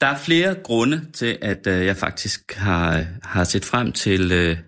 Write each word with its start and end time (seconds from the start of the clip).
Der 0.00 0.06
er 0.06 0.18
flere 0.18 0.54
grunde 0.54 1.06
til, 1.12 1.38
at 1.42 1.66
øh, 1.66 1.86
jeg 1.86 1.96
faktisk 1.96 2.54
har, 2.54 3.04
har 3.22 3.44
set 3.44 3.64
frem 3.64 3.92
til 3.92 4.32
øh, 4.32 4.58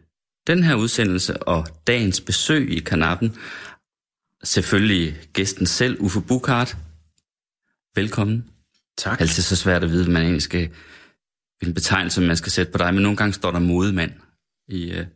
den 0.47 0.63
her 0.63 0.75
udsendelse 0.75 1.43
og 1.43 1.67
dagens 1.87 2.21
besøg 2.21 2.71
i 2.71 2.79
kanappen. 2.81 3.37
Selvfølgelig 4.45 5.17
gæsten 5.33 5.67
selv, 5.67 5.97
Uffe 6.01 6.21
Bukart. 6.21 6.77
Velkommen. 7.95 8.45
Tak. 8.99 9.21
Altid 9.21 9.43
så 9.43 9.57
svært 9.57 9.85
at 9.85 9.91
vide, 9.91 10.05
hvad 10.05 10.13
man 10.13 10.23
egentlig 10.23 10.43
skal, 10.43 10.69
hvilken 11.59 11.75
betegnelse 11.75 12.21
man 12.21 12.37
skal 12.37 12.53
sætte 12.53 12.73
på 12.73 12.79
dig, 12.79 12.95
men 12.95 13.03
nogle 13.03 13.17
gange 13.17 13.33
står 13.33 13.51
der 13.51 13.59
modemand 13.59 14.13
i... 14.69 14.91
Øh, 14.91 15.07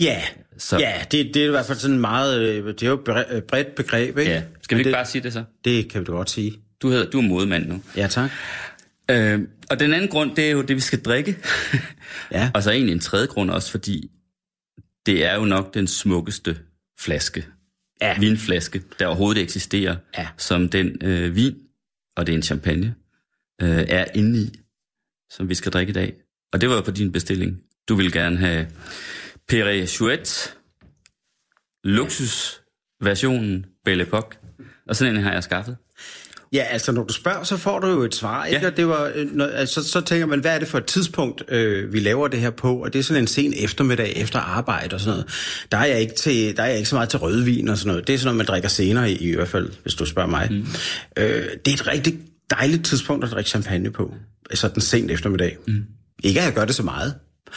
Ja, 0.00 0.22
Så- 0.58 0.68
så. 0.68 0.78
ja 0.78 1.04
det, 1.10 1.34
det 1.34 1.42
er 1.42 1.46
i 1.46 1.50
hvert 1.50 1.66
fald 1.66 1.78
sådan 1.78 1.98
meget, 2.00 2.40
øh, 2.42 2.66
det 2.66 2.82
er 2.82 2.86
jo 2.86 2.94
et 2.94 3.08
bre- 3.08 3.40
bredt 3.40 3.74
begreb, 3.74 4.18
ikke? 4.18 4.30
ja. 4.30 4.42
Skal 4.62 4.76
vi 4.76 4.80
ikke 4.80 4.88
det, 4.88 4.94
bare 4.96 5.06
sige 5.06 5.22
det 5.22 5.32
så? 5.32 5.44
Det 5.64 5.90
kan 5.90 6.00
vi 6.00 6.04
da 6.04 6.12
godt 6.12 6.30
sige. 6.30 6.63
Du, 6.84 6.88
hedder, 6.90 7.10
du 7.10 7.18
er 7.18 7.22
modemand 7.22 7.66
nu. 7.66 7.82
Ja, 7.96 8.06
tak. 8.06 8.30
Øh, 9.10 9.40
og 9.70 9.80
den 9.80 9.92
anden 9.92 10.08
grund, 10.10 10.36
det 10.36 10.46
er 10.46 10.50
jo 10.50 10.62
det, 10.62 10.76
vi 10.76 10.80
skal 10.80 11.02
drikke. 11.02 11.38
Ja. 12.30 12.50
og 12.54 12.62
så 12.62 12.70
egentlig 12.70 12.92
en 12.92 13.00
tredje 13.00 13.26
grund 13.26 13.50
også, 13.50 13.70
fordi 13.70 14.10
det 15.06 15.24
er 15.24 15.34
jo 15.34 15.44
nok 15.44 15.74
den 15.74 15.86
smukkeste 15.86 16.58
flaske, 17.00 17.46
Ja. 18.00 18.18
vinflaske, 18.18 18.82
der 18.98 19.06
overhovedet 19.06 19.42
eksisterer, 19.42 19.96
Ja. 20.18 20.28
som 20.36 20.68
den 20.68 20.98
øh, 21.02 21.36
vin, 21.36 21.54
og 22.16 22.26
det 22.26 22.32
er 22.32 22.36
en 22.36 22.42
champagne, 22.42 22.94
øh, 23.62 23.84
er 23.88 24.04
inde 24.14 24.42
i, 24.42 24.58
som 25.30 25.48
vi 25.48 25.54
skal 25.54 25.72
drikke 25.72 25.90
i 25.90 25.94
dag. 25.94 26.14
Og 26.52 26.60
det 26.60 26.68
var 26.68 26.74
jo 26.74 26.80
på 26.80 26.90
din 26.90 27.12
bestilling. 27.12 27.60
Du 27.88 27.94
ville 27.94 28.12
gerne 28.12 28.36
have 28.36 28.66
Perrier 29.48 29.86
Chouette, 29.86 30.50
luksusversionen 31.84 33.66
Belle 33.84 34.02
Epoque, 34.02 34.38
og 34.88 34.96
sådan 34.96 35.16
en 35.16 35.22
har 35.22 35.32
jeg 35.32 35.44
skaffet. 35.44 35.76
Ja, 36.54 36.62
altså 36.62 36.92
når 36.92 37.04
du 37.04 37.12
spørger, 37.12 37.44
så 37.44 37.56
får 37.56 37.78
du 37.78 37.86
jo 37.86 38.02
et 38.02 38.14
svar, 38.14 38.44
ikke? 38.44 38.60
Ja. 38.60 38.66
Og 38.66 38.76
det 38.76 38.88
var, 38.88 39.12
øh, 39.14 39.36
når, 39.36 39.46
altså, 39.46 39.84
så 39.84 40.00
tænker 40.00 40.26
man, 40.26 40.40
hvad 40.40 40.54
er 40.54 40.58
det 40.58 40.68
for 40.68 40.78
et 40.78 40.84
tidspunkt, 40.84 41.42
øh, 41.48 41.92
vi 41.92 42.00
laver 42.00 42.28
det 42.28 42.40
her 42.40 42.50
på? 42.50 42.82
Og 42.82 42.92
det 42.92 42.98
er 42.98 43.02
sådan 43.02 43.22
en 43.22 43.26
sen 43.26 43.54
eftermiddag 43.56 44.12
efter 44.16 44.38
arbejde 44.38 44.94
og 44.94 45.00
sådan 45.00 45.10
noget. 45.10 45.26
Der 45.72 45.78
er 45.78 45.84
jeg 45.84 46.00
ikke, 46.00 46.14
til, 46.14 46.56
der 46.56 46.62
er 46.62 46.66
jeg 46.66 46.76
ikke 46.76 46.88
så 46.88 46.94
meget 46.94 47.08
til 47.08 47.18
rødvin 47.18 47.68
og 47.68 47.78
sådan 47.78 47.88
noget. 47.88 48.06
Det 48.06 48.14
er 48.14 48.18
sådan 48.18 48.26
noget, 48.26 48.36
man 48.36 48.46
drikker 48.46 48.68
senere 48.68 49.10
i, 49.10 49.30
i 49.30 49.34
hvert 49.34 49.48
fald, 49.48 49.70
hvis 49.82 49.94
du 49.94 50.06
spørger 50.06 50.28
mig. 50.30 50.48
Mm. 50.50 50.66
Øh, 51.16 51.46
det 51.64 51.68
er 51.68 51.74
et 51.74 51.86
rigtig 51.86 52.18
dejligt 52.50 52.84
tidspunkt 52.84 53.24
at 53.24 53.30
drikke 53.30 53.50
champagne 53.50 53.90
på. 53.90 54.14
Sådan 54.54 54.80
sent 54.80 55.10
eftermiddag. 55.10 55.56
Mm. 55.66 55.84
Ikke 56.24 56.40
at 56.40 56.46
jeg 56.46 56.54
gør 56.54 56.64
det 56.64 56.74
så 56.74 56.82
meget. 56.82 57.14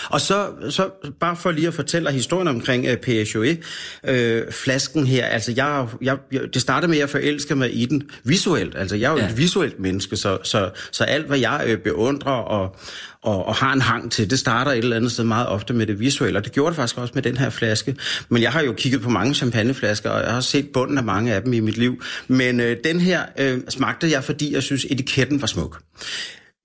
Og 0.10 0.22
så, 0.22 0.48
så 0.70 0.90
bare 1.20 1.36
for 1.36 1.52
lige 1.52 1.68
at 1.68 1.74
fortælle 1.74 2.12
historien 2.12 2.48
omkring 2.48 2.92
uh, 2.92 2.96
Peugeot, 2.96 3.58
øh, 4.04 4.52
flasken 4.52 5.08
her, 5.08 5.26
altså 5.26 5.54
jeg, 5.56 5.88
jeg, 6.02 6.18
jeg, 6.32 6.42
det 6.54 6.62
startede 6.62 6.90
med, 6.90 6.98
at 6.98 7.02
jeg 7.02 7.10
forelskede 7.10 7.56
mig 7.56 7.82
i 7.82 7.86
den 7.86 8.04
visuelt. 8.24 8.78
Altså 8.78 8.96
jeg 8.96 9.08
er 9.08 9.12
jo 9.12 9.18
ja. 9.18 9.30
et 9.30 9.38
visuelt 9.38 9.80
menneske, 9.80 10.16
så, 10.16 10.38
så, 10.44 10.70
så 10.92 11.04
alt, 11.04 11.28
hvad 11.28 11.40
jeg 11.40 11.64
øh, 11.66 11.78
beundrer 11.78 12.32
og, 12.32 12.76
og, 13.22 13.46
og 13.46 13.56
har 13.56 13.74
en 13.74 13.82
hang 13.82 14.12
til, 14.12 14.30
det 14.30 14.40
starter 14.40 14.72
et 14.72 14.78
eller 14.78 14.96
andet 14.96 15.12
sted 15.12 15.24
meget 15.24 15.48
ofte 15.48 15.74
med 15.74 15.86
det 15.88 16.00
visuelle, 16.00 16.40
og 16.40 16.46
det 16.46 16.52
gjorde 16.52 16.70
det 16.70 16.76
faktisk 16.76 16.98
også 16.98 17.12
med 17.16 17.24
den 17.24 17.38
her 17.38 17.50
flaske. 17.50 17.96
Men 18.30 18.42
jeg 18.42 18.52
har 18.52 18.62
jo 18.62 18.74
kigget 18.74 19.02
på 19.02 19.10
mange 19.10 19.34
champagneflasker, 19.34 20.10
og 20.10 20.24
jeg 20.24 20.34
har 20.34 20.42
set 20.42 20.70
bunden 20.74 20.98
af 20.98 21.04
mange 21.04 21.34
af 21.34 21.42
dem 21.42 21.54
i 21.54 21.60
mit 21.60 21.78
liv. 21.78 22.04
Men 22.28 22.60
øh, 22.60 22.78
den 22.84 23.00
her 23.00 23.22
øh, 23.40 23.60
smagte 23.70 24.12
jeg, 24.12 24.24
fordi 24.24 24.54
jeg 24.54 24.64
synes, 24.64 24.86
etiketten 24.90 25.42
var 25.42 25.48
smuk. 25.48 25.82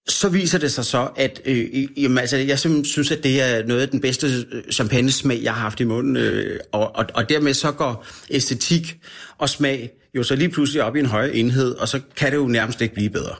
Så 0.08 0.28
viser 0.28 0.58
det 0.58 0.72
sig 0.72 0.84
så, 0.84 1.10
at 1.16 1.40
øh, 1.44 2.02
jamen, 2.02 2.18
altså, 2.18 2.36
jeg 2.36 2.58
synes, 2.58 3.10
at 3.10 3.22
det 3.22 3.40
er 3.42 3.66
noget 3.66 3.80
af 3.82 3.88
den 3.88 4.00
bedste 4.00 4.26
øh, 4.52 4.62
champagnesmag, 4.72 5.40
jeg 5.42 5.54
har 5.54 5.60
haft 5.60 5.80
i 5.80 5.84
munden. 5.84 6.16
Øh, 6.16 6.60
og, 6.72 6.96
og, 6.96 7.06
og 7.14 7.28
dermed 7.28 7.54
så 7.54 7.72
går 7.72 8.06
æstetik 8.30 8.98
og 9.38 9.48
smag 9.48 9.90
jo 10.14 10.22
så 10.22 10.36
lige 10.36 10.48
pludselig 10.48 10.82
op 10.82 10.96
i 10.96 10.98
en 11.00 11.06
højere 11.06 11.34
enhed, 11.34 11.74
og 11.74 11.88
så 11.88 12.00
kan 12.16 12.30
det 12.32 12.36
jo 12.38 12.46
nærmest 12.48 12.80
ikke 12.80 12.94
blive 12.94 13.10
bedre. 13.10 13.34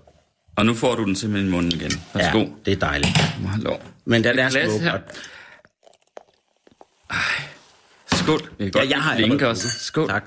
Og 0.57 0.67
nu 0.67 0.75
får 0.75 0.95
du 0.95 1.05
den 1.05 1.17
simpelthen 1.17 1.49
i 1.49 1.51
munden 1.53 1.73
igen. 1.73 1.93
Værsgo. 2.15 2.39
Ja, 2.39 2.47
det 2.65 2.73
er 2.73 2.77
dejligt. 2.77 3.17
Hallo. 3.47 3.77
Men 4.05 4.25
den 4.25 4.39
er 4.39 4.79
her. 4.81 4.93
og- 4.93 5.01
Skål. 8.19 8.41
Kan 8.59 8.71
godt 8.71 8.91
jeg 8.91 9.03
har 9.03 9.17
blinke 9.17 9.49
også. 9.49 9.69
Skål. 9.69 10.09
Tak. 10.09 10.25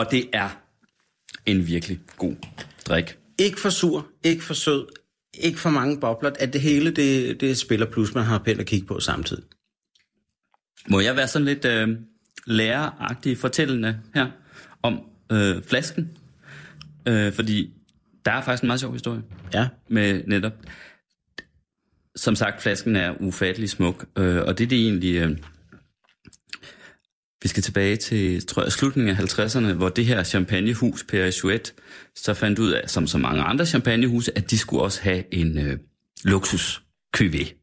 Og 0.00 0.10
det 0.10 0.28
er 0.32 0.48
en 1.46 1.66
virkelig 1.66 2.00
god 2.16 2.36
drik. 2.86 3.18
Ikke 3.38 3.60
for 3.60 3.70
sur, 3.70 4.06
ikke 4.24 4.42
for 4.44 4.54
sød, 4.54 4.86
ikke 5.34 5.58
for 5.58 5.70
mange 5.70 6.00
bobler. 6.00 6.30
At 6.38 6.52
det 6.52 6.60
hele, 6.60 6.90
det, 6.90 7.40
det 7.40 7.58
spiller 7.58 7.86
plus, 7.86 8.14
man 8.14 8.24
har 8.24 8.38
pænt 8.38 8.60
at 8.60 8.66
kigge 8.66 8.86
på 8.86 9.00
samtidig. 9.00 9.44
Må 10.88 11.00
jeg 11.00 11.16
være 11.16 11.28
sådan 11.28 11.46
lidt 11.46 11.64
øh, 11.64 11.88
læreragtig 12.46 13.38
fortællende 13.38 14.00
her 14.14 14.26
om 14.82 15.00
øh, 15.32 15.62
flasken? 15.62 16.18
Øh, 17.08 17.32
fordi 17.32 17.72
der 18.24 18.32
er 18.32 18.42
faktisk 18.42 18.62
en 18.62 18.66
meget 18.66 18.80
sjov 18.80 18.92
historie 18.92 19.22
Ja. 19.54 19.68
med 19.88 20.22
netop... 20.26 20.52
Som 22.16 22.34
sagt, 22.36 22.62
flasken 22.62 22.96
er 22.96 23.14
ufattelig 23.20 23.70
smuk, 23.70 24.06
øh, 24.16 24.42
og 24.42 24.58
det 24.58 24.64
er 24.64 24.68
det 24.68 24.78
egentlig... 24.78 25.14
Øh, 25.14 25.36
vi 27.42 27.48
skal 27.48 27.62
tilbage 27.62 27.96
til, 27.96 28.46
tror 28.46 28.62
jeg, 28.62 28.72
slutningen 28.72 29.16
af 29.16 29.38
50'erne, 29.38 29.72
hvor 29.72 29.88
det 29.88 30.06
her 30.06 30.22
champagnehus, 30.24 31.04
Perrier 31.08 31.30
Chouette, 31.30 31.72
så 32.16 32.34
fandt 32.34 32.58
ud 32.58 32.70
af, 32.70 32.90
som 32.90 33.06
så 33.06 33.18
mange 33.18 33.42
andre 33.42 33.66
champagnehuse, 33.66 34.38
at 34.38 34.50
de 34.50 34.58
skulle 34.58 34.82
også 34.82 35.02
have 35.02 35.34
en 35.34 35.58
øh, 35.58 35.78
luksus 36.24 36.82
cuvée. 37.16 37.56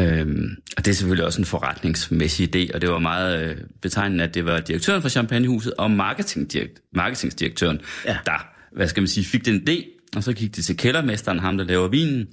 Øhm, 0.00 0.48
og 0.76 0.84
det 0.84 0.90
er 0.90 0.94
selvfølgelig 0.94 1.24
også 1.24 1.40
en 1.40 1.44
forretningsmæssig 1.44 2.56
idé, 2.56 2.74
og 2.74 2.80
det 2.80 2.90
var 2.90 2.98
meget 2.98 3.42
øh, 3.50 3.56
betegnende, 3.82 4.24
at 4.24 4.34
det 4.34 4.44
var 4.44 4.60
direktøren 4.60 5.02
for 5.02 5.08
Champagnehuset 5.08 5.74
og 5.74 5.90
marketingdirekt, 5.90 6.80
marketingdirektøren, 6.94 7.80
Ja. 8.06 8.18
der, 8.26 8.46
hvad 8.76 8.88
skal 8.88 9.00
man 9.00 9.08
sige, 9.08 9.24
fik 9.24 9.44
den 9.46 9.68
idé, 9.68 10.06
og 10.16 10.22
så 10.24 10.32
gik 10.32 10.56
de 10.56 10.62
til 10.62 10.76
kældermesteren, 10.76 11.38
ham 11.38 11.56
der 11.58 11.64
laver 11.64 11.88
vinen, 11.88 12.26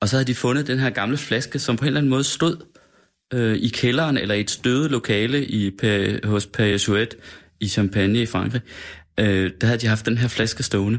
og 0.00 0.08
så 0.08 0.16
havde 0.16 0.26
de 0.26 0.34
fundet 0.34 0.66
den 0.66 0.78
her 0.78 0.90
gamle 0.90 1.16
flaske, 1.16 1.58
som 1.58 1.76
på 1.76 1.84
en 1.84 1.86
eller 1.86 2.00
anden 2.00 2.10
måde 2.10 2.24
stod 2.24 2.56
øh, 3.34 3.56
i 3.56 3.68
kælderen, 3.68 4.18
eller 4.18 4.34
i 4.34 4.40
et 4.40 4.50
støvet 4.50 4.90
lokale 4.90 5.46
i, 5.46 5.70
Per- 5.70 6.26
hos 6.26 6.48
Chouette 6.78 7.16
i 7.60 7.68
Champagne 7.68 8.22
i 8.22 8.26
Frankrig. 8.26 8.60
Øh, 9.20 9.50
der 9.60 9.66
havde 9.66 9.80
de 9.80 9.86
haft 9.86 10.06
den 10.06 10.18
her 10.18 10.28
flaske 10.28 10.62
stående, 10.62 10.98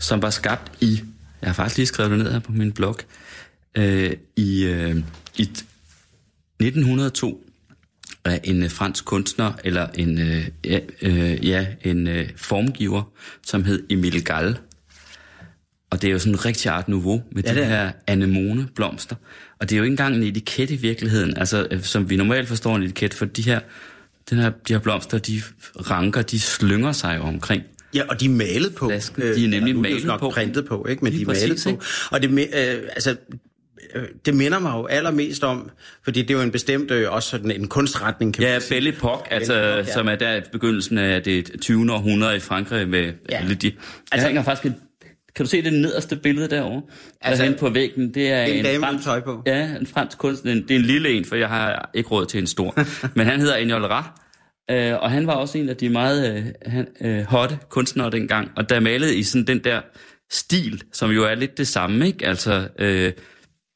som 0.00 0.22
var 0.22 0.30
skabt 0.30 0.72
i, 0.80 1.00
jeg 1.40 1.48
har 1.48 1.54
faktisk 1.54 1.76
lige 1.76 1.86
skrevet 1.86 2.10
det 2.10 2.18
ned 2.18 2.32
her 2.32 2.38
på 2.38 2.52
min 2.52 2.72
blog, 2.72 2.96
øh, 3.74 4.12
i, 4.36 4.64
øh, 4.64 4.96
i 5.36 5.42
t- 5.42 5.64
1902 6.60 7.44
af 8.24 8.40
en 8.44 8.62
øh, 8.62 8.70
fransk 8.70 9.04
kunstner, 9.04 9.52
eller 9.64 9.88
en, 9.94 10.20
øh, 10.20 10.48
ja, 10.64 10.78
øh, 11.02 11.48
ja, 11.48 11.66
en 11.84 12.06
øh, 12.06 12.28
formgiver, 12.36 13.02
som 13.42 13.64
hed 13.64 13.82
Emile 13.90 14.20
Gall. 14.20 14.58
Og 15.90 16.02
det 16.02 16.08
er 16.08 16.12
jo 16.12 16.18
sådan 16.18 16.32
en 16.32 16.44
rigtig 16.44 16.70
art 16.70 16.88
nouveau 16.88 17.22
med 17.32 17.42
ja, 17.42 17.54
de 17.54 17.60
er 17.60 17.64
her 17.64 17.92
anemone 18.06 18.68
blomster. 18.74 19.16
Og 19.64 19.70
det 19.70 19.76
er 19.76 19.78
jo 19.78 19.84
ikke 19.84 19.92
engang 19.92 20.16
en 20.16 20.22
etiket 20.22 20.70
i 20.70 20.76
virkeligheden, 20.76 21.36
altså 21.36 21.66
øh, 21.70 21.82
som 21.82 22.10
vi 22.10 22.16
normalt 22.16 22.48
forstår 22.48 22.76
en 22.76 22.82
etiket, 22.82 23.14
for 23.14 23.24
de 23.24 23.42
her, 23.42 23.60
den 24.30 24.38
her, 24.38 24.50
de 24.68 24.72
her 24.72 24.80
blomster, 24.80 25.18
de 25.18 25.42
ranker, 25.90 26.22
de 26.22 26.40
slynger 26.40 26.92
sig 26.92 27.16
jo 27.16 27.22
omkring. 27.22 27.62
Ja, 27.94 28.02
og 28.08 28.20
de 28.20 28.24
er 28.24 28.30
malet 28.30 28.74
på. 28.74 28.88
Flasken, 28.88 29.22
de 29.22 29.44
er 29.44 29.48
nemlig 29.48 29.74
nu 29.74 29.80
malet 29.80 30.04
nok 30.04 30.20
på. 30.20 30.30
printet 30.30 30.66
på, 30.66 30.86
ikke? 30.86 31.04
Men 31.04 31.12
Lige 31.12 31.24
de 31.26 31.30
er 31.30 31.34
malet 31.34 31.50
præcis, 31.50 31.64
på. 31.64 31.82
Og 32.10 32.22
det, 32.22 32.30
øh, 32.30 32.82
altså, 32.94 33.16
øh, 33.94 34.02
det 34.26 34.34
minder 34.34 34.58
mig 34.58 34.72
jo 34.74 34.86
allermest 34.86 35.44
om, 35.44 35.70
fordi 36.04 36.22
det 36.22 36.30
er 36.30 36.34
jo 36.34 36.40
en 36.40 36.50
bestemt, 36.50 36.90
øh, 36.90 37.12
også 37.12 37.28
sådan 37.28 37.50
en 37.50 37.68
kunstretning, 37.68 38.34
kan 38.34 38.44
Ja, 38.44 38.52
man 38.52 38.60
sige. 38.60 38.76
Belle 38.76 38.90
Epoque, 38.90 39.32
altså, 39.32 39.52
Belle 39.52 39.68
Epoque, 39.68 39.86
ja. 39.86 39.92
som 39.92 40.08
er 40.08 40.14
der 40.16 40.36
i 40.36 40.40
begyndelsen 40.52 40.98
af 40.98 41.22
det 41.22 41.50
20. 41.60 41.92
århundrede 41.92 42.36
i 42.36 42.40
Frankrig 42.40 42.88
med 42.88 43.02
ja. 43.02 43.12
Ja. 43.30 43.36
alle 43.36 43.54
de... 43.54 43.72
Altså, 44.12 44.26
hænger 44.26 44.42
faktisk 44.42 44.66
et, 44.66 44.74
kan 45.36 45.44
du 45.44 45.50
se 45.50 45.62
det 45.62 45.72
nederste 45.72 46.16
billede 46.16 46.48
derovre? 46.48 46.82
Altså, 47.20 47.44
Altså, 47.44 47.60
på 47.60 47.68
væggen, 47.70 48.14
det 48.14 48.28
er 48.28 48.44
en 48.44 48.58
en, 48.58 48.64
dame 48.64 48.84
fransk, 48.84 49.04
tøj 49.04 49.20
på. 49.20 49.42
Ja, 49.46 49.76
en 49.80 49.86
fransk 49.86 50.18
kunstner. 50.18 50.54
Det 50.54 50.70
er 50.70 50.76
en 50.76 50.82
lille 50.82 51.08
en, 51.10 51.24
for 51.24 51.36
jeg 51.36 51.48
har 51.48 51.90
ikke 51.94 52.08
råd 52.08 52.26
til 52.26 52.40
en 52.40 52.46
stor. 52.46 52.74
Men 53.16 53.26
han 53.26 53.40
hedder 53.40 53.56
Enjol 53.56 53.84
Ra, 53.84 54.20
øh, 54.70 55.02
og 55.02 55.10
han 55.10 55.26
var 55.26 55.32
også 55.32 55.58
en 55.58 55.68
af 55.68 55.76
de 55.76 55.88
meget 55.88 56.36
øh, 56.36 56.44
han, 56.66 56.86
øh, 57.00 57.22
hotte 57.24 57.58
kunstnere 57.68 58.10
dengang. 58.10 58.50
Og 58.56 58.68
der 58.68 58.80
malede 58.80 59.16
i 59.16 59.22
sådan 59.22 59.46
den 59.46 59.64
der 59.64 59.80
stil, 60.30 60.82
som 60.92 61.10
jo 61.10 61.24
er 61.24 61.34
lidt 61.34 61.58
det 61.58 61.68
samme, 61.68 62.06
ikke? 62.06 62.26
Altså, 62.26 62.68
øh, 62.78 63.12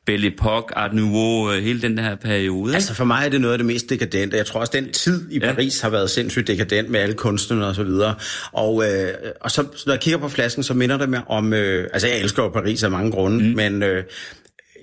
Belle 0.08 0.26
Epoque, 0.26 0.78
Art 0.78 0.94
Nouveau, 0.94 1.52
øh, 1.52 1.62
hele 1.62 1.82
den 1.82 1.98
her 1.98 2.16
periode. 2.16 2.74
Altså 2.74 2.94
for 2.94 3.04
mig 3.04 3.24
er 3.24 3.28
det 3.28 3.40
noget 3.40 3.52
af 3.52 3.58
det 3.58 3.66
mest 3.66 3.90
dekadente. 3.90 4.36
Jeg 4.36 4.46
tror 4.46 4.60
også, 4.60 4.72
den 4.74 4.92
tid 4.92 5.30
i 5.30 5.38
Ja. 5.38 5.52
Paris 5.52 5.80
har 5.80 5.90
været 5.90 6.10
sindssygt 6.10 6.46
dekadent 6.46 6.90
med 6.90 7.00
alle 7.00 7.14
kunstnerne 7.14 7.66
og 7.66 7.74
så 7.74 7.82
videre. 7.82 8.14
Og, 8.52 8.84
øh, 8.84 9.08
og 9.40 9.50
så, 9.50 9.62
når 9.86 9.92
jeg 9.92 10.00
kigger 10.00 10.18
på 10.18 10.28
flasken, 10.28 10.62
så 10.62 10.74
minder 10.74 10.98
det 10.98 11.08
mig 11.08 11.22
om... 11.26 11.52
Øh, 11.52 11.88
altså 11.92 12.08
jeg 12.08 12.20
elsker 12.20 12.42
jo 12.42 12.48
Paris 12.48 12.82
af 12.82 12.90
mange 12.90 13.10
grunde, 13.10 13.48
mm. 13.48 13.56
men 13.56 13.82
øh, 13.82 14.04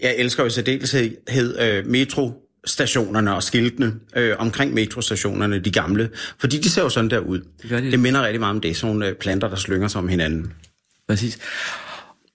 jeg 0.01 0.16
elsker 0.18 0.44
jo 0.44 0.48
i 0.48 0.50
særdeleshed 0.50 1.60
øh, 1.62 1.88
metrostationerne 1.88 3.36
og 3.36 3.44
skiltene 3.44 3.94
øh, 4.16 4.36
omkring 4.39 4.74
metrostationerne, 4.74 5.60
de 5.60 5.71
gamle. 5.71 6.10
Fordi 6.39 6.57
de 6.57 6.69
ser 6.69 6.81
jo 6.81 6.89
sådan 6.89 7.10
der 7.10 7.19
ud. 7.19 7.39
Det 7.62 7.69
gør 7.69 7.80
de. 7.80 7.92
det 7.92 8.00
minder 8.00 8.24
rigtig 8.25 8.39
meget 8.39 8.56
om 8.56 8.62
det, 8.62 8.78
sådan 8.78 8.95
nogle 8.95 9.07
øh, 9.10 9.16
planter, 9.16 9.50
der 9.50 9.56
slynger 9.56 9.88
sig 9.88 10.00
om 10.00 10.07
hinanden. 10.07 10.54
Præcis. 11.10 11.39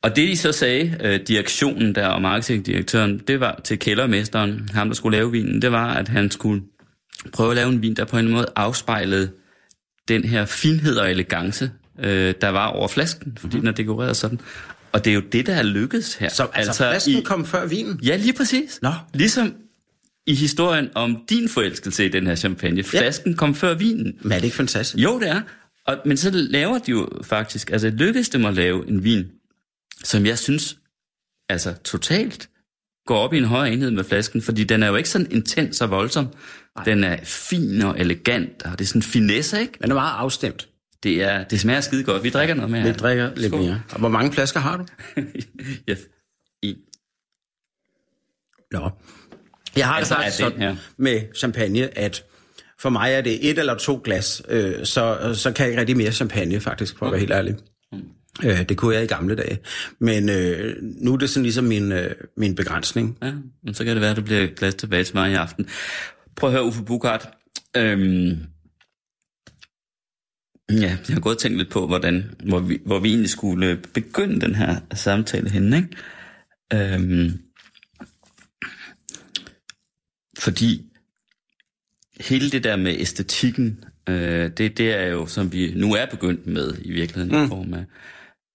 Og 0.03 0.17
det 0.17 0.29
de 0.29 0.37
så 0.37 0.53
sagde, 0.53 0.97
øh, 1.01 1.21
direktionen 1.29 1.95
der 1.95 2.07
og 2.07 2.23
marketingdirektøren, 2.23 3.19
det 3.19 3.41
var 3.41 3.61
til 3.65 3.79
kældermesteren, 3.79 4.69
ham 4.73 4.89
der 4.89 4.95
skulle 4.95 5.17
lave 5.19 5.33
vinen, 5.33 5.63
det 5.63 5.73
var, 5.73 5.95
at 5.95 6.09
han 6.09 6.31
skulle 6.31 6.63
prøve 7.33 7.51
at 7.51 7.57
lave 7.57 7.69
en 7.69 7.83
vin, 7.83 7.97
der 7.97 8.05
på 8.05 8.19
en 8.19 8.29
måde 8.29 8.47
afspejlede 8.57 9.31
den 10.09 10.25
her 10.25 10.47
finhed 10.47 10.97
og 10.97 11.11
elegance, 11.11 11.71
øh, 11.99 12.35
der 12.41 12.49
var 12.49 12.67
over 12.67 12.89
flasken, 12.89 13.39
fordi 13.41 13.59
den 13.59 13.67
er 13.67 13.73
dekoreret 13.73 14.17
sådan. 14.17 14.41
Og 14.93 15.05
det 15.05 15.11
er 15.11 15.15
jo 15.15 15.23
det, 15.33 15.47
der 15.47 15.55
er 15.55 15.63
lykkedes 15.63 16.15
her. 16.15 16.29
Så 16.29 16.43
altså, 16.43 16.71
altså 16.71 16.91
flasken 16.91 17.15
i, 17.15 17.21
kom 17.23 17.47
før 17.47 17.67
vinen? 17.67 18.01
Ja, 18.03 18.17
lige 18.17 18.33
præcis. 18.33 18.79
Nå. 18.83 18.93
Ligesom 19.15 19.55
i 20.27 20.35
historien 20.35 20.89
om 20.95 21.19
din 21.31 21.49
forelskelse 21.49 22.07
i 22.07 22.09
den 22.09 22.27
her 22.27 22.35
champagne. 22.35 22.83
Flasken 22.83 23.37
kom 23.37 23.55
før 23.55 23.75
vinen. 23.75 24.15
Men 24.23 24.33
er 24.33 24.37
det 24.37 24.45
ikke 24.45 24.57
fantastisk? 24.57 25.03
Jo, 25.05 25.21
det 25.21 25.29
er. 25.29 25.41
Og, 25.87 25.97
men 26.05 26.17
så 26.17 26.31
laver 26.33 26.79
de 26.79 26.91
jo 26.91 27.09
faktisk, 27.23 27.71
altså 27.71 27.91
lykkedes 27.91 28.29
dem 28.29 28.45
at 28.45 28.55
lave 28.55 28.89
en 28.89 29.05
vin, 29.05 29.25
som 30.05 30.27
jeg 30.27 30.39
synes, 30.39 30.77
altså 31.49 31.75
totalt 31.85 32.49
går 33.07 33.19
op 33.19 33.35
i 33.35 33.39
en 33.39 33.45
højere 33.45 33.73
enhed 33.73 33.91
med 33.91 34.05
flasken, 34.05 34.43
fordi 34.43 34.65
den 34.65 34.83
er 34.83 34.89
jo 34.89 34.97
ikke 34.97 35.09
sådan 35.09 35.27
intens 35.31 35.81
og 35.81 35.91
voldsom. 35.91 36.27
Nej. 36.77 36.85
Den 36.85 37.05
er 37.05 37.17
fin 37.25 37.83
og 37.83 38.01
elegant, 38.01 38.63
og 38.63 38.79
det 38.79 38.85
er 38.85 38.89
sådan 38.89 39.03
finesse, 39.03 39.61
ikke? 39.61 39.73
Den 39.83 39.91
er 39.91 39.95
meget 39.95 40.15
afstemt. 40.17 40.69
Det, 41.03 41.23
er, 41.23 41.45
det 41.45 41.61
smager 41.61 41.81
skide 41.81 42.05
godt. 42.05 42.23
Vi 42.23 42.31
drikker 42.31 42.55
noget 42.55 42.71
mere. 42.71 42.83
Vi 42.85 42.93
drikker 42.93 43.31
lidt 43.37 43.53
Skål. 43.53 43.61
mere. 43.61 43.83
Og 43.93 43.99
hvor 43.99 44.09
mange 44.09 44.33
flasker 44.33 44.61
har 44.61 44.77
du? 44.77 44.87
ja. 45.89 45.95
En. 46.63 46.77
Nå. 48.73 48.91
Jeg 49.77 49.87
har 49.87 49.95
Altså, 49.95 50.15
sagt 50.15 50.25
den 50.25 50.33
sådan 50.33 50.77
med 50.97 51.21
champagne, 51.37 51.99
at 51.99 52.25
for 52.79 52.91
mig 52.91 53.13
er 53.13 53.21
det 53.21 53.51
et 53.51 53.59
eller 53.59 53.75
to 53.75 54.01
glas, 54.05 54.43
øh, 54.49 54.87
så, 54.87 55.35
så 55.35 55.53
kan 55.53 55.63
jeg 55.65 55.71
ikke 55.71 55.81
rigtig 55.81 55.97
mere 55.97 56.13
champagne, 56.13 56.61
faktisk, 56.61 56.99
for 56.99 57.07
at 57.07 57.13
være 57.13 57.21
helt 57.21 57.33
ærlig. 57.33 57.57
Øh, 58.45 58.69
det 58.69 58.77
kunne 58.77 58.95
jeg 58.95 59.05
i 59.05 59.07
gamle 59.07 59.35
dage. 59.35 59.59
Men 59.99 60.29
øh, 60.29 60.77
nu 60.81 61.13
er 61.13 61.17
det 61.17 61.31
sådan 61.31 61.43
ligesom 61.43 61.65
min, 61.65 61.93
øh, 61.93 62.15
min 62.37 62.55
begrænsning. 62.55 63.19
Ja, 63.23 63.33
men 63.63 63.75
så 63.75 63.85
kan 63.85 63.95
det 63.95 64.01
være, 64.01 64.11
at 64.11 64.17
det 64.17 64.25
bliver 64.25 64.47
glas 64.47 64.75
tilbage 64.75 65.05
til 65.05 65.17
mig 65.17 65.31
i 65.31 65.35
aften. 65.35 65.69
Prøv 66.37 66.51
at 66.51 66.55
høre, 66.55 66.65
Uffe 66.65 66.83
Bukart. 66.83 67.29
Øhm, 67.77 68.39
ja, 70.71 70.97
jeg 71.09 71.15
har 71.15 71.21
gået 71.21 71.37
og 71.37 71.43
tænkt 71.43 71.59
lidt 71.59 71.71
på, 71.71 71.87
hvordan, 71.87 72.35
hvor, 72.45 72.59
vi, 72.59 72.79
hvor 72.87 72.99
vi 72.99 73.09
egentlig 73.09 73.31
skulle 73.31 73.83
begynde 73.95 74.41
den 74.41 74.55
her 74.55 74.77
samtale 74.95 75.51
henne, 75.51 75.77
ikke? 75.77 76.95
Øhm, 76.95 77.33
fordi 80.39 80.87
hele 82.21 82.51
det 82.51 82.65
der 82.65 82.77
med 82.77 82.97
æstetikken, 82.99 83.85
øh, 84.09 84.51
det, 84.57 84.79
det 84.79 84.95
er 84.95 85.07
jo, 85.07 85.27
som 85.27 85.53
vi 85.53 85.73
nu 85.77 85.95
er 85.95 86.07
begyndt 86.07 86.47
med 86.47 86.75
i 86.83 86.93
virkeligheden, 86.93 87.39
mm. 87.39 87.45
i 87.45 87.49
form 87.49 87.75
af, 87.75 87.85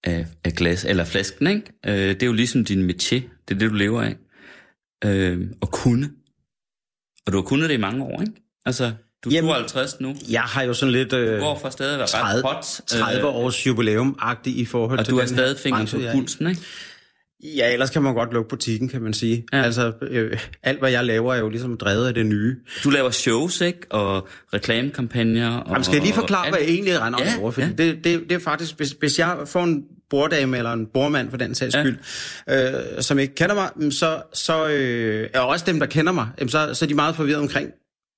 af, 0.06 0.25
af 0.44 0.54
glas, 0.54 0.86
eller 0.86 1.06
flasken, 1.06 1.48
ikke? 1.48 1.62
Øh, 1.86 1.94
det 1.94 2.24
er 2.24 2.28
jo 2.28 2.34
ligesom 2.34 2.66
din 2.66 2.90
métier, 2.90 3.22
det 3.48 3.56
er 3.56 3.60
det, 3.60 3.69
du 3.69 3.75
lever 3.75 4.02
af. 4.02 4.16
Øh, 5.06 5.48
at 5.62 5.72
kunne. 5.72 6.10
Og 7.25 7.34
du 7.34 7.38
har 7.38 7.44
kunnet 7.44 7.69
det 7.69 7.75
i 7.75 7.80
mange 7.80 8.04
år, 8.04 8.22
ikke? 8.22 8.34
Altså, 8.66 8.92
du 9.24 9.30
er 9.30 9.34
Jamen, 9.34 9.50
52 9.50 10.00
nu. 10.00 10.16
Jeg 10.30 10.42
har 10.42 10.63
jo 10.63 10.74
sådan 10.74 10.92
lidt 10.94 11.13
øh, 11.13 11.38
Hvor 11.38 11.60
for 11.60 11.69
stadig 11.69 11.98
være 11.98 12.04
ret 12.04 12.10
30, 12.10 12.42
hot. 12.44 12.63
30 12.88 13.28
års 13.28 13.68
jubilæum-agtigt 13.68 14.56
i 14.56 14.66
forhold 14.66 15.00
Og 15.00 15.06
til 15.06 15.13
du 15.13 15.19
har 15.19 15.25
stadig 15.25 15.57
branche, 15.69 16.00
på 16.00 16.04
pulsen, 16.13 16.48
ikke? 16.48 16.62
Ja, 17.44 17.74
ellers 17.74 17.90
kan 17.90 18.02
man 18.04 18.13
godt 18.13 18.34
lukke 18.34 18.50
butikken, 18.50 18.90
kan 18.90 19.02
man 19.02 19.13
sige. 19.13 19.46
Ja. 19.54 19.62
Altså, 19.62 19.94
øh, 20.02 20.40
alt 20.63 20.80
hvad 20.80 20.92
jeg 20.92 21.06
laver 21.06 21.34
er 21.34 21.40
jo 21.40 21.50
ligesom 21.50 21.78
drevet 21.78 22.07
af 22.07 22.13
det 22.13 22.25
nye. 22.25 22.56
Du 22.84 22.90
laver 22.90 23.10
shows, 23.10 23.62
ikke? 23.62 23.80
Og 23.90 24.28
reklamekampagner. 24.54 25.57
Og, 25.57 25.69
Jamen, 25.69 25.84
skal 25.84 25.96
jeg 25.96 26.04
lige 26.04 26.13
forklare, 26.13 26.46
og 26.46 26.50
hvad 26.50 26.60
jeg 26.60 26.69
egentlig 26.69 27.02
render 27.02 27.19
Ja, 27.24 27.34
over? 27.42 27.52
Fordi 27.52 27.68
ja. 27.68 27.74
det, 27.74 28.04
det, 28.04 28.22
det 28.30 28.31
er 28.31 28.40
faktisk, 28.40 28.78
hvis, 28.78 28.96
hvis 29.00 29.19
jeg 29.19 29.38
får 29.46 29.63
en 29.63 29.84
borddame 30.10 30.57
eller 30.57 30.72
en 30.74 30.86
bordmand 30.94 31.30
for 31.30 31.38
den 31.38 31.56
sags 31.56 31.75
Ja. 31.75 31.84
skyld, 31.84 31.98
øh, 32.50 33.02
som 33.04 33.19
ikke 33.19 33.36
kender 33.36 33.56
mig, 33.56 33.94
så, 33.94 34.22
så 34.34 34.68
øh, 34.68 35.30
og 35.36 35.48
også 35.48 35.66
dem, 35.68 35.80
der 35.80 35.86
kender 35.86 36.12
mig, 36.12 36.28
så, 36.48 36.74
så 36.74 36.86
er 36.86 36.88
de 36.88 36.94
meget 36.94 37.16
forvirret 37.16 37.40
omkring, 37.42 37.69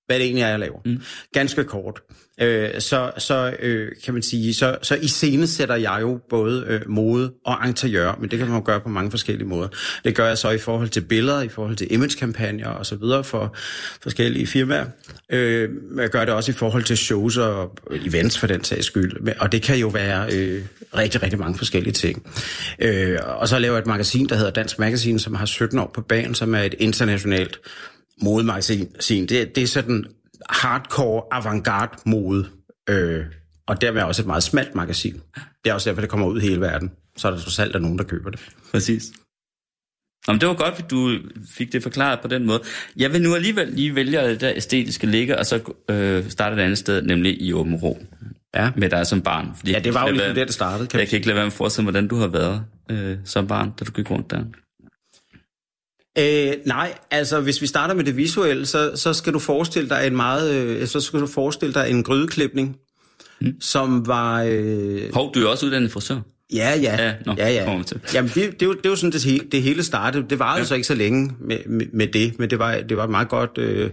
hvad 0.06 0.19
det 0.19 0.25
egentlig 0.25 0.44
er, 0.44 0.48
jeg 0.48 0.60
laver. 0.60 0.80
Mm. 0.86 1.01
Ganske 1.34 1.63
kort. 1.63 2.01
Øh, 2.42 2.69
så 2.80 3.12
så 3.18 3.54
øh, 3.60 3.92
kan 4.06 4.13
man 4.13 4.24
sige, 4.24 4.54
så, 4.54 4.78
så 4.81 4.95
i 4.95 5.07
scene 5.07 5.48
sætter 5.48 5.75
jeg 5.75 5.98
jo 6.01 6.19
både 6.30 6.66
øh, 6.68 6.81
mode 6.89 7.34
og 7.45 7.68
interiør, 7.68 8.18
men 8.22 8.31
det 8.31 8.39
kan 8.39 8.48
man 8.48 8.57
jo 8.57 8.63
gøre 8.66 8.80
på 8.80 8.89
mange 8.89 9.12
forskellige 9.12 9.48
måder. 9.48 9.68
Det 10.04 10.16
gør 10.16 10.28
jeg 10.28 10.38
så 10.38 10.50
i 10.50 10.57
forhold 10.57 10.89
til 10.89 11.01
billeder, 11.01 11.42
i 11.42 11.50
forhold 11.50 11.75
til 11.75 11.94
imagekampagner 11.94 12.69
og 12.69 12.86
så 12.86 12.95
videre 12.95 13.24
for 13.24 13.56
forskellige 14.04 14.48
firmaer. 14.48 14.86
Øh, 15.31 15.69
men 15.69 16.00
jeg 16.00 16.10
gør 16.10 16.25
det 16.25 16.34
også 16.34 16.51
i 16.51 16.56
forhold 16.56 16.84
til 16.84 16.98
shows 16.98 17.38
og 17.38 17.78
events 17.92 18.38
for 18.38 18.48
den 18.48 18.63
sags 18.63 18.86
skyld. 18.86 19.34
Og 19.39 19.51
det 19.51 19.62
kan 19.62 19.78
jo 19.78 19.88
være 19.88 20.34
øh, 20.34 20.63
rigtig, 20.98 21.24
rigtig 21.24 21.39
mange 21.39 21.57
forskellige 21.57 21.94
ting. 21.94 22.31
Øh, 22.80 23.18
og 23.24 23.48
så 23.48 23.60
laver 23.60 23.75
jeg 23.75 23.81
et 23.81 23.88
magasin, 23.88 24.30
der 24.30 24.36
hedder 24.36 24.51
Dansk 24.51 24.80
Magasin, 24.80 25.19
som 25.19 25.36
har 25.36 25.45
17 25.45 25.80
år 25.80 25.92
på 25.94 26.01
banen, 26.01 26.36
som 26.36 26.56
er 26.56 26.62
et 26.62 26.75
internationalt 26.80 27.60
modemagasin. 28.22 29.25
Det, 29.25 29.56
det 29.56 29.63
er 29.63 29.68
sådan 29.68 30.06
hardcore 30.50 31.24
avantgarde 31.32 31.98
mode, 32.06 32.50
øh, 32.90 33.26
og 33.68 33.82
dermed 33.82 34.02
også 34.02 34.22
et 34.22 34.26
meget 34.26 34.44
smalt 34.44 34.76
magasin. 34.76 35.22
Det 35.64 35.70
er 35.70 35.74
også 35.74 35.90
derfor, 35.90 36.02
det 36.02 36.10
kommer 36.10 36.28
ud 36.28 36.42
i 36.42 36.42
hele 36.42 36.62
verden. 36.62 36.92
Så 37.18 37.28
er 37.28 37.32
der 37.32 37.40
trods 37.40 37.60
alt 37.60 37.74
der 37.74 37.80
er 37.80 37.84
nogen, 37.84 37.98
der 37.98 38.04
køber 38.04 38.30
det. 38.30 38.40
Præcis. 38.72 39.12
Nå, 40.28 40.34
men 40.34 40.42
det 40.42 40.50
var 40.50 40.56
godt, 40.56 40.74
at 40.78 40.92
du 40.92 41.20
fik 41.50 41.74
det 41.74 41.84
forklaret 41.84 42.20
på 42.20 42.28
den 42.28 42.46
måde. 42.46 42.62
Jeg 42.98 43.14
vil 43.14 43.22
nu 43.22 43.36
alligevel 43.36 43.68
lige 43.68 43.96
vælge 43.96 44.20
at 44.20 44.30
det 44.30 44.42
der 44.42 44.52
æstetiske 44.56 45.08
ligge, 45.08 45.40
og 45.40 45.46
så 45.46 45.74
øh, 45.90 46.30
starte 46.30 46.56
et 46.56 46.60
andet 46.60 46.78
sted, 46.78 47.02
nemlig 47.02 47.42
i 47.42 47.54
Åben 47.54 47.76
Rå. 47.76 47.98
Ja. 48.56 48.72
Med 48.76 48.90
dig 48.90 49.08
som 49.08 49.22
barn. 49.22 49.52
Fordi 49.58 49.72
Ja, 49.72 49.80
det 49.80 49.94
var 49.94 50.08
jo 50.08 50.14
ligesom 50.14 50.36
der, 50.36 50.46
det 50.46 50.54
startede, 50.54 50.88
kan 50.88 51.00
Jeg 51.00 51.08
kan 51.08 51.16
ikke 51.16 51.28
lade 51.28 51.36
være 51.36 51.46
med 51.46 51.52
at 51.52 51.58
forestille 51.58 51.84
mig, 51.84 51.92
hvordan 51.92 52.08
du 52.08 52.16
har 52.16 52.28
været 52.28 52.66
øh, 52.92 53.18
som 53.26 53.48
barn, 53.48 53.72
da 53.80 53.86
du 53.86 53.92
gik 53.92 54.12
rundt 54.12 54.32
der. 54.32 54.44
Øh, 56.19 56.54
nej, 56.66 56.94
altså 57.12 57.40
hvis 57.42 57.62
vi 57.62 57.68
starter 57.68 57.94
med 57.94 58.04
det 58.04 58.18
visuelle, 58.18 58.66
så, 58.66 58.92
så 58.96 59.14
skal 59.14 59.34
du 59.34 59.40
forestille 59.40 59.90
dig 59.90 60.08
en 60.08 60.16
meget, 60.16 60.54
øh, 60.56 60.88
så 60.88 61.02
skal 61.02 61.19
du 61.19 61.28
forestille 61.28 61.74
dig 61.74 61.90
en 61.90 62.04
grydeklipning, 62.04 62.78
mm. 63.42 63.62
som 63.62 64.08
var... 64.08 64.44
Øh, 64.50 65.14
Hov, 65.14 65.34
du 65.34 65.40
er 65.40 65.48
også 65.48 65.66
uddannet 65.66 65.92
frisør. 65.92 66.19
Ja, 66.54 66.80
ja. 66.81 67.04
Ja, 67.04 67.14
nå, 67.25 67.36
ja, 67.38 67.50
ja. 67.50 67.84
til. 67.84 68.01
Jamen, 68.13 68.32
det, 68.36 68.60
det, 68.60 68.65
jo, 68.65 68.74
det 68.74 68.86
jo 68.89 68.96
sådan, 68.96 69.12
det, 69.12 69.24
hele, 69.24 69.46
det 69.51 69.62
hele 69.62 69.84
startede. 69.84 70.25
Det 70.30 70.39
varede 70.39 70.60
ja. 70.60 70.65
så 70.65 70.75
ikke 70.75 70.88
så 70.88 70.96
længe 70.96 71.32
med, 71.39 71.58
med, 71.65 71.86
med 71.94 72.08
det, 72.08 72.39
men 72.39 72.50
det 72.50 72.60
var, 72.60 72.75
det 72.75 72.98
var 72.98 73.03
et 73.03 73.10
meget 73.10 73.30
godt 73.30 73.58
øh, 73.58 73.89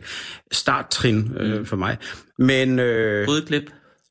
starttrin 0.52 1.32
øh, 1.40 1.58
Mm. 1.58 1.66
for 1.66 1.76
mig. 1.76 1.96
Men 2.38 2.78
øh, 2.78 3.28
Rødklip. 3.28 3.62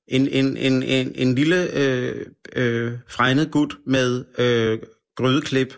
en, 0.07 0.27
en, 0.27 0.57
en, 0.57 0.83
en, 0.83 1.11
en 1.15 1.35
lille 1.35 1.77
øh, 1.77 2.25
øh, 2.55 2.91
fregnet 3.09 3.51
gut 3.51 3.75
med 3.87 4.23
øh, 4.37 4.79
grydeklip, 5.17 5.73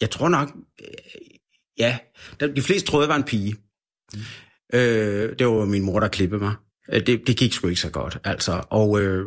jeg 0.00 0.10
tror 0.10 0.28
nok, 0.28 0.48
ja, 1.78 1.98
de 2.56 2.62
fleste 2.62 2.90
troede, 2.90 3.04
jeg 3.04 3.08
var 3.08 3.16
en 3.16 3.22
pige. 3.22 3.56
Mm. 4.14 4.20
Øh, 4.74 5.32
det 5.38 5.46
var 5.46 5.64
min 5.64 5.82
mor, 5.82 6.00
der 6.00 6.08
klippede 6.08 6.42
mig. 6.42 6.54
Øh, 6.92 7.06
Det, 7.06 7.26
det 7.26 7.36
gik 7.36 7.52
sgu 7.52 7.68
ikke 7.68 7.80
så 7.80 7.90
godt, 7.90 8.18
altså. 8.24 8.62
Og, 8.70 9.02
øh, 9.02 9.26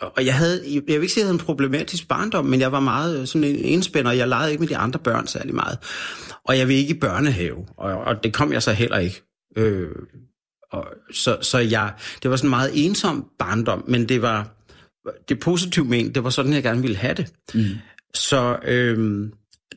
og 0.00 0.26
jeg 0.26 0.34
havde, 0.34 0.62
jeg 0.64 0.82
vil 0.86 0.94
ikke 0.94 1.08
sige, 1.08 1.08
at 1.08 1.16
jeg 1.16 1.26
havde 1.26 1.40
en 1.40 1.46
problematisk 1.46 2.08
barndom, 2.08 2.44
men 2.44 2.60
jeg 2.60 2.72
var 2.72 2.80
meget 2.80 3.20
øh, 3.20 3.26
sådan 3.26 3.44
en 3.48 3.56
enspænder, 3.56 4.10
og 4.10 4.16
jeg 4.16 4.28
legede 4.28 4.50
ikke 4.50 4.60
med 4.60 4.68
de 4.68 4.76
andre 4.76 4.98
børn 4.98 5.26
særlig 5.26 5.54
meget. 5.54 5.78
Og 6.44 6.58
jeg 6.58 6.68
vil 6.68 6.76
ikke 6.76 6.94
i 6.94 6.98
børnehave, 6.98 7.66
og, 7.76 7.92
og 7.94 8.24
det 8.24 8.34
kom 8.34 8.52
jeg 8.52 8.62
så 8.62 8.72
heller 8.72 8.98
ikke. 8.98 9.22
Øh, 9.56 9.90
og, 10.72 10.86
så, 11.12 11.38
så 11.42 11.58
jeg, 11.58 11.92
det 12.22 12.30
var 12.30 12.36
sådan 12.36 12.48
en 12.48 12.50
meget 12.50 12.70
ensom 12.74 13.26
barndom, 13.38 13.84
men 13.88 14.08
det 14.08 14.22
var 14.22 14.52
det 15.28 15.40
positivt 15.40 15.88
ment, 15.88 16.14
det 16.14 16.24
var 16.24 16.30
sådan, 16.30 16.52
jeg 16.52 16.62
gerne 16.62 16.82
ville 16.82 16.96
have 16.96 17.14
det. 17.14 17.32
Mm. 17.54 17.64
Så 18.14 18.58
øhm, 18.64 19.32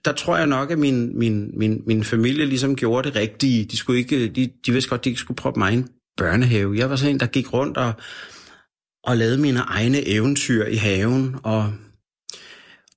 der 0.06 0.12
tror 0.12 0.38
jeg 0.38 0.48
nok, 0.48 0.72
at 0.72 0.80
min, 0.80 1.20
min, 1.20 1.52
min, 1.60 1.84
min 1.86 2.04
familie 2.04 2.46
ligesom 2.46 2.76
gjorde 2.76 3.08
det 3.08 3.16
rigtige. 3.16 3.66
De, 3.66 3.78
skulle 3.78 4.00
ikke, 4.00 4.28
de, 4.28 4.50
de 4.66 4.72
vidste 4.72 4.90
godt, 4.90 5.04
de 5.04 5.10
ikke 5.10 5.20
skulle 5.20 5.36
proppe 5.36 5.60
mig 5.60 5.74
i 5.74 5.76
en 5.76 5.90
børnehave. 6.18 6.78
Jeg 6.78 6.90
var 6.90 6.96
sådan 6.96 7.16
en, 7.16 7.20
der 7.20 7.26
gik 7.26 7.54
rundt 7.54 7.78
og, 7.78 7.94
og 9.04 9.18
lavede 9.18 9.38
mine 9.38 9.60
egne 9.60 10.08
eventyr 10.08 10.66
i 10.66 10.76
haven, 10.76 11.36
og 11.44 11.74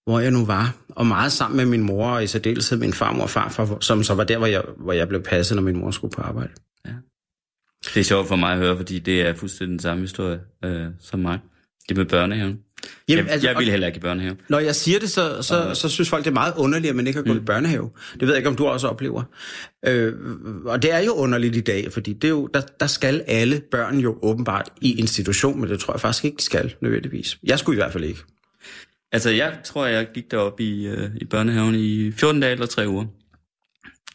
hvor 0.04 0.20
jeg 0.20 0.30
nu 0.30 0.44
var. 0.44 0.76
Og 0.88 1.06
meget 1.06 1.32
sammen 1.32 1.56
med 1.56 1.66
min 1.66 1.82
mor, 1.82 2.10
og 2.10 2.24
i 2.24 2.26
særdeleshed 2.26 2.78
min 2.78 2.92
farmor 2.92 3.22
og 3.22 3.30
farfar, 3.30 3.78
som 3.80 4.02
så 4.02 4.14
var 4.14 4.24
der, 4.24 4.38
hvor 4.38 4.46
jeg, 4.46 4.62
hvor 4.78 4.92
jeg 4.92 5.08
blev 5.08 5.22
passet, 5.22 5.56
når 5.56 5.62
min 5.62 5.76
mor 5.76 5.90
skulle 5.90 6.12
på 6.12 6.22
arbejde. 6.22 6.52
Det 7.94 8.00
er 8.00 8.04
sjovt 8.04 8.28
for 8.28 8.36
mig 8.36 8.52
at 8.52 8.58
høre, 8.58 8.76
fordi 8.76 8.98
det 8.98 9.22
er 9.22 9.34
fuldstændig 9.34 9.72
den 9.72 9.78
samme 9.78 10.00
historie 10.00 10.40
øh, 10.64 10.86
som 11.00 11.20
mig. 11.20 11.38
Det 11.88 11.96
med 11.96 12.04
børnehaven. 12.04 12.58
Jamen, 13.08 13.24
jeg, 13.24 13.32
altså, 13.32 13.48
jeg 13.48 13.58
vil 13.58 13.70
heller 13.70 13.86
ikke 13.86 13.96
i 13.96 14.00
børnehave. 14.00 14.36
Når 14.48 14.58
jeg 14.58 14.74
siger 14.74 14.98
det, 14.98 15.10
så, 15.10 15.36
så, 15.36 15.42
så, 15.42 15.74
så 15.74 15.88
synes 15.88 16.08
folk, 16.08 16.24
det 16.24 16.30
er 16.30 16.34
meget 16.34 16.54
underligt, 16.56 16.90
at 16.90 16.96
man 16.96 17.06
ikke 17.06 17.16
har 17.16 17.24
gået 17.24 17.36
mm. 17.36 17.42
i 17.42 17.44
børnehave. 17.44 17.90
Det 18.12 18.20
ved 18.22 18.28
jeg 18.28 18.36
ikke, 18.36 18.48
om 18.48 18.56
du 18.56 18.66
også 18.66 18.88
oplever. 18.88 19.22
Øh, 19.86 20.14
og 20.64 20.82
det 20.82 20.92
er 20.92 20.98
jo 20.98 21.12
underligt 21.12 21.56
i 21.56 21.60
dag, 21.60 21.92
fordi 21.92 22.12
det 22.12 22.24
er 22.24 22.28
jo, 22.28 22.46
der, 22.46 22.60
der 22.80 22.86
skal 22.86 23.24
alle 23.26 23.60
børn 23.70 23.98
jo 23.98 24.18
åbenbart 24.22 24.68
i 24.80 24.98
institution, 24.98 25.60
men 25.60 25.70
det 25.70 25.80
tror 25.80 25.94
jeg 25.94 26.00
faktisk 26.00 26.24
ikke, 26.24 26.36
de 26.36 26.42
skal 26.42 26.74
nødvendigvis. 26.80 27.38
Jeg 27.42 27.58
skulle 27.58 27.76
i 27.76 27.80
hvert 27.80 27.92
fald 27.92 28.04
ikke. 28.04 28.20
Altså, 29.12 29.30
jeg 29.30 29.58
tror, 29.64 29.86
jeg 29.86 30.08
gik 30.14 30.30
derop 30.30 30.60
i, 30.60 30.86
øh, 30.86 31.10
i 31.16 31.24
børnehaven 31.24 31.74
i 31.74 32.12
14 32.12 32.40
dage 32.40 32.52
eller 32.52 32.66
3 32.66 32.88
uger. 32.88 33.06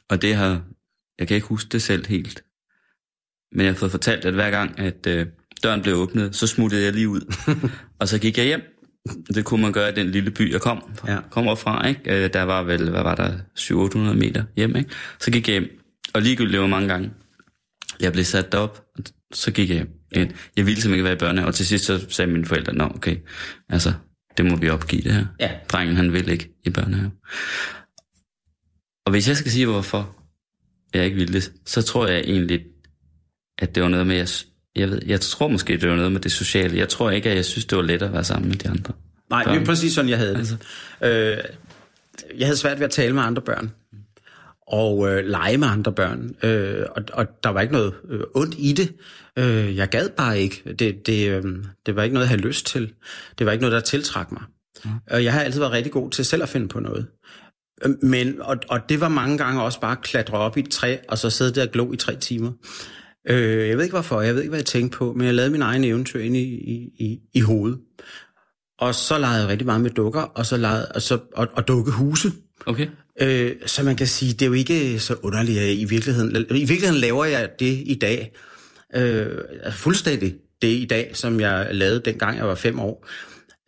Og 0.10 0.22
det 0.22 0.36
har, 0.36 0.62
jeg 1.20 1.28
kan 1.28 1.36
ikke 1.36 1.48
huske 1.48 1.70
det 1.72 1.82
selv 1.82 2.08
helt. 2.08 2.44
Men 3.52 3.66
jeg 3.66 3.74
har 3.74 3.78
fået 3.78 3.92
fortalt, 3.92 4.26
at 4.26 4.34
hver 4.34 4.52
gang, 4.52 4.80
at 4.80 5.08
øh, 5.08 5.26
døren 5.64 5.82
blev 5.82 5.96
åbnet, 5.96 6.36
så 6.36 6.48
smuttede 6.48 6.84
jeg 6.84 6.94
lige 6.94 7.10
ud. 7.10 7.34
og 8.00 8.08
så 8.08 8.20
gik 8.20 8.38
jeg 8.38 8.46
hjem. 8.46 8.62
Det 9.36 9.46
kunne 9.46 9.62
man 9.62 9.74
gøre 9.74 9.90
i 9.90 9.96
den 9.96 10.08
lille 10.08 10.32
by, 10.32 10.52
jeg 10.52 10.62
kom 10.62 10.84
fra, 10.96 11.12
ja. 11.12 11.20
kommer 11.32 11.56
fra. 11.56 11.88
Ikke? 11.88 12.24
Øh, 12.24 12.34
der 12.34 12.44
var 12.44 12.64
vel, 12.64 12.90
hvad 12.90 13.04
var 13.04 13.16
der, 13.16 13.38
700-800 13.60 13.98
meter 13.98 14.44
hjem. 14.56 14.76
Ikke? 14.76 14.90
Så 15.20 15.32
gik 15.32 15.48
jeg 15.48 15.54
hjem. 15.54 15.80
Og 16.14 16.22
ligegyldigt 16.22 16.62
var 16.62 16.68
mange 16.68 16.88
gange. 16.88 17.12
Jeg 18.00 18.14
blev 18.14 18.26
sat 18.26 18.52
derop, 18.52 18.84
og 18.98 19.04
så 19.34 19.52
gik 19.52 19.70
jeg 19.70 19.76
hjem. 19.76 19.90
Ja. 20.16 20.20
Jeg 20.56 20.66
ville 20.66 20.82
simpelthen 20.82 20.94
ikke 20.94 21.04
være 21.04 21.14
i 21.14 21.18
børnehave, 21.18 21.48
og 21.48 21.56
til 21.56 21.68
sidst 21.68 21.86
så 21.86 22.06
sagde 22.10 22.32
mine 22.32 22.46
forældre, 22.46 22.74
nå 22.74 22.84
okay, 22.96 23.18
altså, 23.70 23.94
det 24.38 24.46
må 24.46 24.56
vi 24.56 24.70
opgive 24.70 25.02
det 25.02 25.14
her. 25.14 25.26
Ja. 25.40 25.52
Drengen, 25.70 25.96
han 25.96 26.14
vil 26.14 26.30
ikke 26.30 26.50
i 26.66 26.70
børnehave. 26.70 27.12
Og 29.06 29.12
hvis 29.12 29.28
jeg 29.28 29.38
skal 29.38 29.52
sige, 29.52 29.66
hvorfor 29.66 30.16
jeg 30.94 31.06
ikke 31.06 31.18
ville 31.18 31.34
det, 31.34 31.52
så 31.66 31.82
tror 31.82 32.08
jeg 32.08 32.20
egentlig, 32.20 32.66
at 33.60 33.76
det 33.76 33.84
var 33.84 33.90
noget 33.90 34.08
med, 34.08 34.16
jeg, 34.16 34.28
jeg, 34.80 34.90
ved, 34.90 35.02
jeg 35.06 35.22
tror 35.22 35.48
måske, 35.48 35.78
det 35.78 35.90
var 35.90 35.96
noget 35.96 36.12
med 36.12 36.20
det 36.20 36.32
sociale. 36.32 36.78
Jeg 36.78 36.90
tror 36.90 37.12
ikke, 37.12 37.30
at 37.30 37.36
jeg 37.36 37.46
synes, 37.46 37.66
det 37.66 37.76
var 37.78 37.84
let 37.84 38.02
at 38.02 38.14
være 38.14 38.24
sammen 38.24 38.50
med 38.50 38.58
de 38.58 38.70
andre. 38.70 38.94
Nej, 39.30 39.44
børn. 39.44 39.56
det 39.56 39.62
er 39.62 39.66
præcis 39.66 39.94
sådan, 39.94 40.10
jeg 40.10 40.18
havde 40.18 40.32
det. 40.32 40.38
Altså. 40.38 40.56
Øh, 41.02 41.38
jeg 42.38 42.48
havde 42.48 42.58
svært 42.58 42.80
ved 42.80 42.86
at 42.86 42.92
tale 42.92 43.14
med 43.14 43.24
andre 43.24 43.42
børn 43.42 43.72
og 44.68 45.10
øh, 45.10 45.26
lege 45.26 45.58
med 45.58 45.68
andre 45.68 45.92
børn. 45.92 46.36
Øh, 46.44 46.86
og, 46.96 47.04
og 47.14 47.26
der 47.44 47.50
var 47.50 47.62
ikke 47.62 47.74
noget 47.74 47.94
øh, 48.10 48.20
ondt 48.36 48.56
i 48.58 48.74
det. 48.74 48.94
Øh, 49.38 49.76
jeg 49.76 49.90
gad 49.90 50.10
bare 50.10 50.40
ikke. 50.40 50.76
Det, 50.80 51.08
det, 51.08 51.30
øh, 51.30 51.44
det 51.86 51.96
var 51.96 52.04
ikke 52.04 52.14
noget, 52.14 52.26
jeg 52.26 52.30
havde 52.30 52.42
lyst 52.42 52.66
til. 52.66 52.94
Det 53.38 53.46
var 53.46 53.52
ikke 53.52 53.62
noget, 53.62 53.74
der 53.74 53.80
tiltrak 53.80 54.32
mig. 54.32 54.42
Mm. 54.86 54.92
Og 55.12 55.24
jeg 55.24 55.34
har 55.34 55.42
altid 55.42 55.60
været 55.60 55.74
rigtig 55.74 55.92
god 55.92 56.12
til 56.12 56.26
selv 56.26 56.44
at 56.44 56.50
finde 56.50 56.68
på 56.68 56.80
noget. 56.80 57.08
Øh, 57.86 57.92
men, 58.02 58.42
og, 58.42 58.58
og 58.70 58.80
det 58.90 59.02
var 59.02 59.10
mange 59.10 59.38
gange 59.38 59.62
også 59.62 59.80
bare 59.80 59.92
at 59.92 60.02
klatre 60.02 60.38
op 60.38 60.58
i 60.58 60.60
et 60.60 60.70
træ, 60.70 60.98
og 61.08 61.18
så 61.18 61.30
sidde 61.30 61.56
der 61.56 61.66
og 61.66 61.72
glo 61.72 61.94
i 61.94 61.98
tre 61.98 62.16
timer. 62.16 62.52
Øh, 63.30 63.68
jeg 63.70 63.78
ved 63.78 63.84
ikke 63.84 63.96
hvorfor, 63.96 64.22
jeg 64.22 64.36
ved 64.36 64.42
ikke, 64.42 64.50
hvad 64.50 64.60
jeg 64.60 64.66
tænkte 64.66 64.98
på, 64.98 65.14
men 65.14 65.28
jeg 65.28 65.36
lavede 65.36 65.52
min 65.52 65.62
egen 65.62 65.84
eventyr 65.84 66.20
ind 66.20 66.38
i, 66.38 66.44
i, 66.44 66.92
i, 66.98 67.20
i 67.34 67.40
hovedet. 67.40 67.80
Og 68.80 68.96
så 68.96 69.18
legede 69.18 69.40
jeg 69.42 69.48
rigtig 69.48 69.66
meget 69.66 69.82
med 69.82 69.90
dukker, 69.90 70.22
og 70.22 70.46
så 70.46 70.58
legede, 70.58 70.88
og, 70.96 71.02
så, 71.02 71.20
og, 71.36 71.48
og 71.54 71.68
dukkehuse. 71.68 72.32
Okay. 72.66 72.88
Øh, 73.22 73.56
så 73.66 73.84
man 73.84 73.96
kan 73.96 74.08
sige, 74.08 74.34
det 74.34 74.42
er 74.42 74.46
jo 74.46 74.54
ikke 74.54 75.00
så 75.00 75.16
underligt, 75.24 75.60
at 75.60 75.70
i 75.70 75.86
virkeligheden, 75.86 76.36
i 76.36 76.66
virkeligheden 76.66 77.02
laver 77.02 77.26
jeg 77.26 77.50
det 77.60 77.84
i 77.86 77.98
dag, 78.02 78.34
øh, 78.96 79.28
fuldstændig 79.72 80.36
det 80.62 80.68
i 80.68 80.86
dag, 80.86 81.12
som 81.14 81.40
jeg 81.40 81.68
lavede 81.72 82.02
dengang 82.06 82.38
jeg 82.38 82.48
var 82.48 82.56
fem 82.56 82.80
år. 82.80 83.08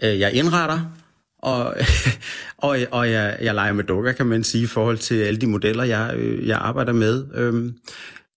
Øh, 0.04 0.20
jeg 0.20 0.34
indretter, 0.34 0.96
og, 1.40 1.76
og, 2.58 2.78
og 2.92 3.12
jeg, 3.12 3.38
jeg 3.42 3.56
leger 3.56 3.74
med 3.74 3.84
dukker, 3.84 4.12
kan 4.12 4.26
man 4.26 4.44
sige, 4.44 4.64
i 4.64 4.68
forhold 4.68 4.98
til 4.98 5.16
alle 5.16 5.42
de 5.42 5.48
modeller, 5.48 5.84
jeg, 5.84 6.14
øh, 6.16 6.48
jeg 6.48 6.58
arbejder 6.58 6.94
med. 6.94 7.26
Øh, 7.36 7.74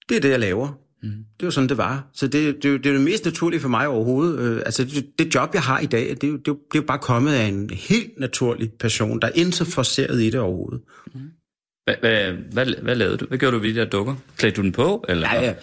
det 0.09 0.17
er 0.17 0.21
det, 0.21 0.31
jeg 0.31 0.41
laver. 0.41 0.82
Mm. 1.03 1.11
Det 1.41 1.47
var 1.47 1.51
sådan, 1.51 1.69
det 1.69 1.77
var. 1.77 2.11
Så 2.15 2.27
det, 2.27 2.63
det, 2.63 2.85
det 2.85 2.87
er 2.87 2.93
det 2.93 3.01
mest 3.01 3.25
naturlige 3.25 3.61
for 3.61 3.69
mig 3.69 3.89
overhovedet. 3.89 4.39
Øh, 4.39 4.63
altså, 4.67 4.85
det, 4.85 5.19
det 5.19 5.35
job, 5.35 5.55
jeg 5.55 5.63
har 5.63 5.79
i 5.79 5.87
dag, 5.87 6.09
det, 6.09 6.21
det, 6.21 6.45
det 6.47 6.49
er 6.51 6.55
jo 6.75 6.83
bare 6.83 6.99
kommet 6.99 7.33
af 7.33 7.45
en 7.45 7.71
helt 7.71 8.19
naturlig 8.19 8.73
person, 8.81 9.21
der 9.21 9.27
er 9.27 9.33
ikke 9.33 9.53
så 9.53 9.65
forceret 9.65 10.23
i 10.23 10.31
det 10.31 10.41
overhovedet. 10.41 10.81
Mm. 11.15 11.21
Hvad, 11.85 11.95
hvad, 12.01 12.33
hvad, 12.53 12.75
hvad 12.83 12.95
lavede 12.95 13.17
du? 13.17 13.27
Hvad 13.27 13.39
gjorde 13.39 13.57
du 13.57 13.63
ved 13.63 13.75
de 13.75 13.81
der 13.81 13.85
dukker? 13.85 14.15
Klædte 14.37 14.57
du 14.57 14.63
den 14.63 14.73
på? 14.73 15.05
Eller? 15.09 15.35
Ja, 15.35 15.45
ja 15.45 15.55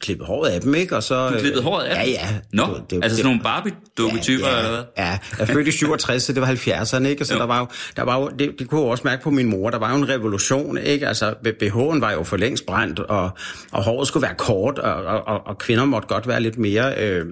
klippet 0.00 0.26
håret 0.26 0.50
af 0.50 0.60
dem, 0.60 0.74
ikke? 0.74 0.96
Og 0.96 1.02
så, 1.02 1.28
du 1.28 1.38
klippede 1.38 1.62
håret 1.62 1.84
af 1.84 2.04
dem? 2.04 2.14
Ja, 2.14 2.20
ja. 2.20 2.28
Nå, 2.52 2.74
det, 2.74 2.90
det, 2.90 3.02
altså 3.02 3.16
sådan 3.16 3.26
nogle 3.30 3.42
Barbie-dukketyper, 3.42 4.46
ja, 4.46 4.52
ja, 4.52 4.58
eller 4.58 4.70
hvad? 4.70 4.84
Ja, 4.98 5.18
jeg 5.38 5.48
fødte 5.48 5.68
i 5.68 5.72
67, 5.72 6.22
så 6.22 6.32
det 6.32 6.42
var 6.42 6.48
70'erne, 6.48 7.06
ikke? 7.06 7.22
Og 7.22 7.26
så 7.26 7.34
jo. 7.34 7.40
der 7.40 7.46
var 7.46 7.58
jo, 7.58 7.66
der 7.96 8.02
var 8.02 8.20
jo 8.20 8.30
det, 8.38 8.58
det 8.58 8.68
kunne 8.68 8.80
jeg 8.80 8.90
også 8.90 9.04
mærke 9.04 9.22
på 9.22 9.30
min 9.30 9.46
mor, 9.46 9.70
der 9.70 9.78
var 9.78 9.90
jo 9.90 9.96
en 9.96 10.08
revolution, 10.08 10.78
ikke? 10.78 11.08
Altså, 11.08 11.34
BH'en 11.62 12.00
var 12.00 12.12
jo 12.12 12.22
for 12.22 12.36
længst 12.36 12.66
brændt, 12.66 12.98
og, 12.98 13.30
og 13.72 13.84
håret 13.84 14.08
skulle 14.08 14.22
være 14.22 14.34
kort, 14.34 14.78
og, 14.78 14.94
og, 15.04 15.46
og 15.46 15.58
kvinder 15.58 15.84
måtte 15.84 16.08
godt 16.08 16.28
være 16.28 16.40
lidt 16.40 16.58
mere... 16.58 16.94
Øh, 16.98 17.26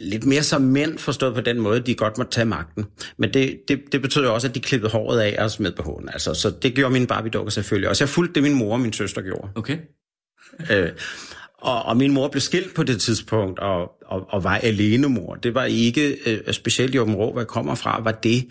lidt 0.00 0.26
mere 0.26 0.42
som 0.42 0.62
mænd, 0.62 0.98
forstået 0.98 1.34
på 1.34 1.40
den 1.40 1.60
måde, 1.60 1.80
de 1.80 1.94
godt 1.94 2.18
måtte 2.18 2.32
tage 2.32 2.44
magten. 2.44 2.86
Men 3.18 3.34
det, 3.34 3.58
det, 3.68 3.80
det 3.92 4.02
betød 4.02 4.24
jo 4.24 4.34
også, 4.34 4.48
at 4.48 4.54
de 4.54 4.60
klippede 4.60 4.92
håret 4.92 5.20
af 5.20 5.44
os 5.44 5.60
med 5.60 5.72
BH'en. 5.80 6.12
Altså, 6.12 6.34
så 6.34 6.50
det 6.50 6.74
gjorde 6.74 6.92
mine 6.92 7.06
Barbie-dukker 7.06 7.50
selvfølgelig 7.50 7.88
også. 7.88 8.04
Jeg 8.04 8.08
fulgte 8.08 8.34
det, 8.34 8.42
min 8.42 8.54
mor 8.54 8.72
og 8.72 8.80
min 8.80 8.92
søster 8.92 9.22
gjorde. 9.22 9.48
Okay. 9.54 9.78
Øh, 10.70 10.88
og, 11.62 11.82
og 11.82 11.96
min 11.96 12.12
mor 12.12 12.28
blev 12.28 12.40
skilt 12.40 12.74
på 12.74 12.82
det 12.82 13.00
tidspunkt, 13.00 13.58
og, 13.58 13.92
og, 14.06 14.26
og 14.28 14.44
var 14.44 14.56
alene 14.56 15.08
mor. 15.08 15.34
Det 15.34 15.54
var 15.54 15.64
ikke, 15.64 16.16
øh, 16.26 16.52
specielt 16.52 16.94
i 16.94 16.98
Åben 16.98 17.14
Rå, 17.14 17.32
hvor 17.32 17.40
jeg 17.40 17.46
kommer 17.46 17.74
fra, 17.74 18.02
var 18.02 18.12
det 18.12 18.48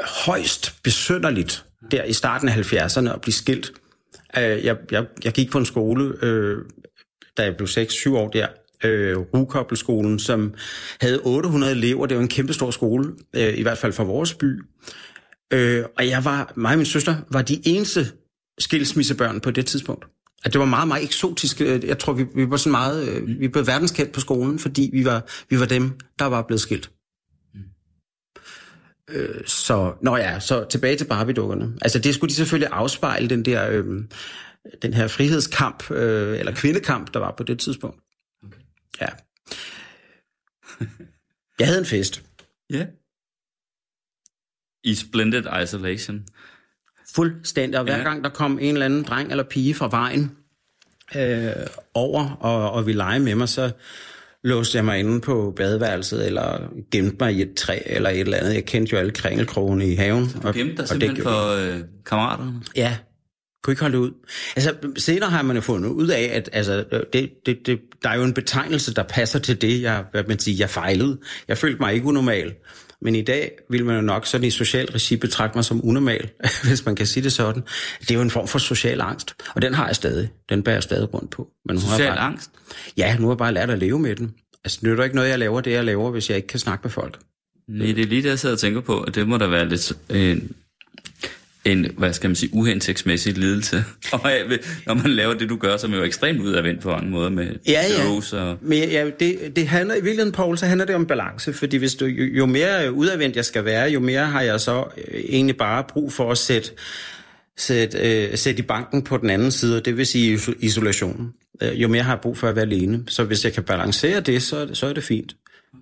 højst 0.00 0.74
besynderligt 0.82 1.64
der 1.90 2.04
i 2.04 2.12
starten 2.12 2.48
af 2.48 2.72
70'erne 2.72 3.14
at 3.14 3.20
blive 3.20 3.34
skilt. 3.34 3.72
Øh, 4.36 4.64
jeg, 4.64 4.76
jeg, 4.90 5.06
jeg 5.24 5.32
gik 5.32 5.50
på 5.50 5.58
en 5.58 5.64
skole, 5.64 6.14
øh, 6.22 6.58
da 7.36 7.42
jeg 7.42 7.56
blev 7.56 7.68
6-7 7.68 8.16
år 8.16 8.28
der, 8.28 8.46
øh, 8.84 9.18
Rukoppelskolen, 9.18 10.18
som 10.18 10.54
havde 11.00 11.20
800 11.20 11.72
elever. 11.72 12.06
Det 12.06 12.16
var 12.16 12.22
en 12.22 12.28
kæmpestor 12.28 12.70
skole, 12.70 13.12
øh, 13.36 13.58
i 13.58 13.62
hvert 13.62 13.78
fald 13.78 13.92
for 13.92 14.04
vores 14.04 14.34
by. 14.34 14.62
Øh, 15.52 15.84
og 15.96 16.08
jeg 16.08 16.24
var, 16.24 16.52
mig 16.56 16.72
og 16.72 16.76
min 16.76 16.86
søster 16.86 17.16
var 17.30 17.42
de 17.42 17.62
eneste 17.64 18.06
skilsmissebørn 18.58 19.40
på 19.40 19.50
det 19.50 19.66
tidspunkt 19.66 20.04
at 20.44 20.52
det 20.52 20.58
var 20.58 20.64
meget, 20.64 20.88
meget 20.88 21.04
eksotisk. 21.04 21.60
Jeg 21.60 21.98
tror, 21.98 22.12
vi, 22.12 22.26
vi 22.34 22.50
var 22.50 22.56
sådan 22.56 22.70
meget, 22.70 23.08
øh, 23.08 23.40
vi 23.40 23.48
blev 23.48 23.66
verdenskendt 23.66 24.12
på 24.12 24.20
skolen, 24.20 24.58
fordi 24.58 24.90
vi 24.92 25.04
var, 25.04 25.26
vi 25.50 25.60
var 25.60 25.66
dem, 25.66 25.98
der 26.18 26.24
var 26.24 26.42
blevet 26.42 26.60
skilt. 26.60 26.90
Mm. 27.54 27.60
Øh, 29.10 29.46
så, 29.46 29.94
nå 30.02 30.16
ja, 30.16 30.40
så 30.40 30.66
tilbage 30.70 30.96
til 30.96 31.04
Barbie-dukkerne. 31.04 31.78
Altså 31.82 31.98
det 31.98 32.14
skulle 32.14 32.28
de 32.28 32.34
selvfølgelig 32.34 32.72
afspejle, 32.72 33.28
den 33.28 33.44
der, 33.44 33.70
øh, 33.70 34.04
den 34.82 34.94
her 34.94 35.08
frihedskamp, 35.08 35.90
øh, 35.90 36.38
eller 36.38 36.54
kvindekamp, 36.54 37.14
der 37.14 37.20
var 37.20 37.34
på 37.36 37.42
det 37.42 37.58
tidspunkt. 37.58 38.00
Okay. 38.44 38.60
Ja. 39.00 39.08
Jeg 41.58 41.66
havde 41.66 41.78
en 41.78 41.86
fest. 41.86 42.24
Ja. 42.70 42.76
Yeah. 42.76 42.86
I 44.84 44.94
Splendid 44.94 45.44
Isolation. 45.62 46.26
Fuldstændig. 47.18 47.78
Og 47.78 47.84
hver 47.84 47.96
ja. 47.96 48.02
gang 48.02 48.24
der 48.24 48.30
kom 48.30 48.58
en 48.60 48.72
eller 48.72 48.86
anden 48.86 49.02
dreng 49.02 49.30
eller 49.30 49.44
pige 49.44 49.74
fra 49.74 49.88
vejen 49.90 50.32
øh, 51.16 51.52
over, 51.94 52.30
og, 52.40 52.70
og 52.70 52.86
vi 52.86 52.92
lege 52.92 53.20
med 53.20 53.34
mig, 53.34 53.48
så 53.48 53.70
låste 54.44 54.76
jeg 54.76 54.84
mig 54.84 54.98
inde 54.98 55.20
på 55.20 55.52
badeværelset, 55.56 56.26
eller 56.26 56.70
gemte 56.90 57.16
mig 57.20 57.34
i 57.34 57.42
et 57.42 57.54
træ, 57.54 57.78
eller 57.86 58.10
et 58.10 58.20
eller 58.20 58.36
andet. 58.36 58.54
Jeg 58.54 58.64
kendte 58.64 58.92
jo 58.92 58.98
alle 58.98 59.10
kringelkrogene 59.10 59.86
i 59.86 59.94
haven. 59.94 60.28
Så 60.28 60.38
du 60.38 60.52
gemte 60.52 60.76
dig 60.76 60.82
og, 60.82 60.88
simpelthen 60.88 61.26
og 61.26 61.32
for 61.32 61.74
øh, 61.74 61.80
kammeraterne? 62.06 62.62
Ja, 62.76 62.96
kunne 63.62 63.72
ikke 63.72 63.82
holde 63.82 63.96
det 63.96 64.02
ud. 64.02 64.12
Altså, 64.56 64.74
senere 64.96 65.30
har 65.30 65.42
man 65.42 65.56
jo 65.56 65.62
fundet 65.62 65.90
ud 65.90 66.08
af, 66.08 66.30
at 66.32 66.50
altså, 66.52 66.84
det, 67.12 67.30
det, 67.46 67.58
det, 67.66 67.80
der 68.02 68.08
er 68.08 68.16
jo 68.16 68.22
en 68.22 68.34
betegnelse, 68.34 68.94
der 68.94 69.02
passer 69.02 69.38
til 69.38 69.60
det, 69.60 69.82
jeg, 69.82 70.04
hvad 70.10 70.24
man 70.28 70.38
siger, 70.38 70.56
jeg 70.58 70.70
fejlede. 70.70 71.18
Jeg 71.48 71.58
følte 71.58 71.78
mig 71.80 71.94
ikke 71.94 72.06
unormal. 72.06 72.54
Men 73.02 73.14
i 73.14 73.22
dag 73.22 73.50
vil 73.70 73.84
man 73.84 73.94
jo 73.94 74.00
nok 74.00 74.26
sådan 74.26 74.46
i 74.46 74.50
socialt 74.50 74.94
regi 74.94 75.16
betragte 75.16 75.58
mig 75.58 75.64
som 75.64 75.80
unormal, 75.84 76.30
hvis 76.68 76.86
man 76.86 76.96
kan 76.96 77.06
sige 77.06 77.24
det 77.24 77.32
sådan. 77.32 77.62
Det 78.00 78.10
er 78.10 78.14
jo 78.14 78.20
en 78.20 78.30
form 78.30 78.48
for 78.48 78.58
social 78.58 79.00
angst, 79.00 79.34
og 79.54 79.62
den 79.62 79.74
har 79.74 79.86
jeg 79.86 79.96
stadig. 79.96 80.30
Den 80.48 80.62
bærer 80.62 80.76
jeg 80.76 80.82
stadig 80.82 81.14
rundt 81.14 81.30
på. 81.30 81.48
Men 81.64 81.74
nu 81.74 81.80
social 81.80 82.08
har 82.08 82.16
bare, 82.16 82.24
angst? 82.24 82.50
Ja, 82.96 83.16
nu 83.16 83.22
har 83.26 83.32
jeg 83.32 83.38
bare 83.38 83.54
lært 83.54 83.70
at 83.70 83.78
leve 83.78 83.98
med 83.98 84.16
den. 84.16 84.34
Altså, 84.64 84.78
det 84.82 84.98
er 84.98 85.04
ikke 85.04 85.16
noget, 85.16 85.28
jeg 85.28 85.38
laver 85.38 85.60
det, 85.60 85.70
jeg 85.70 85.84
laver, 85.84 86.10
hvis 86.10 86.28
jeg 86.28 86.36
ikke 86.36 86.48
kan 86.48 86.58
snakke 86.58 86.82
med 86.82 86.90
folk. 86.90 87.18
Nej, 87.68 87.86
det 87.86 87.98
er 87.98 88.06
lige 88.06 88.22
det, 88.22 88.28
jeg 88.28 88.38
sidder 88.38 88.54
og 88.54 88.58
tænker 88.58 88.80
på, 88.80 89.00
at 89.00 89.14
det 89.14 89.28
må 89.28 89.36
da 89.36 89.46
være 89.46 89.68
lidt 89.68 89.92
øh, 90.10 90.42
en, 91.68 91.86
hvad 91.98 92.12
skal 92.12 92.30
man 92.30 92.36
sige, 92.36 92.54
uhensigtsmæssig 92.54 93.38
lidelse, 93.38 93.84
når 94.86 94.94
man 94.94 95.10
laver 95.10 95.34
det, 95.34 95.48
du 95.48 95.56
gør, 95.56 95.76
som 95.76 95.92
er 95.92 95.96
jo 95.96 96.02
ekstremt 96.02 96.40
udadvendt 96.40 96.80
på 96.80 96.90
mange 96.90 97.10
måder 97.10 97.30
med 97.30 97.54
ja, 97.68 97.84
ja. 98.32 98.38
og... 98.38 98.56
Men 98.60 98.88
ja, 98.88 99.10
det, 99.20 99.56
det 99.56 99.68
handler 99.68 99.94
i 99.94 100.00
virkeligheden, 100.00 100.32
Paul, 100.32 100.58
så 100.58 100.66
handler 100.66 100.84
det 100.84 100.94
om 100.94 101.06
balance, 101.06 101.52
fordi 101.52 101.76
hvis 101.76 101.94
du, 101.94 102.04
jo, 102.06 102.24
jo 102.24 102.46
mere 102.46 102.92
udadvendt 102.92 103.36
jeg 103.36 103.44
skal 103.44 103.64
være, 103.64 103.90
jo 103.90 104.00
mere 104.00 104.26
har 104.26 104.42
jeg 104.42 104.60
så 104.60 104.84
øh, 105.08 105.20
egentlig 105.20 105.56
bare 105.56 105.84
brug 105.88 106.12
for 106.12 106.30
at 106.30 106.38
sætte, 106.38 106.70
sætte, 107.56 107.98
øh, 107.98 108.38
sætte 108.38 108.58
i 108.58 108.62
banken 108.62 109.02
på 109.02 109.16
den 109.16 109.30
anden 109.30 109.50
side, 109.50 109.80
det 109.80 109.96
vil 109.96 110.06
sige 110.06 110.40
isolationen. 110.58 111.32
Øh, 111.62 111.82
jo 111.82 111.88
mere 111.88 112.02
har 112.02 112.12
jeg 112.12 112.20
brug 112.20 112.38
for 112.38 112.48
at 112.48 112.56
være 112.56 112.64
alene. 112.64 113.04
Så 113.08 113.24
hvis 113.24 113.44
jeg 113.44 113.52
kan 113.52 113.62
balancere 113.62 114.20
det, 114.20 114.42
så, 114.42 114.68
så 114.72 114.86
er 114.86 114.92
det 114.92 115.04
fint. 115.04 115.36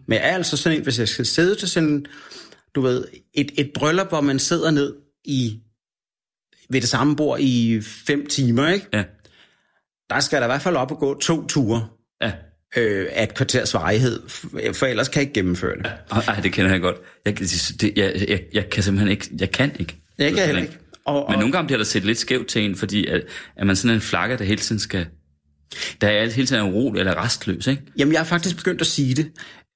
Men 0.09 0.19
jeg 0.19 0.29
er 0.31 0.35
altså 0.35 0.57
sådan 0.57 0.79
en, 0.79 0.85
hvis 0.85 0.99
jeg 0.99 1.09
skal 1.09 1.27
sidde 1.27 1.55
til 1.55 1.69
sådan, 1.69 2.07
du 2.75 2.81
ved, 2.81 3.05
et, 3.35 3.53
et 3.59 3.71
bryllup, 3.75 4.09
hvor 4.09 4.21
man 4.21 4.39
sidder 4.39 4.71
ned 4.71 4.95
i 5.25 5.61
ved 6.71 6.81
det 6.81 6.89
samme 6.89 7.17
bord 7.17 7.41
i 7.41 7.81
fem 8.07 8.27
timer, 8.27 8.69
ikke? 8.69 8.87
Ja. 8.93 9.05
Der 10.11 10.21
skal 10.21 10.39
der 10.39 10.47
i 10.47 10.49
hvert 10.49 10.63
fald 10.63 10.77
op 10.77 10.91
og 10.91 10.99
gå 10.99 11.19
to 11.19 11.47
ture. 11.47 11.89
Ja. 12.23 12.33
øh, 12.77 13.07
af 13.13 13.23
et 13.23 13.35
kvarters 13.35 13.75
varighed, 13.75 14.21
for 14.75 14.87
ellers 14.87 15.09
kan 15.09 15.21
jeg 15.21 15.29
ikke 15.29 15.35
gennemføre 15.35 15.77
det. 15.77 15.93
Nej, 16.11 16.41
det 16.43 16.53
kender 16.53 16.71
jeg 16.71 16.81
godt. 16.81 16.97
Jeg, 17.25 17.39
det, 17.39 17.93
jeg, 17.97 18.25
jeg, 18.29 18.41
jeg 18.53 18.71
kan 18.71 18.83
simpelthen 18.83 19.11
ikke, 19.11 19.31
jeg 19.41 19.51
kan 19.51 19.73
ikke. 19.79 19.97
Jeg 20.19 20.33
kan 20.33 20.47
heller 20.47 20.63
ikke. 20.63 20.79
Og, 21.05 21.27
og, 21.27 21.31
Men 21.31 21.39
nogle 21.39 21.53
gange 21.53 21.67
bliver 21.67 21.79
der 21.79 21.85
set 21.85 22.05
lidt 22.05 22.19
skævt 22.19 22.47
til 22.47 22.63
en, 22.65 22.77
fordi 22.77 23.07
at, 23.07 23.23
at 23.57 23.67
man 23.67 23.77
sådan 23.77 23.95
en 23.95 24.01
flakke, 24.01 24.37
der 24.37 24.45
hele 24.45 24.61
tiden 24.61 24.79
skal... 24.79 25.07
Der 26.01 26.09
er 26.09 26.31
hele 26.31 26.47
tiden 26.47 26.63
urolig 26.63 27.01
eller 27.01 27.25
restløs, 27.25 27.67
ikke? 27.67 27.83
Jamen, 27.99 28.13
jeg 28.13 28.21
har 28.21 28.27
faktisk 28.27 28.57
begyndt 28.57 28.81
at 28.81 28.87
sige 28.87 29.15
det. 29.15 29.31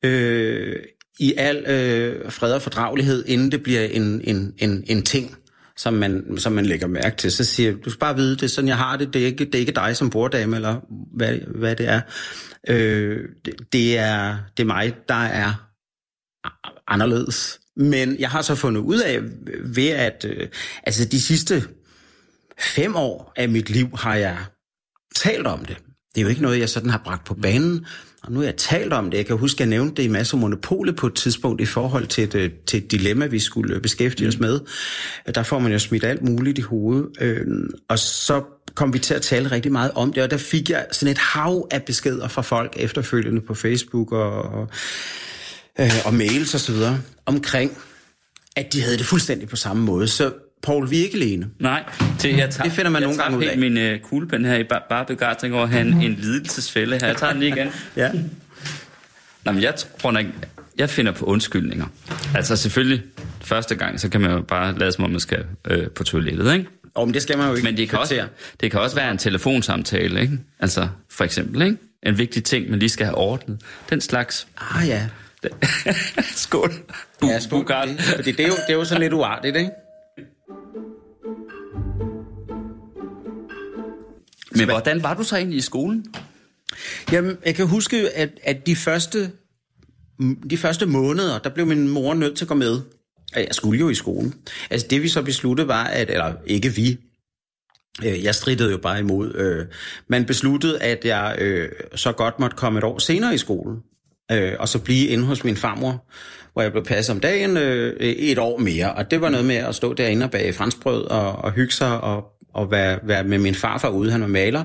Øh, 0.05 0.77
I 1.19 1.35
al 1.37 1.57
øh, 1.57 2.33
fred 2.33 2.53
og 2.53 2.63
fordragelighed, 2.63 3.25
inden 3.27 3.53
det 3.53 3.63
bliver 3.63 3.85
en, 3.85 4.21
en, 4.25 4.55
en, 4.59 4.85
en 4.87 5.03
ting 5.03 5.37
som 5.81 5.95
man, 5.95 6.39
som 6.39 6.53
man 6.53 6.67
lægger 6.67 6.87
mærke 6.87 7.17
til. 7.17 7.33
Så 7.33 7.45
siger 7.45 7.77
du 7.77 7.91
skal 7.91 8.01
bare 8.01 8.17
vide, 8.17 8.37
det 8.37 8.43
er 8.43 8.47
sådan, 8.47 8.69
jeg 8.69 8.77
har 8.77 8.97
det. 8.97 9.15
Det 9.15 9.23
er 9.23 9.27
ikke, 9.27 9.45
det 9.45 9.55
er 9.55 9.59
ikke 9.59 9.73
dig 9.73 9.97
som 9.97 10.11
borddame, 10.11 10.57
eller 10.57 10.81
hvad, 11.17 11.39
hvad 11.55 11.77
det 11.77 11.89
er. 11.89 12.01
Øh, 12.69 13.29
det, 13.45 13.55
det, 13.73 13.99
er. 13.99 14.39
det 14.57 14.63
er 14.63 14.67
mig, 14.67 14.95
der 15.09 15.15
er 15.15 15.71
anderledes. 16.87 17.61
Men 17.77 18.17
jeg 18.19 18.31
har 18.31 18.43
så 18.43 18.55
fundet 18.55 18.81
ud 18.81 19.01
af, 19.01 19.21
ved 19.65 19.89
at 19.89 20.27
øh, 20.29 20.49
altså 20.83 21.05
de 21.05 21.21
sidste 21.21 21.65
fem 22.59 22.97
år 22.97 23.33
af 23.37 23.49
mit 23.49 23.71
liv 23.71 23.89
har 23.97 24.15
jeg 24.15 24.39
talt 25.15 25.47
om 25.47 25.65
det. 25.65 25.77
Det 26.15 26.21
er 26.21 26.23
jo 26.23 26.29
ikke 26.29 26.43
noget, 26.43 26.59
jeg 26.59 26.69
sådan 26.69 26.91
har 26.91 27.03
bragt 27.05 27.27
på 27.27 27.35
banen. 27.35 27.87
Og 28.23 28.33
nu 28.33 28.39
har 28.39 28.47
jeg 28.47 28.57
talt 28.57 28.93
om 28.93 29.11
det. 29.11 29.19
Jeg 29.19 29.27
kan 29.27 29.37
huske, 29.37 29.57
at 29.57 29.61
jeg 29.61 29.69
nævnte 29.69 29.95
det 29.95 30.03
i 30.03 30.09
masser 30.09 30.37
af 30.37 30.41
monopolet 30.41 30.97
på 30.97 31.07
et 31.07 31.15
tidspunkt 31.15 31.61
i 31.61 31.67
forhold 31.67 32.07
til 32.07 32.25
et, 32.25 32.35
øh, 32.35 32.51
til 32.67 32.83
et 32.83 32.91
dilemma, 32.91 33.27
vi 33.27 33.39
skulle 33.39 33.75
øh, 33.75 33.83
beskæftige 33.83 34.29
os 34.29 34.39
med. 34.39 34.61
Øh, 35.29 35.35
der 35.35 35.43
får 35.43 35.59
man 35.59 35.73
jo 35.73 35.79
smidt 35.79 36.05
alt 36.05 36.23
muligt 36.23 36.59
i 36.59 36.63
hovedet. 36.63 37.09
Øh, 37.21 37.47
og 37.89 37.99
så 37.99 38.43
kom 38.75 38.93
vi 38.93 38.99
til 38.99 39.15
at 39.15 39.23
tale 39.23 39.51
rigtig 39.51 39.73
meget 39.73 39.91
om 39.95 40.13
det, 40.13 40.23
og 40.23 40.31
der 40.31 40.37
fik 40.37 40.71
jeg 40.71 40.87
sådan 40.93 41.13
et 41.13 41.19
hav 41.19 41.69
af 41.71 41.83
beskeder 41.83 42.29
fra 42.29 42.43
folk 42.43 42.73
efterfølgende 42.77 43.41
på 43.41 43.55
Facebook 43.55 44.13
og, 44.13 44.43
og, 44.43 44.69
øh, 45.81 45.93
og 46.05 46.15
mails 46.15 46.55
osv. 46.55 46.77
omkring, 47.27 47.79
at 48.57 48.73
de 48.73 48.83
havde 48.83 48.99
det 48.99 49.07
fuldstændig 49.07 49.49
på 49.49 49.57
samme 49.57 49.83
måde. 49.83 50.09
Så 50.09 50.33
Paul, 50.63 50.91
vi 50.91 50.99
er 50.99 51.05
ikke 51.05 51.17
alene. 51.17 51.47
Nej, 51.59 51.85
det, 52.23 52.37
jeg 52.37 52.51
tager, 52.51 52.63
det 52.63 52.73
finder 52.73 52.91
man 52.91 53.03
jeg 53.03 53.09
nogle 53.09 53.23
gange 53.23 53.39
ud 53.39 53.45
af. 53.45 53.59
min 53.59 53.77
uh, 53.77 54.01
kuglepen 54.03 54.45
her 54.45 54.57
i 54.57 54.65
bare, 54.65 54.81
bare 54.89 55.05
begejstring 55.05 55.55
over 55.55 55.67
have 55.67 55.83
en, 56.03 56.15
lidelsesfælde 56.19 56.99
her. 57.01 57.07
Jeg 57.07 57.17
tager 57.17 57.33
den 57.33 57.41
lige 57.41 57.57
igen. 57.57 57.69
ja. 57.97 58.11
Nå, 59.45 59.53
men 59.53 59.63
jeg 59.63 59.75
tror 60.01 60.11
nok, 60.11 60.27
jeg 60.79 60.91
finder 60.91 61.13
på 61.13 61.25
undskyldninger. 61.25 61.87
Altså 62.35 62.57
selvfølgelig, 62.57 63.03
første 63.43 63.75
gang, 63.75 64.01
så 64.01 64.09
kan 64.09 64.21
man 64.21 64.31
jo 64.31 64.41
bare 64.41 64.79
lade 64.79 64.93
som 64.93 65.05
om, 65.05 65.11
man 65.11 65.21
skal 65.21 65.45
øh, 65.67 65.91
på 65.91 66.05
toilettet, 66.05 66.53
ikke? 66.55 66.67
Oh, 66.95 67.09
men 67.09 67.15
det 67.15 67.23
skal 67.23 67.39
man 67.39 67.49
jo 67.49 67.55
ikke. 67.55 67.65
Men 67.65 67.77
det 67.77 67.89
kan, 67.89 67.99
også, 67.99 68.27
det 68.61 68.71
kan 68.71 68.81
også 68.81 68.97
være 68.97 69.11
en 69.11 69.19
telefonsamtale, 69.19 70.21
ikke? 70.21 70.39
Altså, 70.59 70.89
for 71.11 71.25
eksempel, 71.25 71.63
ikke? 71.63 71.77
En 72.03 72.19
vigtig 72.19 72.45
ting, 72.45 72.71
man 72.71 72.79
lige 72.79 72.89
skal 72.89 73.07
have 73.07 73.19
ordnet. 73.19 73.61
Den 73.91 74.01
slags. 74.01 74.47
Ah 74.57 74.89
ja. 74.89 75.09
skål. 76.19 76.73
Ja, 77.23 77.41
skål. 77.41 77.67
Det, 77.69 78.25
det 78.25 78.41
er, 78.41 78.47
jo, 78.47 78.53
det 78.53 78.69
er 78.69 78.75
jo 78.75 78.85
så 78.85 78.99
lidt 78.99 79.13
uartigt, 79.13 79.57
ikke? 79.57 79.71
Men 84.51 84.69
hvordan 84.69 85.03
var 85.03 85.15
du 85.15 85.23
så 85.23 85.37
egentlig 85.37 85.59
i 85.59 85.61
skolen? 85.61 86.15
Jamen, 87.13 87.37
jeg 87.47 87.55
kan 87.55 87.67
huske, 87.67 88.11
at, 88.11 88.31
at 88.43 88.67
de 88.67 88.77
første 88.77 89.31
de 90.51 90.57
første 90.57 90.87
måneder, 90.87 91.39
der 91.39 91.51
blev 91.51 91.67
min 91.67 91.89
mor 91.89 92.15
nødt 92.15 92.37
til 92.37 92.45
at 92.45 92.49
gå 92.49 92.55
med. 92.55 92.81
Jeg 93.37 93.49
skulle 93.53 93.81
jo 93.81 93.89
i 93.89 93.95
skolen. 93.95 94.35
Altså 94.71 94.87
det 94.91 95.03
vi 95.03 95.09
så 95.09 95.23
besluttede 95.23 95.69
var, 95.69 95.85
at, 95.85 96.11
eller 96.11 96.33
ikke 96.47 96.69
vi, 96.69 96.99
øh, 98.05 98.25
jeg 98.25 98.35
stridede 98.35 98.71
jo 98.71 98.79
bare 98.79 98.99
imod, 98.99 99.35
øh, 99.35 99.67
man 100.09 100.25
besluttede, 100.25 100.83
at 100.83 101.05
jeg 101.05 101.37
øh, 101.39 101.69
så 101.95 102.13
godt 102.13 102.41
måtte 102.41 102.57
komme 102.57 102.79
et 102.79 102.85
år 102.85 102.99
senere 102.99 103.35
i 103.35 103.39
skolen, 103.39 103.79
og 104.59 104.69
så 104.69 104.79
blive 104.79 105.07
inde 105.07 105.25
hos 105.25 105.45
min 105.45 105.57
farmor, 105.57 106.11
hvor 106.53 106.63
jeg 106.63 106.73
blev 106.73 106.85
passet 106.85 107.15
om 107.15 107.21
dagen 107.21 107.57
et 108.01 108.39
år 108.39 108.59
mere. 108.59 108.95
Og 108.95 109.11
det 109.11 109.21
var 109.21 109.29
noget 109.29 109.47
med 109.47 109.57
at 109.57 109.75
stå 109.75 109.95
derinde 109.95 110.25
og 110.25 110.31
bage 110.31 110.53
franskbrød 110.53 111.05
og, 111.05 111.33
og 111.33 111.53
hygge 111.53 111.73
sig 111.73 112.01
og, 112.01 112.25
og 112.55 112.71
være, 112.71 112.99
være 113.03 113.25
med 113.25 113.39
min 113.39 113.55
farfar 113.55 113.89
ude, 113.89 114.11
han 114.11 114.21
var 114.21 114.27
maler, 114.27 114.65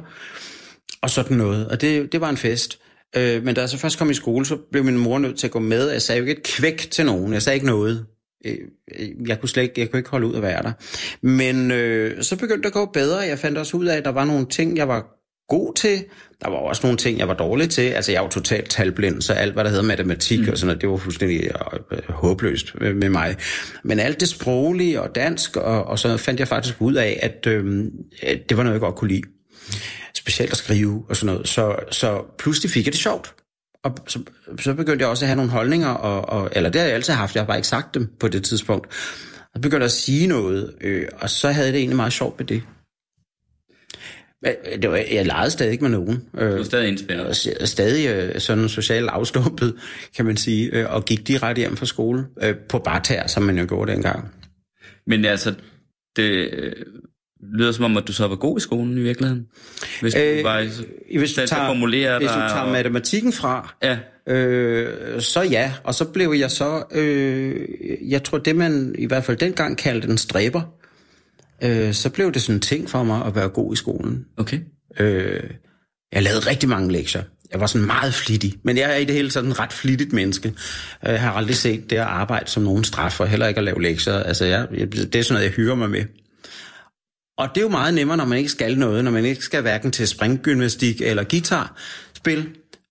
og 1.02 1.10
sådan 1.10 1.38
noget. 1.38 1.68
Og 1.68 1.82
det, 1.82 2.12
det 2.12 2.22
var 2.22 2.30
en 2.30 2.38
fest. 2.38 2.80
Øh, 3.16 3.44
men 3.44 3.56
da 3.56 3.62
jeg 3.62 3.70
så 3.70 3.78
først 3.78 3.98
kom 3.98 4.10
i 4.10 4.14
skole, 4.14 4.46
så 4.46 4.58
blev 4.72 4.84
min 4.84 4.98
mor 4.98 5.20
nødt 5.20 5.38
til 5.38 5.48
at 5.48 5.52
gå 5.52 5.60
med. 5.60 5.92
Jeg 5.92 6.02
sagde 6.02 6.20
jo 6.20 6.26
ikke 6.26 6.40
et 6.40 6.44
kvæk 6.44 6.88
til 6.92 7.06
nogen. 7.06 7.34
Jeg 7.34 7.42
sagde 7.42 7.56
ikke 7.56 7.68
noget. 7.68 8.06
Øh, 8.46 8.58
øh, 9.00 9.10
jeg 9.28 9.40
kunne 9.40 9.50
slet 9.50 9.64
ikke, 9.64 9.82
jeg 9.82 9.92
kunne 9.92 10.00
ikke 10.00 10.10
holde 10.10 10.28
ud 10.28 10.36
at 10.36 10.42
være 10.42 10.64
der. 10.64 10.72
Men 11.22 11.72
øh, 11.72 12.24
så 12.24 12.36
begyndte 12.36 12.62
det 12.62 12.68
at 12.68 12.74
gå 12.74 12.86
bedre. 12.86 13.20
Jeg 13.20 13.40
fandt 13.40 13.58
også 13.58 13.78
ud 13.78 13.86
af, 13.86 13.98
at 13.98 14.06
der 14.06 14.12
var 14.12 14.26
nogle 14.26 14.46
ting, 14.46 14.78
jeg 14.78 14.88
var 14.88 15.15
god 15.48 15.74
til. 15.76 16.06
Der 16.44 16.50
var 16.50 16.58
også 16.58 16.82
nogle 16.84 16.98
ting, 16.98 17.20
jeg 17.20 17.28
var 17.28 17.34
dårlig 17.34 17.70
til. 17.70 17.82
Altså, 17.82 18.12
jeg 18.12 18.22
var 18.22 18.30
totalt 18.30 18.70
talblind, 18.70 19.22
så 19.22 19.34
alt, 19.34 19.54
hvad 19.54 19.64
der 19.64 19.70
hedder 19.70 19.84
matematik 19.84 20.40
mm. 20.40 20.50
og 20.50 20.58
sådan 20.58 20.68
noget, 20.68 20.82
det 20.82 20.90
var 20.90 20.98
fuldstændig 20.98 21.44
øh, 21.92 22.00
håbløst 22.10 22.76
med 22.82 23.10
mig. 23.10 23.36
Men 23.84 24.00
alt 24.00 24.20
det 24.20 24.30
sproglige 24.30 25.02
og 25.02 25.16
dansk, 25.16 25.58
og, 25.58 25.86
og 25.86 26.00
så 26.00 26.18
fandt 26.18 26.40
jeg 26.40 26.48
faktisk 26.48 26.82
ud 26.82 26.94
af, 26.94 27.20
at, 27.22 27.48
øh, 27.48 27.86
det 28.50 28.58
var 28.58 28.64
noget, 28.64 28.74
jeg 28.74 28.82
godt 28.82 28.96
kunne 28.96 29.12
lide 29.12 29.22
specielt 30.16 30.52
at 30.52 30.58
skrive 30.58 31.04
og 31.10 31.16
sådan 31.16 31.34
noget. 31.34 31.48
Så, 31.48 31.76
så 31.92 32.22
pludselig 32.38 32.72
fik 32.72 32.86
jeg 32.86 32.94
det 32.94 33.02
sjovt. 33.02 33.34
Og 33.84 33.98
så, 34.08 34.20
så 34.60 34.74
begyndte 34.74 35.04
jeg 35.04 35.10
også 35.10 35.26
at 35.26 35.28
have 35.28 35.36
nogle 35.36 35.52
holdninger, 35.52 35.90
og, 35.90 36.42
og, 36.42 36.50
eller 36.56 36.70
det 36.70 36.82
har 36.82 36.88
jeg 36.88 36.96
altid 36.96 37.14
haft, 37.14 37.36
jeg 37.36 37.42
har 37.42 37.48
bare 37.48 37.58
ikke 37.58 37.68
sagt 37.68 37.94
dem 37.94 38.10
på 38.20 38.28
det 38.28 38.44
tidspunkt. 38.44 38.88
Og 39.56 39.62
begyndte 39.62 39.84
jeg 39.84 39.86
at 39.86 39.92
sige 39.92 40.28
noget, 40.28 40.74
øh, 40.82 41.08
og 41.20 41.30
så 41.30 41.52
havde 41.52 41.66
jeg 41.66 41.74
det 41.74 41.80
egentlig 41.80 41.96
meget 41.96 42.14
sjovt 42.14 42.40
med 42.40 42.48
det. 42.48 42.64
Det 44.82 44.92
var, 44.92 44.98
jeg 44.98 45.26
legede 45.26 45.52
stadig 45.52 45.72
ikke 45.72 45.84
med 45.84 45.92
nogen. 45.92 46.24
Du 46.40 46.46
var 46.46 46.64
stadig 46.64 46.88
indspærret? 46.88 47.36
Stadig 47.64 48.10
øh, 48.10 48.40
sådan 48.40 48.70
socialt 48.70 49.10
afstumpet, 49.10 49.76
kan 50.16 50.26
man 50.26 50.38
sige, 50.38 50.70
øh, 50.74 50.94
og 50.94 51.06
gik 51.06 51.28
direkte 51.28 51.60
hjem 51.60 51.78
fra 51.78 51.86
skole 51.86 52.26
øh, 52.42 52.56
på 52.70 52.80
bartær, 52.80 53.28
som 53.28 53.44
man 53.44 53.60
jo 53.60 53.66
gjorde 53.68 53.92
dengang. 53.92 54.32
Men 55.08 55.26
altså, 55.26 55.54
det, 56.16 56.50
lyder 57.54 57.72
som 57.72 57.86
om, 57.86 57.98
at 57.98 58.08
du 58.08 58.14
så 58.14 58.28
var 58.28 58.36
god 58.36 58.58
i 58.58 58.62
skolen 58.62 58.98
i 58.98 59.02
virkeligheden. 59.02 59.46
Hvis 60.02 60.14
du 60.14 60.20
øh, 60.20 60.44
var 60.44 60.62
hvis 61.20 61.34
du 61.34 61.46
tager, 61.46 61.68
formulere 61.68 62.18
hvis 62.18 62.30
du 62.30 62.34
tager 62.34 62.60
og... 62.60 62.72
matematikken 62.72 63.34
fra, 63.34 63.76
ja. 63.84 63.98
øh, 64.34 65.22
så 65.22 65.42
ja. 65.42 65.74
Og 65.84 65.96
så 65.96 66.06
blev 66.06 66.34
jeg 66.40 66.52
så, 66.52 66.84
øh, 66.92 67.68
jeg 68.12 68.24
tror 68.24 68.38
det 68.38 68.56
man 68.56 68.96
i 68.98 69.06
hvert 69.06 69.24
fald 69.24 69.38
dengang 69.38 69.78
kaldte 69.78 70.08
en 70.08 70.18
stræber, 70.18 70.62
øh, 71.64 71.94
så 71.94 72.10
blev 72.10 72.32
det 72.32 72.42
sådan 72.42 72.56
en 72.56 72.62
ting 72.62 72.90
for 72.90 73.04
mig 73.04 73.26
at 73.26 73.36
være 73.36 73.50
god 73.50 73.74
i 73.74 73.76
skolen. 73.76 74.26
Okay. 74.38 74.60
Øh, 75.00 75.44
jeg 76.12 76.24
lavede 76.24 76.50
rigtig 76.50 76.70
mange 76.70 76.92
lektier. 76.92 77.24
Jeg 77.52 77.60
var 77.60 77.68
sådan 77.68 77.88
meget 77.88 78.14
flittig, 78.14 78.56
men 78.64 78.78
jeg 78.78 78.92
er 78.92 78.96
i 78.96 79.06
det 79.06 79.16
hele 79.16 79.32
sådan 79.32 79.50
en 79.50 79.60
ret 79.60 79.74
flittigt 79.74 80.14
menneske. 80.14 80.54
Jeg 81.04 81.22
har 81.22 81.32
aldrig 81.32 81.56
set 81.56 81.90
det 81.90 81.96
at 81.96 82.02
arbejde 82.02 82.50
som 82.50 82.64
nogen 82.64 82.84
straffer, 82.84 83.26
heller 83.26 83.48
ikke 83.48 83.58
at 83.58 83.64
lave 83.64 83.82
lektier. 83.82 84.14
Altså, 84.14 84.46
jeg, 84.46 84.68
det 84.72 85.16
er 85.16 85.22
sådan 85.22 85.34
noget, 85.34 85.46
jeg 85.46 85.52
hygger 85.52 85.76
mig 85.76 85.90
med. 85.90 86.04
Og 87.38 87.50
det 87.50 87.58
er 87.58 87.62
jo 87.62 87.70
meget 87.70 87.94
nemmere, 87.94 88.18
når 88.18 88.26
man 88.26 88.38
ikke 88.38 88.50
skal 88.50 88.78
noget, 88.78 89.04
når 89.04 89.12
man 89.12 89.26
ikke 89.26 89.42
skal 89.42 89.62
hverken 89.62 89.92
til 89.92 90.08
springgymnastik 90.08 91.02
eller 91.02 91.24
guitarspil. 91.24 92.50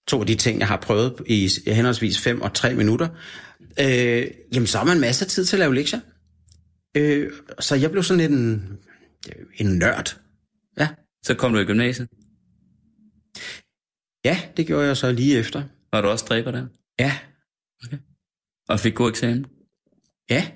To 0.09 0.21
af 0.21 0.27
de 0.27 0.35
ting, 0.35 0.59
jeg 0.59 0.69
har 0.69 0.77
prøvet 0.77 1.15
i 1.27 1.51
henholdsvis 1.67 2.19
5 2.19 2.43
og 2.43 2.55
3 2.55 2.75
minutter. 2.75 3.09
Øh, 3.81 4.27
jamen, 4.55 4.67
så 4.67 4.79
har 4.79 4.85
man 4.85 5.01
masser 5.01 5.27
af 5.27 5.31
tid 5.31 5.45
til 5.45 5.57
at 5.57 5.61
lave 5.61 5.75
lektier. 5.75 6.01
Øh, 6.97 7.33
så 7.61 7.75
jeg 7.75 7.91
blev 7.91 8.03
sådan 8.03 8.21
lidt 8.21 8.33
en, 8.33 8.79
en 9.57 9.79
nørd. 9.79 10.21
Ja. 10.79 10.89
Så 11.23 11.35
kom 11.35 11.53
du 11.53 11.59
i 11.59 11.65
gymnasiet? 11.65 12.09
Ja, 14.25 14.41
det 14.57 14.67
gjorde 14.67 14.87
jeg 14.87 14.97
så 14.97 15.13
lige 15.13 15.39
efter. 15.39 15.63
Var 15.93 16.01
du 16.01 16.09
også 16.09 16.25
dræber 16.29 16.51
der? 16.51 16.67
Ja. 16.99 17.19
Okay. 17.87 17.99
Og 18.69 18.81
fik 18.81 18.95
god 18.95 19.11
eksamen? 19.11 19.47
Ja. 20.31 20.49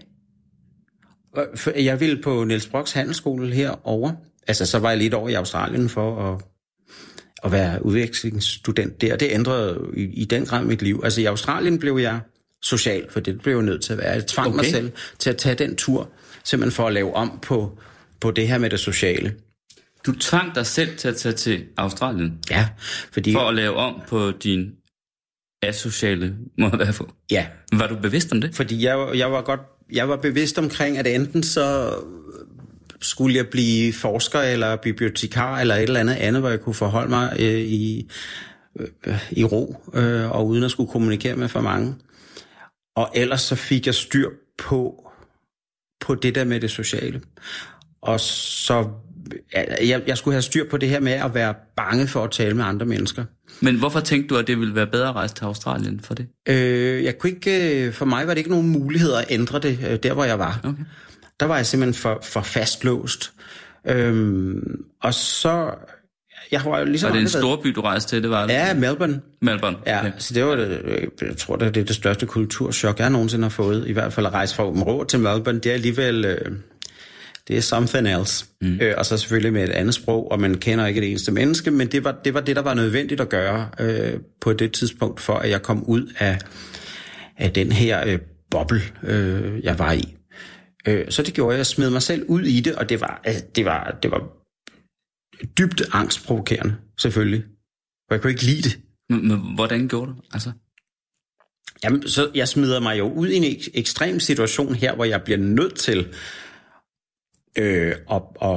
Jeg 1.76 2.00
ville 2.00 2.22
på 2.22 2.44
Niels 2.44 2.66
Brocks 2.66 2.92
handelsskole 2.92 3.54
herover. 3.54 4.12
Altså, 4.46 4.66
så 4.66 4.78
var 4.78 4.88
jeg 4.88 4.98
lidt 4.98 5.14
over 5.14 5.28
i 5.28 5.34
Australien 5.34 5.88
for 5.88 6.32
at, 6.32 6.44
at 7.44 7.52
være 7.52 7.84
udvekslingsstudent 7.84 9.00
der. 9.00 9.16
Det 9.16 9.28
ændrede 9.32 9.92
i, 9.96 10.02
i 10.02 10.24
den 10.24 10.46
grad 10.46 10.64
mit 10.64 10.82
liv. 10.82 11.00
Altså, 11.04 11.20
i 11.20 11.24
Australien 11.24 11.78
blev 11.78 11.98
jeg 11.98 12.20
social, 12.62 13.10
for 13.10 13.20
det 13.20 13.40
blev 13.40 13.54
jeg 13.54 13.62
nødt 13.62 13.82
til 13.82 13.92
at 13.92 13.98
være. 13.98 14.12
Jeg 14.12 14.26
tvang 14.26 14.48
okay. 14.48 14.56
mig 14.56 14.66
selv 14.66 14.92
til 15.18 15.30
at 15.30 15.36
tage 15.36 15.54
den 15.54 15.76
tur, 15.76 16.12
simpelthen 16.48 16.76
for 16.76 16.86
at 16.86 16.92
lave 16.92 17.14
om 17.14 17.38
på, 17.42 17.78
på 18.20 18.30
det 18.30 18.48
her 18.48 18.58
med 18.58 18.70
det 18.70 18.80
sociale. 18.80 19.34
Du 20.06 20.12
tvang 20.12 20.54
dig 20.54 20.66
selv 20.66 20.96
til 20.96 21.08
at 21.08 21.16
tage 21.16 21.32
til 21.32 21.64
Australien? 21.76 22.38
Ja, 22.50 22.68
fordi... 23.12 23.32
For 23.32 23.48
at 23.48 23.54
lave 23.54 23.76
om 23.76 24.02
på 24.08 24.30
din 24.30 24.72
asociale 25.62 26.36
måde 26.58 26.72
at 26.72 26.78
være 26.78 26.92
på? 26.92 27.12
Ja. 27.30 27.46
Var 27.72 27.86
du 27.86 27.96
bevidst 27.96 28.32
om 28.32 28.40
det? 28.40 28.54
Fordi 28.54 28.84
jeg, 28.84 29.08
jeg 29.14 29.32
var 29.32 29.42
godt 29.42 29.60
jeg 29.92 30.08
var 30.08 30.16
bevidst 30.16 30.58
omkring, 30.58 30.98
at 30.98 31.06
enten 31.06 31.42
så 31.42 31.94
skulle 33.00 33.36
jeg 33.36 33.48
blive 33.48 33.92
forsker 33.92 34.40
eller 34.40 34.76
bibliotekar 34.76 35.60
eller 35.60 35.74
et 35.74 35.82
eller 35.82 36.00
andet 36.00 36.14
andet, 36.14 36.42
hvor 36.42 36.48
jeg 36.48 36.60
kunne 36.60 36.74
forholde 36.74 37.10
mig 37.10 37.36
øh, 37.38 37.60
i, 37.60 38.10
øh, 39.06 39.28
i 39.30 39.44
ro 39.44 39.76
øh, 39.94 40.30
og 40.30 40.46
uden 40.46 40.64
at 40.64 40.70
skulle 40.70 40.90
kommunikere 40.90 41.36
med 41.36 41.48
for 41.48 41.60
mange. 41.60 41.94
Og 42.96 43.10
ellers 43.14 43.40
så 43.40 43.54
fik 43.54 43.86
jeg 43.86 43.94
styr 43.94 44.28
på, 44.58 45.07
på 46.00 46.14
det 46.14 46.34
der 46.34 46.44
med 46.44 46.60
det 46.60 46.70
sociale. 46.70 47.20
Og 48.02 48.20
så 48.20 48.88
jeg, 49.88 50.02
jeg 50.06 50.18
skulle 50.18 50.34
have 50.34 50.42
styr 50.42 50.68
på 50.70 50.76
det 50.76 50.88
her 50.88 51.00
med 51.00 51.12
at 51.12 51.34
være 51.34 51.54
bange 51.76 52.08
for 52.08 52.24
at 52.24 52.30
tale 52.30 52.54
med 52.54 52.64
andre 52.64 52.86
mennesker. 52.86 53.24
Men 53.60 53.78
hvorfor 53.78 54.00
tænkte 54.00 54.34
du, 54.34 54.38
at 54.38 54.46
det 54.46 54.60
ville 54.60 54.74
være 54.74 54.86
bedre 54.86 55.08
at 55.08 55.14
rejse 55.14 55.34
til 55.34 55.44
Australien 55.44 56.00
for 56.00 56.14
det? 56.14 56.28
Øh, 56.48 57.04
jeg 57.04 57.18
kunne 57.18 57.30
ikke, 57.30 57.86
øh, 57.86 57.92
for 57.92 58.04
mig 58.04 58.26
var 58.26 58.34
det 58.34 58.38
ikke 58.38 58.50
nogen 58.50 58.68
mulighed 58.68 59.12
at 59.12 59.24
ændre 59.30 59.58
det, 59.58 59.78
øh, 59.90 59.98
der 60.02 60.12
hvor 60.12 60.24
jeg 60.24 60.38
var. 60.38 60.60
Okay. 60.64 60.82
Der 61.40 61.46
var 61.46 61.56
jeg 61.56 61.66
simpelthen 61.66 61.94
for, 61.94 62.20
for 62.22 62.40
fastlåst. 62.40 63.32
Øhm, 63.84 64.84
og 65.02 65.14
så, 65.14 65.74
jeg 66.52 66.60
var 66.64 66.78
jo 66.78 66.84
ligesom... 66.84 67.08
Var 67.08 67.14
det 67.14 67.22
en 67.22 67.28
stor 67.28 67.56
by, 67.62 67.68
du 67.68 67.80
rejste 67.80 68.10
til? 68.16 68.22
Det 68.22 68.30
var 68.30 68.46
Ja, 68.48 68.74
Melbourne. 68.74 69.20
Melbourne. 69.42 69.76
Ja, 69.86 69.98
Okay. 70.00 70.12
så 70.18 70.34
det 70.34 70.44
var 70.44 70.56
det, 70.56 70.80
øh, 70.84 71.06
jeg 71.22 71.36
tror, 71.36 71.56
det 71.56 71.66
er 71.76 71.84
det 71.84 71.94
største 71.94 72.26
kulturschok, 72.26 72.98
jeg 72.98 73.10
nogensinde 73.10 73.44
har 73.44 73.50
fået. 73.50 73.84
I 73.88 73.92
hvert 73.92 74.12
fald 74.12 74.26
at 74.26 74.32
rejse 74.32 74.54
fra 74.54 74.64
Åben 74.66 74.82
Rå 74.82 75.04
til 75.04 75.18
Melbourne, 75.20 75.58
det 75.60 75.66
er 75.70 75.74
alligevel... 75.74 76.24
Øh, 76.24 76.52
det 77.48 77.56
er 77.56 77.60
something 77.60 78.08
else. 78.08 78.44
Mm. 78.60 78.78
Øh, 78.80 78.94
og 78.98 79.06
så 79.06 79.16
selvfølgelig 79.16 79.52
med 79.52 79.64
et 79.64 79.70
andet 79.70 79.94
sprog, 79.94 80.30
og 80.32 80.40
man 80.40 80.54
kender 80.54 80.86
ikke 80.86 81.00
det 81.00 81.10
eneste 81.10 81.32
menneske, 81.32 81.70
men 81.70 81.86
det 81.86 82.04
var 82.04 82.14
det, 82.24 82.34
var 82.34 82.40
det 82.40 82.56
der 82.56 82.62
var 82.62 82.74
nødvendigt 82.74 83.20
at 83.20 83.28
gøre 83.28 83.68
øh, 83.80 84.12
på 84.40 84.52
det 84.52 84.72
tidspunkt, 84.72 85.20
for 85.20 85.34
at 85.34 85.50
jeg 85.50 85.62
kom 85.62 85.84
ud 85.84 86.12
af, 86.18 86.38
af 87.38 87.52
den 87.52 87.72
her 87.72 88.06
øh, 88.06 88.18
boble, 88.50 88.80
øh, 89.02 89.64
jeg 89.64 89.78
var 89.78 89.92
i. 89.92 90.16
Øh, 90.88 91.04
så 91.08 91.22
det 91.22 91.34
gjorde 91.34 91.52
jeg, 91.52 91.58
jeg 91.58 91.66
smed 91.66 91.90
mig 91.90 92.02
selv 92.02 92.24
ud 92.28 92.42
i 92.42 92.60
det, 92.60 92.74
og 92.74 92.88
det 92.88 93.00
var, 93.00 93.20
øh, 93.28 93.34
det 93.56 93.64
var, 93.64 93.98
det 94.02 94.10
var 94.10 94.22
dybt 95.58 95.82
angstprovokerende, 95.92 96.76
selvfølgelig. 96.98 97.44
For 98.08 98.14
jeg 98.14 98.22
kunne 98.22 98.30
ikke 98.30 98.44
lide 98.44 98.62
det. 98.62 98.78
Men, 99.08 99.28
men 99.28 99.54
hvordan 99.54 99.88
gjorde 99.88 100.10
du? 100.10 100.16
Altså, 100.32 100.52
Jamen, 101.84 102.08
så 102.08 102.30
jeg 102.34 102.48
smider 102.48 102.80
mig 102.80 102.98
jo 102.98 103.12
ud 103.12 103.28
i 103.28 103.36
en 103.36 103.44
ek- 103.44 103.70
ekstrem 103.74 104.20
situation 104.20 104.74
her, 104.74 104.94
hvor 104.94 105.04
jeg 105.04 105.22
bliver 105.22 105.38
nødt 105.38 105.74
til 105.74 106.14
øh, 107.58 107.94
at, 108.10 108.22
at, 108.42 108.50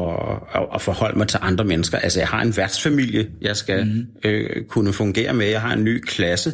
at, 0.56 0.68
at 0.74 0.82
forholde 0.82 1.18
mig 1.18 1.28
til 1.28 1.40
andre 1.42 1.66
mennesker. 1.66 1.98
Altså, 1.98 2.20
jeg 2.20 2.28
har 2.28 2.42
en 2.42 2.58
værtsfamilie, 2.58 3.32
jeg 3.42 3.58
skal 3.58 3.86
mm. 3.86 4.30
øh, 4.30 4.66
kunne 4.66 4.94
fungere 4.94 5.34
med. 5.34 5.46
Jeg 5.46 5.62
har 5.62 5.74
en 5.74 5.84
ny 5.84 6.00
klasse 6.00 6.54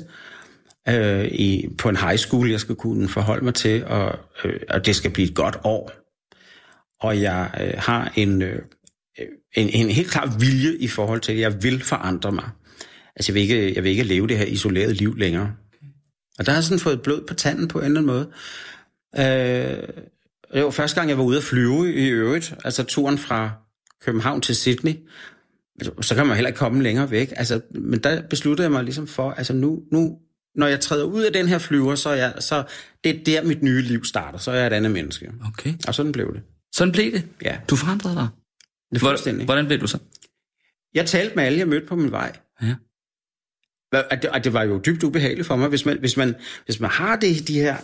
øh, 0.89 1.25
i, 1.25 1.67
på 1.77 1.89
en 1.89 1.97
high 1.97 2.17
school, 2.17 2.49
jeg 2.49 2.59
skal 2.59 2.75
kunne 2.75 3.07
forholde 3.07 3.45
mig 3.45 3.53
til, 3.53 3.85
og, 3.85 4.19
øh, 4.43 4.59
og 4.69 4.85
det 4.85 4.95
skal 4.95 5.11
blive 5.11 5.27
et 5.29 5.35
godt 5.35 5.57
år. 5.63 5.91
Og 6.99 7.21
jeg 7.21 7.49
øh, 7.61 7.73
har 7.77 8.11
en, 8.15 8.41
øh, 8.41 8.59
en, 9.53 9.69
en 9.69 9.89
helt 9.89 10.11
klar 10.11 10.37
vilje 10.39 10.75
i 10.77 10.87
forhold 10.87 11.21
til, 11.21 11.31
at 11.31 11.39
jeg 11.39 11.63
vil 11.63 11.83
forandre 11.83 12.31
mig. 12.31 12.49
Altså, 13.15 13.31
jeg 13.31 13.33
vil 13.33 13.41
ikke, 13.41 13.75
jeg 13.75 13.83
vil 13.83 13.89
ikke 13.89 14.03
leve 14.03 14.27
det 14.27 14.37
her 14.37 14.45
isolerede 14.45 14.93
liv 14.93 15.15
længere. 15.17 15.53
Og 16.39 16.45
der 16.45 16.51
har 16.51 16.57
jeg 16.57 16.63
sådan 16.63 16.79
fået 16.79 17.01
blod 17.01 17.21
på 17.27 17.33
tanden 17.33 17.67
på 17.67 17.79
en 17.79 17.85
eller 17.85 17.99
anden 17.99 18.13
måde. 18.15 18.29
Øh, 19.17 19.87
det 20.53 20.63
var 20.63 20.69
første 20.69 20.95
gang, 20.95 21.09
jeg 21.09 21.17
var 21.17 21.23
ude 21.23 21.37
at 21.37 21.43
flyve 21.43 21.93
i 21.93 22.07
øvrigt. 22.07 22.53
Altså 22.63 22.83
turen 22.83 23.17
fra 23.17 23.51
København 24.05 24.41
til 24.41 24.55
Sydney. 24.55 24.93
Så 26.01 26.15
kan 26.15 26.27
man 26.27 26.35
heller 26.35 26.47
ikke 26.47 26.57
komme 26.57 26.83
længere 26.83 27.11
væk. 27.11 27.33
Altså, 27.35 27.61
men 27.75 27.99
der 27.99 28.21
besluttede 28.21 28.63
jeg 28.65 28.71
mig 28.71 28.83
ligesom 28.83 29.07
for, 29.07 29.31
altså 29.31 29.53
nu, 29.53 29.79
nu 29.91 30.17
når 30.55 30.67
jeg 30.67 30.79
træder 30.79 31.03
ud 31.03 31.21
af 31.23 31.33
den 31.33 31.47
her 31.47 31.57
flyver, 31.57 31.95
så 31.95 32.09
er 32.09 32.15
jeg, 32.15 32.33
så 32.39 32.63
det 33.03 33.15
er 33.15 33.23
der, 33.23 33.43
mit 33.43 33.63
nye 33.63 33.81
liv 33.81 34.05
starter. 34.05 34.37
Så 34.37 34.51
er 34.51 34.55
jeg 34.55 34.67
et 34.67 34.73
andet 34.73 34.91
menneske. 34.91 35.31
okay. 35.47 35.73
Og 35.87 35.95
sådan 35.95 36.11
blev 36.11 36.33
det. 36.33 36.41
Sådan 36.75 36.91
blev 36.91 37.11
det. 37.11 37.25
Ja, 37.41 37.57
Du 37.69 37.75
forandrede 37.75 38.15
dig. 38.15 38.27
Det 38.91 38.99
Hvor- 39.01 39.09
fuldstændig. 39.09 39.45
Hvordan 39.45 39.65
blev 39.67 39.79
du 39.79 39.87
så? 39.87 39.99
Jeg 40.93 41.05
talte 41.05 41.35
med 41.35 41.43
alle, 41.43 41.59
jeg 41.59 41.67
mødte 41.67 41.87
på 41.87 41.95
min 41.95 42.11
vej. 42.11 42.39
Ja. 42.61 42.75
Og 43.91 44.21
det, 44.21 44.29
og 44.29 44.43
det 44.43 44.53
var 44.53 44.63
jo 44.63 44.81
dybt 44.85 45.03
ubehageligt 45.03 45.47
for 45.47 45.55
mig, 45.55 45.69
hvis 45.69 45.85
man, 45.85 45.99
hvis 45.99 46.17
man, 46.17 46.35
hvis 46.65 46.79
man 46.79 46.89
har 46.89 47.15
det, 47.15 47.47
de 47.47 47.59
her 47.59 47.77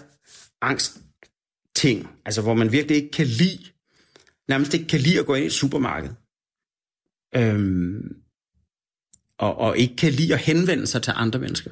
angstting, 0.62 2.10
altså 2.26 2.42
hvor 2.42 2.54
man 2.54 2.72
virkelig 2.72 2.98
ikke 2.98 3.12
kan 3.12 3.28
lide, 3.28 3.60
nærmest 4.48 4.74
ikke 4.74 4.88
kan 4.88 5.00
lide 5.00 5.20
at 5.20 5.26
gå 5.26 5.36
ind 5.36 5.44
i 5.44 5.48
et 5.48 5.54
supermarked, 5.54 6.10
øhm, 7.36 8.16
og, 9.38 9.58
og 9.58 9.78
ikke 9.78 9.96
kan 9.96 10.12
lide 10.12 10.34
at 10.34 10.39
henvende 10.39 10.88
sig 10.88 11.02
til 11.02 11.13
andre 11.16 11.39
mennesker, 11.39 11.72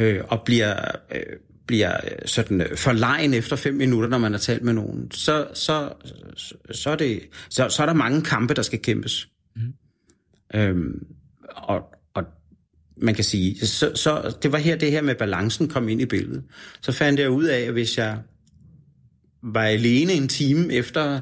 øh, 0.00 0.24
og 0.28 0.42
bliver, 0.44 0.96
øh, 1.14 1.36
bliver 1.70 1.96
øh, 2.04 2.18
sådan 2.26 2.60
øh, 2.60 2.76
forlegen 2.76 3.34
efter 3.34 3.56
fem 3.56 3.74
minutter, 3.74 4.08
når 4.08 4.18
man 4.18 4.32
har 4.32 4.38
talt 4.38 4.62
med 4.62 4.72
nogen, 4.72 5.10
så, 5.10 5.46
så, 5.54 5.92
så, 6.36 6.54
så, 6.70 6.90
er, 6.90 6.96
det, 6.96 7.20
så, 7.50 7.68
så 7.68 7.82
er 7.82 7.86
der 7.86 7.92
mange 7.92 8.22
kampe, 8.22 8.54
der 8.54 8.62
skal 8.62 8.78
kæmpes. 8.78 9.28
Mm. 9.56 9.62
Øhm, 10.54 11.06
og, 11.56 11.82
og 12.14 12.24
man 12.96 13.14
kan 13.14 13.24
sige, 13.24 13.66
så, 13.66 13.92
så 13.94 14.36
det 14.42 14.52
var 14.52 14.58
her, 14.58 14.76
det 14.76 14.90
her 14.90 15.02
med 15.02 15.14
balancen 15.14 15.68
kom 15.68 15.88
ind 15.88 16.00
i 16.00 16.06
billedet. 16.06 16.42
Så 16.80 16.92
fandt 16.92 17.20
jeg 17.20 17.30
ud 17.30 17.44
af, 17.44 17.60
at 17.60 17.72
hvis 17.72 17.98
jeg 17.98 18.18
var 19.42 19.64
alene 19.64 20.12
en 20.12 20.28
time 20.28 20.72
efter 20.72 21.20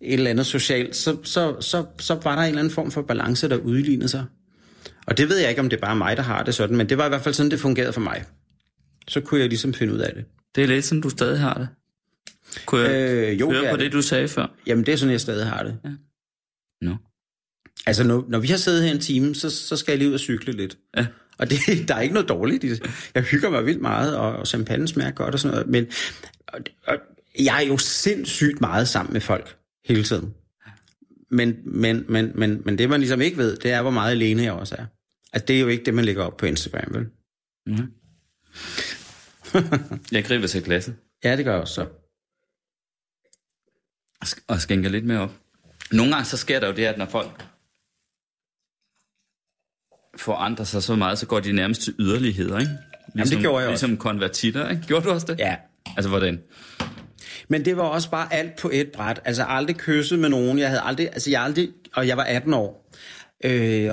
et 0.00 0.14
eller 0.14 0.30
andet 0.30 0.46
socialt, 0.46 0.96
så, 0.96 1.16
så, 1.24 1.60
så, 1.60 1.84
så 1.98 2.14
var 2.24 2.34
der 2.34 2.42
en 2.42 2.48
eller 2.48 2.60
anden 2.60 2.74
form 2.74 2.90
for 2.90 3.02
balance, 3.02 3.48
der 3.48 3.56
udlignede 3.56 4.08
sig. 4.08 4.24
Og 5.06 5.18
det 5.18 5.28
ved 5.28 5.38
jeg 5.38 5.48
ikke, 5.48 5.60
om 5.60 5.68
det 5.68 5.76
er 5.76 5.80
bare 5.80 5.96
mig, 5.96 6.16
der 6.16 6.22
har 6.22 6.42
det 6.42 6.54
sådan, 6.54 6.76
men 6.76 6.88
det 6.88 6.98
var 6.98 7.06
i 7.06 7.08
hvert 7.08 7.22
fald 7.22 7.34
sådan, 7.34 7.50
det 7.50 7.60
fungerede 7.60 7.92
for 7.92 8.00
mig. 8.00 8.24
Så 9.08 9.20
kunne 9.20 9.40
jeg 9.40 9.48
ligesom 9.48 9.74
finde 9.74 9.94
ud 9.94 9.98
af 9.98 10.14
det. 10.14 10.24
Det 10.54 10.62
er 10.64 10.68
lidt 10.68 10.84
sådan, 10.84 11.00
du 11.00 11.08
stadig 11.10 11.40
har 11.40 11.54
det. 11.54 11.68
Kunne 12.66 12.80
jeg 12.80 13.10
Øh, 13.10 13.40
jo, 13.40 13.50
høre 13.50 13.64
er 13.64 13.70
på 13.70 13.76
det. 13.76 13.84
det, 13.84 13.92
du 13.92 14.02
sagde 14.02 14.28
før? 14.28 14.46
Jamen, 14.66 14.86
det 14.86 14.92
er 14.92 14.96
sådan, 14.96 15.12
jeg 15.12 15.20
stadig 15.20 15.46
har 15.46 15.62
det. 15.62 15.78
Nå. 16.82 16.96
Altså, 17.86 18.04
når, 18.04 18.24
når 18.28 18.38
vi 18.38 18.48
har 18.48 18.56
siddet 18.56 18.82
her 18.84 18.90
en 18.90 18.98
time, 19.00 19.34
så, 19.34 19.50
så 19.50 19.76
skal 19.76 19.92
jeg 19.92 19.98
lige 19.98 20.08
ud 20.08 20.14
og 20.14 20.20
cykle 20.20 20.52
lidt. 20.52 20.78
Ja. 20.96 21.06
Og 21.38 21.50
det, 21.50 21.58
der 21.88 21.94
er 21.94 22.00
ikke 22.00 22.14
noget 22.14 22.28
dårligt 22.28 22.64
i 22.64 22.68
det. 22.68 22.82
Jeg 23.14 23.22
hygger 23.22 23.50
mig 23.50 23.66
vildt 23.66 23.80
meget, 23.80 24.16
og, 24.16 24.36
og 24.36 24.46
champagne 24.46 24.88
smager 24.88 25.10
godt 25.10 25.34
og 25.34 25.40
sådan 25.40 25.54
noget. 25.54 25.68
Men 25.70 25.86
og, 26.48 26.60
og, 26.86 26.96
jeg 27.40 27.62
er 27.64 27.66
jo 27.68 27.78
sindssygt 27.78 28.60
meget 28.60 28.88
sammen 28.88 29.12
med 29.12 29.20
folk 29.20 29.56
hele 29.84 30.02
tiden. 30.02 30.34
Men, 31.30 31.56
men, 31.64 32.04
men, 32.08 32.32
men, 32.34 32.62
men 32.64 32.78
det, 32.78 32.88
man 32.88 33.00
ligesom 33.00 33.20
ikke 33.20 33.36
ved, 33.36 33.56
det 33.56 33.70
er, 33.70 33.82
hvor 33.82 33.90
meget 33.90 34.10
alene 34.10 34.42
jeg 34.42 34.52
også 34.52 34.74
er. 34.78 34.84
Altså, 35.32 35.46
det 35.46 35.56
er 35.56 35.60
jo 35.60 35.68
ikke 35.68 35.84
det, 35.84 35.94
man 35.94 36.04
lægger 36.04 36.22
op 36.24 36.36
på 36.36 36.46
Instagram, 36.46 36.94
vel? 36.94 37.06
Ja. 37.66 37.82
jeg 40.12 40.24
griber 40.24 40.46
til 40.46 40.62
glasset 40.64 40.96
Ja, 41.24 41.36
det 41.36 41.44
gør 41.44 41.52
jeg 41.52 41.60
også 41.60 41.74
så. 41.74 41.86
og 44.20 44.26
sk- 44.26 44.44
og 44.48 44.60
skænker 44.60 44.90
lidt 44.90 45.04
mere 45.04 45.18
op. 45.20 45.30
Nogle 45.92 46.12
gange 46.12 46.24
så 46.24 46.36
sker 46.36 46.60
der 46.60 46.66
jo 46.66 46.72
det, 46.72 46.84
at 46.84 46.98
når 46.98 47.06
folk 47.06 47.44
forandrer 50.16 50.64
sig 50.64 50.82
så 50.82 50.96
meget, 50.96 51.18
så 51.18 51.26
går 51.26 51.40
de 51.40 51.52
nærmest 51.52 51.82
til 51.82 51.94
yderligheder, 51.98 52.58
ikke? 52.58 52.72
Ligesom, 53.14 53.40
gjorde 53.40 53.58
jeg 53.62 53.68
også. 53.70 53.86
Ligesom 53.86 53.96
konvertitter, 54.00 54.68
ikke? 54.70 54.82
Gjorde 54.86 55.04
du 55.04 55.10
også 55.10 55.26
det? 55.26 55.38
Ja. 55.38 55.56
Altså, 55.96 56.08
hvordan? 56.08 56.42
Men 57.48 57.64
det 57.64 57.76
var 57.76 57.82
også 57.82 58.10
bare 58.10 58.32
alt 58.34 58.56
på 58.56 58.70
et 58.72 58.92
bræt. 58.92 59.20
Altså 59.24 59.44
aldrig 59.48 59.76
kysset 59.76 60.18
med 60.18 60.28
nogen. 60.28 60.58
Jeg 60.58 60.68
havde 60.68 60.82
aldrig, 60.82 61.06
altså 61.12 61.30
jeg 61.30 61.42
aldrig, 61.42 61.70
og 61.94 62.06
jeg 62.08 62.16
var 62.16 62.24
18 62.24 62.54
år. 62.54 62.90
Øh, 63.44 63.90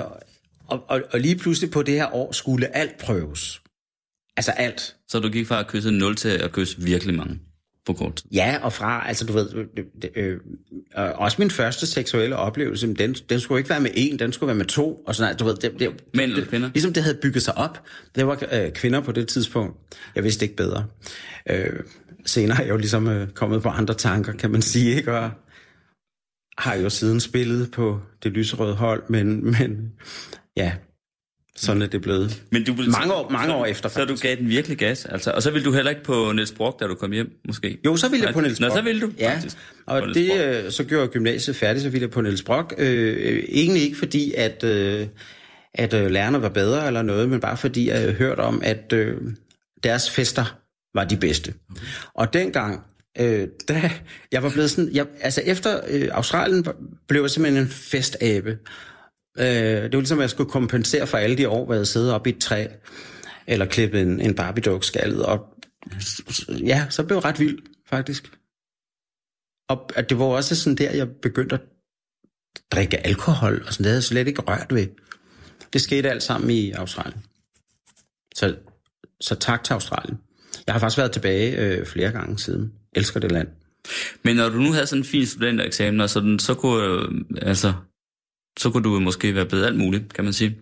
og, 0.66 0.84
og, 0.88 1.02
og 1.12 1.20
lige 1.20 1.36
pludselig 1.36 1.70
på 1.70 1.82
det 1.82 1.94
her 1.94 2.14
år 2.14 2.32
skulle 2.32 2.76
alt 2.76 2.98
prøves. 2.98 3.62
Altså 4.36 4.50
alt. 4.50 4.96
Så 5.08 5.20
du 5.20 5.28
gik 5.28 5.46
fra 5.46 5.60
at 5.60 5.66
kysse 5.66 5.90
0 5.90 6.16
til 6.16 6.28
at 6.28 6.52
kysse 6.52 6.82
virkelig 6.82 7.14
mange 7.14 7.40
på 7.86 7.92
kort 7.92 8.14
tid? 8.14 8.30
Ja, 8.32 8.58
og 8.62 8.72
fra, 8.72 9.08
altså 9.08 9.26
du 9.26 9.32
ved, 9.32 9.54
øh, 9.54 9.66
øh, 9.76 10.10
øh, 10.16 10.40
øh, 10.98 11.10
også 11.14 11.36
min 11.38 11.50
første 11.50 11.86
seksuelle 11.86 12.36
oplevelse, 12.36 12.94
den, 12.94 13.14
den 13.14 13.40
skulle 13.40 13.58
ikke 13.58 13.70
være 13.70 13.80
med 13.80 13.90
en, 13.94 14.18
den 14.18 14.32
skulle 14.32 14.48
være 14.48 14.56
med 14.56 14.64
to, 14.64 14.94
og 15.06 15.14
sådan 15.14 15.26
noget. 15.26 15.40
Du 15.40 15.44
ved, 15.44 15.56
det, 15.56 15.80
det, 15.80 16.04
Mænd 16.14 16.30
eller 16.30 16.46
kvinder? 16.46 16.70
Ligesom 16.74 16.92
det 16.92 17.02
havde 17.02 17.18
bygget 17.22 17.42
sig 17.42 17.58
op. 17.58 17.82
Det 18.14 18.26
var 18.26 18.42
øh, 18.52 18.72
kvinder 18.72 19.00
på 19.00 19.12
det 19.12 19.28
tidspunkt. 19.28 19.96
Jeg 20.14 20.24
vidste 20.24 20.44
ikke 20.44 20.56
bedre. 20.56 20.86
Øh, 21.50 21.80
senere 22.26 22.58
er 22.58 22.62
jeg 22.62 22.70
jo 22.70 22.76
ligesom 22.76 23.08
øh, 23.08 23.28
kommet 23.28 23.62
på 23.62 23.68
andre 23.68 23.94
tanker, 23.94 24.32
kan 24.32 24.50
man 24.50 24.62
sige, 24.62 24.96
ikke? 24.96 25.12
Og 25.12 25.30
har 26.58 26.74
jo 26.74 26.90
siden 26.90 27.20
spillet 27.20 27.70
på 27.70 28.00
det 28.22 28.32
lyserøde 28.32 28.74
hold, 28.74 29.02
men, 29.08 29.44
men 29.50 29.92
ja, 30.56 30.72
sådan 31.56 31.82
er 31.82 31.86
det 31.86 32.02
blevet. 32.02 32.42
Men 32.52 32.64
du 32.64 32.72
ville, 32.72 32.90
Mange 32.90 33.14
år- 33.14 33.30
mange 33.30 33.54
år 33.54 33.66
efter, 33.66 33.88
Så 33.88 34.00
du 34.00 34.06
faktisk. 34.06 34.22
gav 34.22 34.36
den 34.36 34.48
virkelig 34.48 34.78
gas, 34.78 35.04
altså. 35.06 35.30
Og 35.30 35.42
så 35.42 35.50
ville 35.50 35.64
du 35.64 35.72
heller 35.72 35.90
ikke 35.90 36.04
på 36.04 36.32
Niels 36.32 36.52
Brock, 36.52 36.80
da 36.80 36.86
du 36.86 36.94
kom 36.94 37.12
hjem, 37.12 37.30
måske? 37.46 37.78
Jo, 37.84 37.96
så 37.96 38.08
ville 38.08 38.26
jeg 38.26 38.34
på 38.34 38.40
Niels 38.40 38.60
Nå, 38.60 38.66
Brock. 38.68 38.78
så 38.78 38.82
ville 38.84 39.00
du 39.00 39.10
ja. 39.18 39.34
faktisk. 39.34 39.56
Og 39.86 40.02
det, 40.14 40.40
øh, 40.64 40.70
så 40.72 40.84
gjorde 40.84 41.02
jeg 41.02 41.10
gymnasiet 41.10 41.56
færdigt, 41.56 41.82
så 41.82 41.88
ville 41.88 42.02
jeg 42.02 42.10
på 42.10 42.20
Niels 42.20 42.42
Brock. 42.42 42.74
Øh, 42.78 43.16
øh, 43.32 43.42
egentlig 43.48 43.82
ikke 43.82 43.98
fordi, 43.98 44.32
at, 44.36 44.64
øh, 44.64 45.06
at 45.74 45.94
øh, 45.94 46.10
lærerne 46.10 46.42
var 46.42 46.48
bedre 46.48 46.86
eller 46.86 47.02
noget, 47.02 47.28
men 47.28 47.40
bare 47.40 47.56
fordi 47.56 47.88
jeg 47.88 47.98
havde 47.98 48.12
hørt 48.12 48.38
om, 48.38 48.60
at 48.64 48.92
øh, 48.92 49.14
deres 49.84 50.10
fester 50.10 50.58
var 50.94 51.04
de 51.04 51.16
bedste. 51.16 51.54
Og 52.14 52.32
dengang, 52.32 52.80
øh, 53.20 53.48
da 53.68 53.90
jeg 54.32 54.42
var 54.42 54.50
blevet 54.50 54.70
sådan... 54.70 54.90
Jeg, 54.92 55.06
altså 55.20 55.42
efter 55.44 55.80
øh, 55.88 56.08
Australien 56.12 56.64
blev 57.08 57.20
jeg 57.22 57.30
simpelthen 57.30 57.62
en 57.64 57.68
festabe. 57.70 58.58
Øh, 59.38 59.46
det 59.82 59.92
var 59.92 59.98
ligesom, 59.98 60.18
at 60.18 60.22
jeg 60.22 60.30
skulle 60.30 60.50
kompensere 60.50 61.06
for 61.06 61.18
alle 61.18 61.36
de 61.36 61.48
år, 61.48 61.64
hvor 61.64 61.74
jeg 61.74 61.86
sidder 61.86 62.14
oppe 62.14 62.30
i 62.30 62.32
et 62.32 62.40
træ, 62.40 62.66
eller 63.46 63.66
klippe 63.66 64.00
en, 64.00 64.20
en 64.20 64.34
barbie 64.34 64.82
skaldet 64.82 65.26
og 65.26 65.46
ja, 66.48 66.86
så 66.90 67.02
blev 67.02 67.16
jeg 67.16 67.24
ret 67.24 67.40
vild, 67.40 67.58
faktisk. 67.86 68.30
Og 69.68 69.90
at 69.94 70.10
det 70.10 70.18
var 70.18 70.24
også 70.24 70.56
sådan 70.56 70.76
der, 70.76 70.90
jeg 70.90 71.08
begyndte 71.22 71.54
at 71.54 71.60
drikke 72.72 73.06
alkohol, 73.06 73.64
og 73.66 73.72
sådan 73.72 73.84
det 73.84 73.86
havde 73.86 73.96
jeg 73.96 74.04
slet 74.04 74.28
ikke 74.28 74.42
rørt 74.42 74.74
ved. 74.74 74.86
Det 75.72 75.80
skete 75.80 76.10
alt 76.10 76.22
sammen 76.22 76.50
i 76.50 76.72
Australien. 76.72 77.22
Så, 78.34 78.56
så 79.20 79.34
tak 79.34 79.64
til 79.64 79.72
Australien. 79.72 80.18
Jeg 80.66 80.74
har 80.74 80.80
faktisk 80.80 80.98
været 80.98 81.12
tilbage 81.12 81.56
øh, 81.56 81.86
flere 81.86 82.12
gange 82.12 82.38
siden. 82.38 82.72
Elsker 82.92 83.20
det 83.20 83.32
land. 83.32 83.48
Men 84.22 84.36
når 84.36 84.48
du 84.48 84.58
nu 84.58 84.72
havde 84.72 84.86
sådan 84.86 85.00
en 85.00 85.04
fin 85.04 85.26
studentereksamen, 85.26 86.00
og 86.00 86.10
sådan, 86.10 86.38
så 86.38 86.54
kunne, 86.54 86.84
øh, 86.84 87.08
altså, 87.42 87.72
så 88.58 88.70
kunne 88.70 88.84
du 88.84 89.00
måske 89.00 89.34
være 89.34 89.46
blevet 89.46 89.66
alt 89.66 89.76
muligt, 89.76 90.14
kan 90.14 90.24
man 90.24 90.32
sige. 90.32 90.56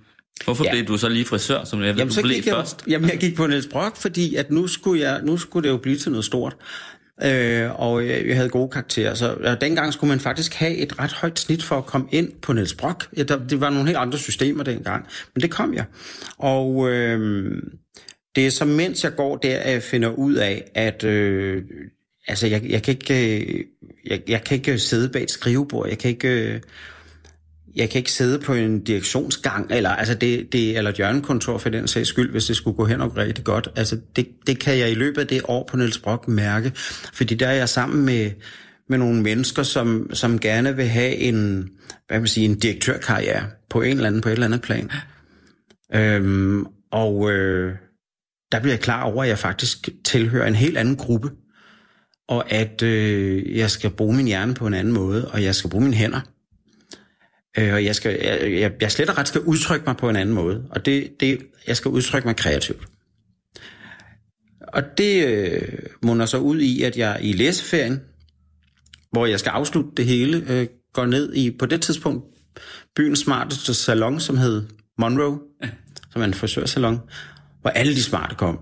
Hvorfor 0.44 0.64
Ja. 0.64 0.70
blev 0.72 0.84
du 0.84 0.96
så 0.96 1.08
lige 1.08 1.24
frisør, 1.24 1.64
som 1.64 1.80
jeg 1.82 1.88
ved, 1.88 1.94
Jamen, 1.96 2.14
du 2.14 2.22
blev 2.22 2.36
jeg, 2.46 2.54
først? 2.54 2.84
jamen, 2.88 3.10
jeg 3.10 3.18
gik 3.18 3.36
på 3.36 3.46
Niels 3.46 3.66
Brock, 3.66 3.96
fordi 3.96 4.34
at 4.34 4.50
nu 4.50 4.66
skulle, 4.66 5.02
jeg, 5.02 5.20
nu 5.22 5.36
skulle 5.36 5.68
det 5.68 5.72
jo 5.72 5.78
blive 5.78 5.96
til 5.96 6.10
noget 6.10 6.24
stort. 6.24 6.56
Øh, 7.24 7.80
og 7.80 8.06
jeg, 8.08 8.26
jeg 8.26 8.36
havde 8.36 8.48
gode 8.48 8.68
karakterer. 8.70 9.14
Så 9.14 9.34
og 9.34 9.60
dengang 9.60 9.92
skulle 9.92 10.08
man 10.08 10.20
faktisk 10.20 10.54
have 10.54 10.76
et 10.76 10.98
ret 10.98 11.12
højt 11.12 11.38
snit 11.38 11.62
for 11.62 11.78
at 11.78 11.86
komme 11.86 12.06
ind 12.10 12.32
på 12.42 12.52
Niels 12.52 12.74
Brock. 12.74 13.08
Ja, 13.16 13.22
der, 13.22 13.46
det 13.46 13.60
var 13.60 13.70
nogle 13.70 13.86
helt 13.86 13.96
andre 13.98 14.18
systemer 14.18 14.64
dengang. 14.64 15.06
Men 15.34 15.42
det 15.42 15.50
kom 15.50 15.74
jeg. 15.74 15.84
Og 16.38 16.90
øh, 16.90 17.52
det 18.36 18.46
er 18.46 18.50
så 18.50 18.64
mens 18.64 19.04
jeg 19.04 19.14
går 19.16 19.36
der, 19.36 19.58
at 19.58 19.72
jeg 19.72 19.82
finder 19.82 20.08
ud 20.08 20.34
af, 20.34 20.64
at 20.74 21.04
øh, 21.04 21.62
altså, 22.28 22.46
jeg, 22.46 22.62
jeg, 22.68 22.82
kan 22.82 22.92
ikke, 22.94 23.40
øh, 23.40 23.64
jeg, 24.06 24.20
jeg 24.28 24.44
kan 24.44 24.56
ikke 24.56 24.78
sidde 24.78 25.08
bag 25.08 25.22
et 25.22 25.30
skrivebord. 25.30 25.88
Jeg 25.88 25.98
kan 25.98 26.10
ikke... 26.10 26.28
Øh, 26.54 26.60
jeg 27.76 27.90
kan 27.90 27.98
ikke 27.98 28.12
sidde 28.12 28.38
på 28.38 28.54
en 28.54 28.84
direktionsgang, 28.84 29.66
eller, 29.70 29.90
altså 29.90 30.14
det, 30.14 30.52
det, 30.52 30.76
eller 30.76 30.90
et 30.90 30.96
hjørnekontor 30.96 31.58
for 31.58 31.68
den 31.68 31.88
sags 31.88 32.08
skyld, 32.08 32.30
hvis 32.30 32.44
det 32.44 32.56
skulle 32.56 32.76
gå 32.76 32.84
hen 32.84 33.00
og 33.00 33.16
rigtig 33.16 33.44
godt. 33.44 33.68
Altså 33.76 34.00
det, 34.16 34.28
det 34.46 34.58
kan 34.58 34.78
jeg 34.78 34.90
i 34.90 34.94
løbet 34.94 35.20
af 35.20 35.26
det 35.26 35.42
år 35.44 35.68
på 35.70 35.76
Niels 35.76 35.98
Brock 35.98 36.28
mærke, 36.28 36.72
fordi 37.12 37.34
der 37.34 37.46
er 37.46 37.52
jeg 37.52 37.68
sammen 37.68 38.04
med, 38.04 38.30
med 38.88 38.98
nogle 38.98 39.22
mennesker, 39.22 39.62
som, 39.62 40.10
som 40.12 40.38
gerne 40.38 40.76
vil 40.76 40.84
have 40.84 41.14
en, 41.14 41.68
hvad 42.08 42.18
man 42.18 42.26
sige, 42.26 42.44
en 42.44 42.58
direktørkarriere 42.58 43.46
på 43.70 43.82
en 43.82 43.96
eller 43.96 44.06
anden, 44.06 44.20
på 44.20 44.28
et 44.28 44.32
eller 44.32 44.46
andet 44.46 44.62
plan. 44.62 44.90
Øhm, 45.94 46.66
og 46.92 47.30
øh, 47.30 47.74
der 48.52 48.60
bliver 48.60 48.72
jeg 48.72 48.80
klar 48.80 49.02
over, 49.02 49.22
at 49.22 49.28
jeg 49.28 49.38
faktisk 49.38 49.88
tilhører 50.04 50.46
en 50.46 50.54
helt 50.54 50.78
anden 50.78 50.96
gruppe, 50.96 51.30
og 52.28 52.52
at 52.52 52.82
øh, 52.82 53.56
jeg 53.56 53.70
skal 53.70 53.90
bruge 53.90 54.16
min 54.16 54.26
hjerne 54.26 54.54
på 54.54 54.66
en 54.66 54.74
anden 54.74 54.94
måde, 54.94 55.28
og 55.28 55.42
jeg 55.42 55.54
skal 55.54 55.70
bruge 55.70 55.84
mine 55.84 55.96
hænder. 55.96 56.20
Øh, 57.58 57.74
og 57.74 57.84
jeg, 57.84 57.94
skal, 57.94 58.18
jeg, 58.22 58.52
jeg, 58.60 58.72
jeg 58.80 58.92
slet 58.92 59.10
og 59.10 59.18
ret 59.18 59.28
skal 59.28 59.40
udtrykke 59.40 59.84
mig 59.86 59.96
på 59.96 60.08
en 60.08 60.16
anden 60.16 60.34
måde. 60.34 60.66
Og 60.70 60.86
det, 60.86 61.20
det, 61.20 61.38
jeg 61.66 61.76
skal 61.76 61.88
udtrykke 61.88 62.28
mig 62.28 62.36
kreativt. 62.36 62.88
Og 64.60 64.82
det 64.98 65.26
øh, 65.26 65.78
munder 66.02 66.26
så 66.26 66.38
ud 66.38 66.60
i, 66.60 66.82
at 66.82 66.96
jeg 66.96 67.18
i 67.22 67.32
læseferien, 67.32 68.00
hvor 69.10 69.26
jeg 69.26 69.40
skal 69.40 69.50
afslutte 69.50 69.90
det 69.96 70.04
hele, 70.04 70.44
øh, 70.48 70.66
går 70.92 71.06
ned 71.06 71.34
i, 71.34 71.50
på 71.50 71.66
det 71.66 71.82
tidspunkt, 71.82 72.24
byens 72.96 73.18
smarteste 73.18 73.74
salon, 73.74 74.20
som 74.20 74.36
hed 74.36 74.66
Monroe, 74.98 75.38
som 76.12 76.22
er 76.22 76.26
en 76.26 76.34
frisørsalon, 76.34 77.00
hvor 77.60 77.70
alle 77.70 77.94
de 77.94 78.02
smarte 78.02 78.34
kom, 78.34 78.58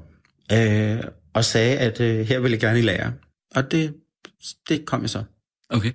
øh, 0.52 0.98
og 1.34 1.44
sagde, 1.44 1.78
at 1.78 2.00
øh, 2.00 2.26
her 2.26 2.40
vil 2.40 2.50
jeg 2.50 2.60
gerne 2.60 2.78
i 2.78 2.82
lære. 2.82 3.12
Og 3.54 3.70
det, 3.70 3.94
det 4.68 4.84
kom 4.86 5.02
jeg 5.02 5.10
så. 5.10 5.24
Okay. 5.68 5.92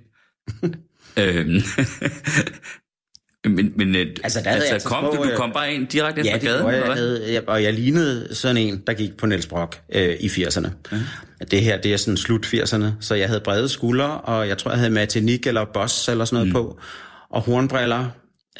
øhm, 1.18 1.60
men, 3.44 3.72
men 3.76 3.94
øh, 3.96 4.06
Altså, 4.24 4.40
der 4.44 4.50
altså, 4.50 4.72
altså 4.72 4.88
kom 4.88 5.04
små, 5.14 5.24
du, 5.24 5.30
du 5.30 5.36
kom 5.36 5.52
bare 5.52 5.74
ind 5.74 5.86
direkte 5.86 6.22
Ja, 6.24 6.36
efter 6.36 6.48
gaden? 6.48 6.62
gjorde 6.62 6.76
jeg, 6.76 6.84
jeg, 6.86 6.86
hvad? 6.94 6.96
havde, 6.96 7.32
jeg, 7.32 7.48
og 7.48 7.62
jeg 7.62 7.74
lignede 7.74 8.34
sådan 8.34 8.56
en, 8.56 8.82
der 8.86 8.92
gik 8.94 9.16
på 9.16 9.26
Niels 9.26 9.46
Brock 9.46 9.80
øh, 9.94 10.16
i 10.20 10.26
80'erne. 10.26 10.68
Mm. 10.92 10.98
Det 11.50 11.60
her, 11.62 11.80
det 11.80 11.92
er 11.92 11.96
sådan 11.96 12.16
slut 12.16 12.46
80'erne, 12.46 12.84
så 13.00 13.14
jeg 13.14 13.28
havde 13.28 13.40
brede 13.40 13.68
skuldre, 13.68 14.20
og 14.20 14.48
jeg 14.48 14.58
tror, 14.58 14.70
jeg 14.70 14.78
havde 14.78 14.90
matinik 14.90 15.46
eller 15.46 15.64
boss 15.74 16.08
eller 16.08 16.24
sådan 16.24 16.34
noget 16.34 16.48
mm. 16.48 16.52
på, 16.52 16.80
og 17.30 17.42
hornbriller 17.42 18.08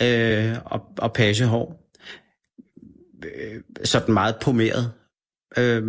øh, 0.02 0.56
og, 0.64 0.80
og 0.98 1.12
pagehår. 1.12 1.90
Øh, 3.24 3.60
sådan 3.84 4.14
meget 4.14 4.34
pomeret. 4.40 4.90
Øh, 5.58 5.82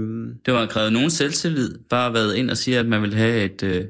Det 0.45 0.53
var 0.53 0.65
krævet 0.65 0.93
nogen 0.93 1.09
selvtillid, 1.09 1.79
bare 1.89 2.13
været 2.13 2.35
ind 2.35 2.49
og 2.51 2.57
sige, 2.57 2.79
at 2.79 2.85
man 2.85 3.01
ville 3.01 3.15
have 3.15 3.43
et, 3.43 3.63
øh, 3.63 3.85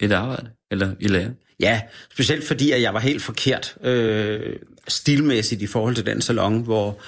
et 0.00 0.12
arbejde, 0.12 0.50
eller 0.70 0.94
i 1.00 1.08
lære. 1.08 1.30
Ja, 1.62 1.80
specielt 2.12 2.46
fordi, 2.46 2.70
at 2.70 2.82
jeg 2.82 2.94
var 2.94 3.00
helt 3.00 3.22
forkert 3.22 3.76
øh, 3.82 4.56
stilmæssigt 4.88 5.62
i 5.62 5.66
forhold 5.66 5.94
til 5.94 6.06
den 6.06 6.20
salon, 6.20 6.62
hvor, 6.62 7.00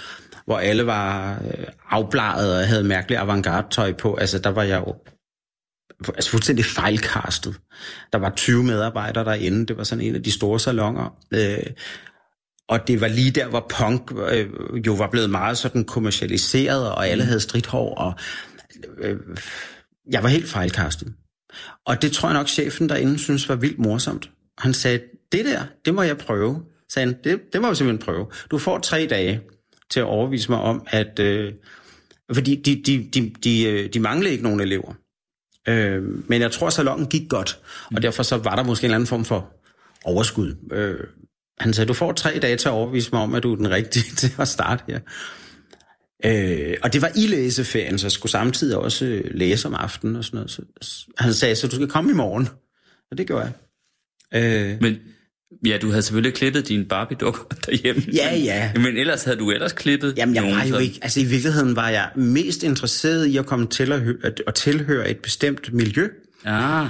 hvor 0.47 0.59
alle 0.59 0.87
var 0.87 1.33
øh, 1.33 1.67
afbladet 1.91 2.59
og 2.59 2.69
havde 2.69 2.85
mærkeligt 2.85 3.21
avantgarde-tøj 3.21 3.93
på. 3.93 4.15
Altså, 4.15 4.39
der 4.39 4.51
var 4.51 4.63
jeg 4.63 4.83
jo 4.87 4.95
altså, 6.09 6.31
fuldstændig 6.31 6.65
fejlkastet. 6.65 7.61
Der 8.13 8.19
var 8.19 8.31
20 8.31 8.65
medarbejdere 8.65 9.25
derinde. 9.25 9.67
Det 9.67 9.77
var 9.77 9.85
sådan 9.85 10.05
en 10.05 10.15
af 10.15 10.23
de 10.23 10.31
store 10.31 10.61
salonger. 10.61 11.17
Øh, 11.31 11.67
og 12.69 12.89
det 12.89 13.01
var 13.01 13.09
lige 13.09 13.31
der, 13.31 13.49
hvor 13.49 13.67
punk 13.79 14.13
øh, 14.29 14.49
jo 14.87 14.93
var 14.93 15.11
blevet 15.11 15.31
meget 15.31 15.59
sådan 15.59 15.85
kommercialiseret, 15.85 16.93
og 16.93 17.09
alle 17.09 17.25
havde 17.25 17.41
stridthår, 17.41 17.95
og 17.95 18.15
øh, 18.99 19.17
jeg 20.11 20.23
var 20.23 20.29
helt 20.29 20.49
fejlkastet. 20.49 21.13
Og 21.87 22.03
det 22.03 22.13
tror 22.13 22.29
jeg 22.29 22.39
nok, 22.39 22.49
chefen 22.49 22.89
derinde 22.89 23.19
synes 23.19 23.49
var 23.49 23.55
vildt 23.55 23.79
morsomt. 23.79 24.31
Han 24.59 24.75
sagde, 24.75 25.01
det 25.33 25.45
der, 25.45 25.63
det 25.85 25.95
må 25.95 26.03
jeg 26.03 26.19
prøve. 26.19 26.63
Sagde 26.89 27.07
han, 27.07 27.17
det, 27.25 27.41
det 27.53 27.61
må 27.61 27.67
jeg 27.67 27.77
simpelthen 27.77 28.05
prøve. 28.05 28.27
Du 28.51 28.59
får 28.59 28.79
tre 28.79 29.07
dage 29.11 29.41
til 29.91 30.01
at 30.01 30.07
overvise 30.07 30.51
mig 30.51 30.61
om, 30.61 30.87
at... 30.87 31.19
Øh, 31.19 31.53
fordi 32.33 32.55
de, 32.55 32.83
de, 32.87 33.09
de, 33.15 33.33
de, 33.45 33.65
øh, 33.65 33.93
de 33.95 34.01
manglede 34.01 34.33
ikke 34.33 34.45
nogen 34.45 34.61
elever. 34.61 34.95
Øh, 35.69 36.03
men 36.29 36.43
jeg 36.43 36.53
tror, 36.53 36.71
salongen 36.71 37.07
gik 37.07 37.29
godt, 37.29 37.59
og 37.97 38.03
derfor 38.03 38.23
så 38.23 38.37
var 38.37 38.57
der 38.57 38.63
måske 38.63 38.85
en 38.85 38.85
eller 38.85 38.95
anden 38.95 39.07
form 39.07 39.25
for 39.25 39.55
overskud. 40.05 40.57
Øh, 40.73 41.01
han 41.59 41.73
sagde, 41.73 41.89
du 41.89 41.95
får 41.95 42.13
tre 42.13 42.39
dage 42.43 42.57
til 42.57 42.69
at 42.69 42.73
overvise 42.73 43.11
mig 43.13 43.23
om, 43.23 43.35
at 43.35 43.43
du 43.43 43.53
er 43.53 43.57
den 43.57 43.71
rigtige 43.71 44.15
til 44.17 44.35
at 44.39 44.49
starte 44.49 44.85
her. 44.89 45.01
Øh, 46.25 46.77
og 46.83 46.93
det 46.93 47.03
var 47.03 47.11
i 47.17 47.27
læseferien, 47.27 47.99
så 47.99 48.07
jeg 48.07 48.13
skulle 48.13 48.33
samtidig 48.33 48.79
også 48.79 49.05
øh, 49.05 49.25
læse 49.35 49.69
om 49.69 49.75
aftenen 49.75 50.17
og 50.17 50.25
sådan 50.25 50.37
noget. 50.37 50.51
Så, 50.51 50.63
han 51.19 51.35
sagde, 51.35 51.57
så 51.57 51.69
du 51.69 51.75
skal 51.75 51.89
komme 51.89 52.11
i 52.11 52.15
morgen. 52.15 52.49
Og 53.11 53.19
det 53.19 53.27
gjorde 53.27 53.43
jeg. 53.43 53.53
Øh, 54.35 54.73
Men 54.81 54.97
ja, 55.67 55.79
du 55.83 55.89
havde 55.91 56.03
selvfølgelig 56.03 56.35
klippet 56.35 56.69
dine 56.69 56.85
Barbie-dukker 56.85 57.41
derhjemme. 57.67 58.03
Ja, 58.15 58.37
ja. 58.37 58.73
Men 58.77 58.97
ellers 58.97 59.25
havde 59.25 59.37
du 59.39 59.51
ellers 59.51 59.73
klippet 59.73 60.15
Jamen, 60.17 60.35
jeg 60.35 60.43
nogen, 60.43 60.57
var 60.59 60.65
jo 60.65 60.79
ikke... 60.79 60.99
Altså, 61.03 61.21
i 61.21 61.25
virkeligheden 61.25 61.77
var 61.77 61.89
jeg 61.89 62.09
mest 62.17 62.63
interesseret 62.63 63.27
i 63.27 63.37
at 63.37 63.47
komme 63.47 63.67
til 63.67 63.93
at, 63.93 64.01
hø- 64.01 64.19
at, 64.47 64.55
tilhøre 64.55 65.11
et 65.11 65.19
bestemt 65.19 65.73
miljø. 65.73 66.09
Ah, 66.45 66.87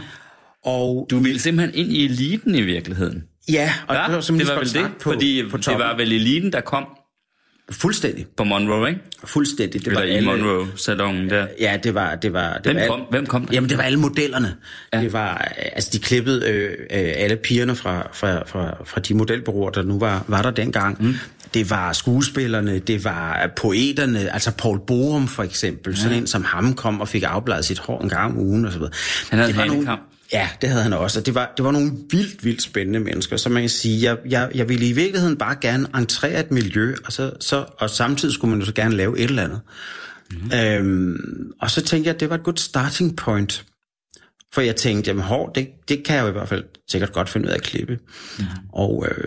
Og 0.62 1.06
du 1.10 1.18
ville 1.18 1.38
simpelthen 1.40 1.74
ind 1.86 1.92
i 1.96 2.04
eliten 2.04 2.54
i 2.54 2.60
virkeligheden. 2.62 3.24
ja, 3.48 3.72
og 3.88 3.94
Ja, 3.94 4.02
det 4.02 4.08
var, 4.10 4.14
det 4.16 4.24
simpelthen 4.24 4.56
var 4.56 4.62
vel 4.62 4.72
det, 4.74 4.90
på, 5.00 5.12
fordi 5.12 5.42
på 5.50 5.56
det 5.56 5.66
var 5.78 5.96
vel 5.96 6.12
eliten, 6.12 6.52
der 6.52 6.60
kom 6.60 6.84
Fuldstændig. 7.70 8.26
på 8.36 8.44
Monroe, 8.44 8.88
ikke? 8.88 9.00
Fuldstændig. 9.24 9.80
Det 9.80 9.86
Eller 9.86 10.00
var 10.00 10.06
i 10.06 10.10
alle, 10.10 10.28
Monroe-salongen 10.28 11.30
der. 11.30 11.46
Ja, 11.60 11.78
det 11.82 11.94
var... 11.94 12.14
Det 12.14 12.32
var, 12.32 12.54
det 12.54 12.72
Hvem 12.72 12.76
var 12.76 12.86
kom, 12.86 13.00
hvem 13.10 13.26
kom 13.26 13.46
der? 13.46 13.54
Jamen, 13.54 13.70
det 13.70 13.78
var 13.78 13.84
alle 13.84 13.98
modellerne. 13.98 14.54
Ja. 14.92 15.00
Det 15.00 15.12
var, 15.12 15.36
altså, 15.72 15.90
de 15.92 15.98
klippede 15.98 16.48
øh, 16.48 16.70
øh, 16.70 17.12
alle 17.16 17.36
pigerne 17.36 17.76
fra, 17.76 18.08
fra, 18.12 18.42
fra, 18.46 18.76
fra 18.84 19.00
de 19.00 19.14
modelbureauer, 19.14 19.70
der 19.70 19.82
nu 19.82 19.98
var, 19.98 20.24
var 20.28 20.42
der 20.42 20.50
dengang. 20.50 21.02
Mm. 21.02 21.14
Det 21.54 21.70
var 21.70 21.92
skuespillerne, 21.92 22.78
det 22.78 23.04
var 23.04 23.50
poeterne, 23.56 24.32
altså 24.32 24.50
Paul 24.50 24.80
Borum 24.86 25.28
for 25.28 25.42
eksempel, 25.42 25.92
ja. 25.92 26.00
sådan 26.00 26.18
en 26.18 26.26
som 26.26 26.44
ham 26.44 26.74
kom 26.74 27.00
og 27.00 27.08
fik 27.08 27.22
afbladet 27.26 27.64
sit 27.64 27.78
hår 27.78 28.00
en 28.02 28.08
gang 28.08 28.32
om 28.32 28.38
ugen 28.38 28.64
og 28.64 28.72
så 28.72 28.78
videre. 28.78 28.92
Han 29.30 29.38
havde 29.38 29.52
det 29.52 29.56
var 29.56 29.62
handicap. 29.62 29.86
nogle, 29.86 30.00
Ja, 30.32 30.48
det 30.60 30.68
havde 30.68 30.82
han 30.82 30.92
også. 30.92 31.20
Og 31.20 31.26
det 31.26 31.34
var, 31.34 31.52
det 31.56 31.64
var 31.64 31.70
nogle 31.70 31.92
vildt, 32.10 32.44
vildt 32.44 32.62
spændende 32.62 33.00
mennesker. 33.00 33.36
Så 33.36 33.48
man 33.48 33.62
kan 33.62 33.70
sige, 33.70 34.02
jeg, 34.02 34.18
jeg, 34.28 34.50
jeg 34.54 34.68
ville 34.68 34.88
i 34.88 34.92
virkeligheden 34.92 35.36
bare 35.36 35.56
gerne 35.60 35.86
entrere 35.94 36.40
et 36.40 36.50
miljø, 36.50 36.94
og, 37.04 37.12
så, 37.12 37.32
så, 37.40 37.66
og 37.78 37.90
samtidig 37.90 38.34
skulle 38.34 38.50
man 38.50 38.60
jo 38.60 38.66
så 38.66 38.74
gerne 38.74 38.96
lave 38.96 39.18
et 39.18 39.24
eller 39.24 39.42
andet. 39.42 39.60
Mm. 40.30 40.58
Øhm, 40.58 41.52
og 41.60 41.70
så 41.70 41.82
tænkte 41.82 42.08
jeg, 42.08 42.14
at 42.14 42.20
det 42.20 42.30
var 42.30 42.34
et 42.34 42.42
godt 42.42 42.60
starting 42.60 43.16
point. 43.16 43.64
For 44.52 44.60
jeg 44.60 44.76
tænkte, 44.76 45.08
jamen 45.08 45.24
hår, 45.24 45.48
det, 45.48 45.68
det 45.88 46.04
kan 46.04 46.16
jeg 46.16 46.22
jo 46.22 46.28
i 46.28 46.32
hvert 46.32 46.48
fald 46.48 46.64
sikkert 46.88 47.12
godt 47.12 47.28
finde 47.28 47.46
ud 47.46 47.52
af 47.52 47.56
at 47.56 47.62
klippe. 47.62 47.98
Mm. 48.38 48.44
Og 48.72 49.06
øh, 49.10 49.24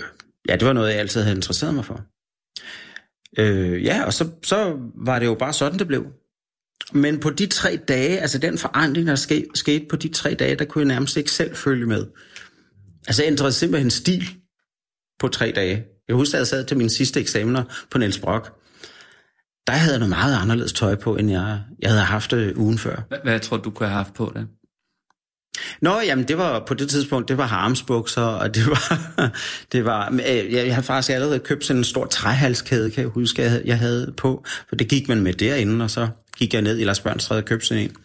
ja, 0.49 0.55
det 0.55 0.67
var 0.67 0.73
noget, 0.73 0.89
jeg 0.89 0.99
altid 0.99 1.21
havde 1.21 1.36
interesseret 1.36 1.73
mig 1.73 1.86
for. 1.86 2.01
Øh, 3.38 3.83
ja, 3.83 4.03
og 4.03 4.13
så, 4.13 4.29
så 4.43 4.77
var 4.95 5.19
det 5.19 5.25
jo 5.25 5.33
bare 5.33 5.53
sådan, 5.53 5.79
det 5.79 5.88
blev. 5.88 6.05
Men 6.93 7.19
på 7.19 7.30
de 7.30 7.45
tre 7.45 7.80
dage, 7.88 8.19
altså 8.19 8.38
den 8.38 8.58
forandring, 8.58 9.08
der 9.08 9.15
skete, 9.15 9.47
skete 9.54 9.86
på 9.89 9.95
de 9.95 10.10
tre 10.10 10.34
dage, 10.34 10.56
der 10.56 10.65
kunne 10.65 10.82
jeg 10.82 10.88
nærmest 10.88 11.17
ikke 11.17 11.32
selv 11.32 11.56
følge 11.56 11.86
med. 11.86 12.06
Altså 13.08 13.23
jeg 13.23 13.32
ændrede 13.32 13.52
simpelthen 13.52 13.91
stil 13.91 14.23
på 15.19 15.28
tre 15.28 15.52
dage. 15.56 15.84
Jeg 16.08 16.15
husker, 16.15 16.36
at 16.38 16.39
jeg 16.39 16.47
sad 16.47 16.65
til 16.65 16.78
mine 16.78 16.89
sidste 16.89 17.19
eksamener 17.19 17.63
på 17.91 17.97
Niels 17.97 18.19
Brock. 18.19 18.54
Der 19.67 19.73
havde 19.73 19.93
jeg 19.93 20.00
noget 20.00 20.10
meget 20.10 20.41
anderledes 20.41 20.73
tøj 20.73 20.95
på, 20.95 21.15
end 21.15 21.32
jeg, 21.32 21.62
jeg 21.80 21.89
havde 21.89 22.04
haft 22.04 22.32
det 22.32 22.56
ugen 22.56 22.78
før. 22.78 23.02
Hvad, 23.08 23.17
hvad 23.23 23.39
tror 23.39 23.58
du, 23.58 23.63
du 23.63 23.69
kunne 23.69 23.89
have 23.89 23.97
haft 23.97 24.13
på 24.13 24.32
der? 24.36 24.45
Nå, 25.82 26.00
jamen 26.00 26.28
det 26.28 26.38
var 26.38 26.63
på 26.67 26.73
det 26.73 26.89
tidspunkt, 26.89 27.30
det 27.30 27.38
var 27.38 27.45
harmsbukser, 27.45 28.21
og 28.21 28.56
det 28.56 28.67
var, 28.67 29.12
det 29.71 29.86
var 29.86 30.10
øh, 30.12 30.54
jeg, 30.54 30.54
jeg 30.54 30.76
havde 30.76 30.86
faktisk 30.86 31.13
allerede 31.13 31.39
købt 31.39 31.65
sådan 31.65 31.78
en 31.78 31.84
stor 31.84 32.06
træhalskæde, 32.06 32.91
kan 32.91 33.02
jeg 33.02 33.10
huske, 33.10 33.41
jeg 33.41 33.52
havde, 33.52 33.63
jeg 33.65 33.80
havde 33.80 34.13
på, 34.17 34.45
for 34.69 34.76
det 34.76 34.88
gik 34.88 35.08
man 35.08 35.21
med 35.21 35.34
derinde, 35.34 35.84
og 35.84 35.91
så 35.91 36.08
gik 36.38 36.54
jeg 36.54 36.62
ned 36.62 36.80
i 36.80 36.84
Lars 36.84 37.00
Børnstræde 37.00 37.39
og 37.39 37.45
købte 37.45 37.65
sådan 37.65 37.84
en. 37.84 37.95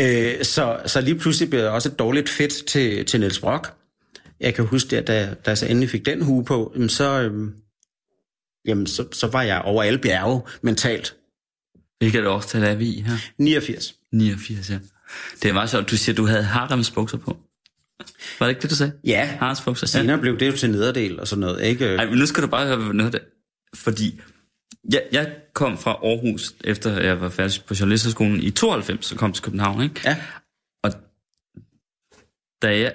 Øh, 0.00 0.44
så, 0.44 0.80
så 0.86 1.00
lige 1.00 1.18
pludselig 1.18 1.50
blev 1.50 1.60
jeg 1.60 1.70
også 1.70 1.88
et 1.88 1.98
dårligt 1.98 2.28
fedt 2.28 2.66
til, 2.66 3.04
til 3.06 3.20
Niels 3.20 3.38
Brock. 3.38 3.72
Jeg 4.40 4.54
kan 4.54 4.66
huske, 4.66 4.98
at 4.98 5.06
da, 5.06 5.34
da 5.44 5.50
jeg 5.50 5.58
så 5.58 5.66
endelig 5.66 5.90
fik 5.90 6.06
den 6.06 6.22
hue 6.22 6.44
på, 6.44 6.74
så, 6.88 7.20
øhm, 7.20 7.54
jamen 8.66 8.86
så, 8.86 9.04
så 9.12 9.26
var 9.26 9.42
jeg 9.42 9.62
over 9.64 9.82
alle 9.82 9.98
bjerge 9.98 10.40
mentalt. 10.62 11.16
Hvilket 11.98 12.26
årstal 12.26 12.62
er 12.62 12.74
vi 12.74 12.86
i 12.88 13.00
her? 13.00 13.16
89. 13.38 13.94
89, 14.12 14.70
ja. 14.70 14.78
Det 15.42 15.48
er 15.48 15.52
meget 15.52 15.70
sjovt, 15.70 15.90
du 15.90 15.96
siger, 15.96 16.16
du 16.16 16.26
havde 16.26 16.42
haremsbukser 16.42 17.16
på. 17.18 17.36
Var 18.38 18.46
det 18.46 18.50
ikke 18.50 18.62
det, 18.62 18.70
du 18.70 18.74
sagde? 18.74 18.92
Ja, 19.04 19.26
Haremsbukser. 19.26 19.86
senere 19.86 20.18
blev 20.18 20.38
det 20.40 20.46
jo 20.46 20.56
til 20.56 20.70
nederdel 20.70 21.20
og 21.20 21.28
sådan 21.28 21.40
noget, 21.40 21.64
ikke? 21.64 21.86
Ej, 21.86 22.04
men 22.04 22.18
nu 22.18 22.26
skal 22.26 22.42
du 22.42 22.48
bare 22.48 22.66
høre 22.66 22.94
noget 22.94 23.14
af 23.14 23.20
det. 23.20 23.28
Fordi 23.74 24.20
jeg, 24.92 25.02
jeg 25.12 25.36
kom 25.52 25.78
fra 25.78 25.90
Aarhus, 25.90 26.54
efter 26.64 27.00
jeg 27.00 27.20
var 27.20 27.28
færdig 27.28 27.64
på 27.66 27.74
journalisterskolen 27.80 28.42
i 28.42 28.50
92, 28.50 29.06
så 29.06 29.16
kom 29.16 29.32
til 29.32 29.44
København, 29.44 29.82
ikke? 29.82 30.00
Ja. 30.04 30.16
Og 30.82 30.92
da 32.62 32.78
jeg, 32.80 32.94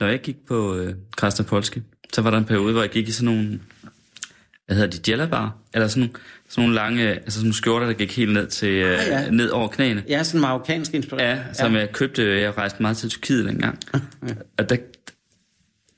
når 0.00 0.06
jeg 0.06 0.20
gik 0.20 0.36
på 0.46 0.76
øh, 0.76 0.94
Krasnopolski, 1.16 1.82
så 2.12 2.22
var 2.22 2.30
der 2.30 2.38
en 2.38 2.44
periode, 2.44 2.72
hvor 2.72 2.82
jeg 2.82 2.90
gik 2.90 3.08
i 3.08 3.12
sådan 3.12 3.34
nogle, 3.34 3.60
hvad 4.66 4.76
hedder 4.76 4.90
de, 4.90 5.10
jellerbar? 5.10 5.56
Eller 5.74 5.88
sådan 5.88 6.00
nogle, 6.00 6.14
sådan 6.48 6.62
nogle 6.62 6.74
lange, 6.74 7.02
altså 7.02 7.30
sådan 7.30 7.44
nogle 7.44 7.54
skjorter, 7.54 7.86
der 7.86 7.94
gik 7.94 8.16
helt 8.16 8.32
ned, 8.32 8.46
til, 8.46 8.68
øh, 8.68 9.00
Ah, 9.00 9.06
ja. 9.06 9.30
ned 9.30 9.48
over 9.48 9.68
knæene. 9.68 10.04
Ja, 10.08 10.22
sådan 10.22 10.40
marokkansk 10.40 10.94
inspireret. 10.94 11.36
Ja, 11.36 11.52
som 11.52 11.72
ja. 11.72 11.78
jeg 11.78 11.92
købte, 11.92 12.40
jeg 12.40 12.58
rejste 12.58 12.82
meget 12.82 12.96
til 12.96 13.10
Tyrkiet 13.10 13.44
dengang. 13.44 13.78
og, 14.58 14.70
der, 14.70 14.76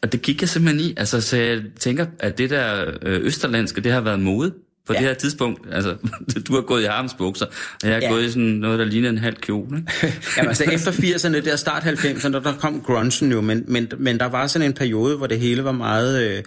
og 0.03 0.13
det 0.13 0.23
gik 0.23 0.41
jeg 0.41 0.49
simpelthen 0.49 0.91
i. 0.91 0.95
Altså, 0.97 1.21
så 1.21 1.37
jeg 1.37 1.63
tænker, 1.79 2.07
at 2.19 2.39
det 2.39 2.51
der 2.51 2.95
øh, 3.03 3.21
østerlandske, 3.21 3.81
det 3.81 3.93
har 3.93 4.01
været 4.01 4.21
mode 4.21 4.55
på 4.91 4.95
ja. 4.95 4.99
Det 4.99 5.09
her 5.09 5.15
tidspunkt. 5.15 5.69
Altså, 5.73 5.97
du 6.49 6.55
har 6.55 6.61
gået 6.61 6.83
i 6.83 6.85
harmsbukser, 6.85 7.47
og 7.47 7.89
jeg 7.89 7.95
har 7.95 8.01
ja. 8.01 8.11
Gået 8.11 8.25
i 8.25 8.29
sådan 8.29 8.43
noget, 8.43 8.79
der 8.79 8.85
ligner 8.85 9.09
en 9.09 9.19
halv 9.19 9.37
kjole. 9.37 9.87
Jamen 10.37 10.49
altså 10.49 10.65
efter 10.65 10.91
80'erne, 10.91 11.45
der 11.45 11.57
start 11.57 11.83
90'erne, 11.83 12.33
der 12.33 12.53
kom 12.61 12.81
grungen 12.81 13.33
jo, 13.33 13.41
men, 13.41 13.65
men, 13.69 13.89
men 13.99 14.21
der 14.21 14.27
var 14.27 14.47
sådan 14.47 14.69
en 14.69 14.75
periode, 14.75 15.17
hvor 15.17 15.27
det 15.27 15.41
hele 15.41 15.65
var 15.65 15.73
meget, 15.73 16.23
øh, 16.23 16.43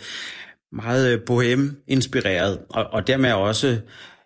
meget 0.73 1.13
øh, 1.13 1.19
bohem-inspireret, 1.25 2.57
og, 2.69 2.85
og 2.93 3.07
dermed 3.07 3.33
også 3.33 3.77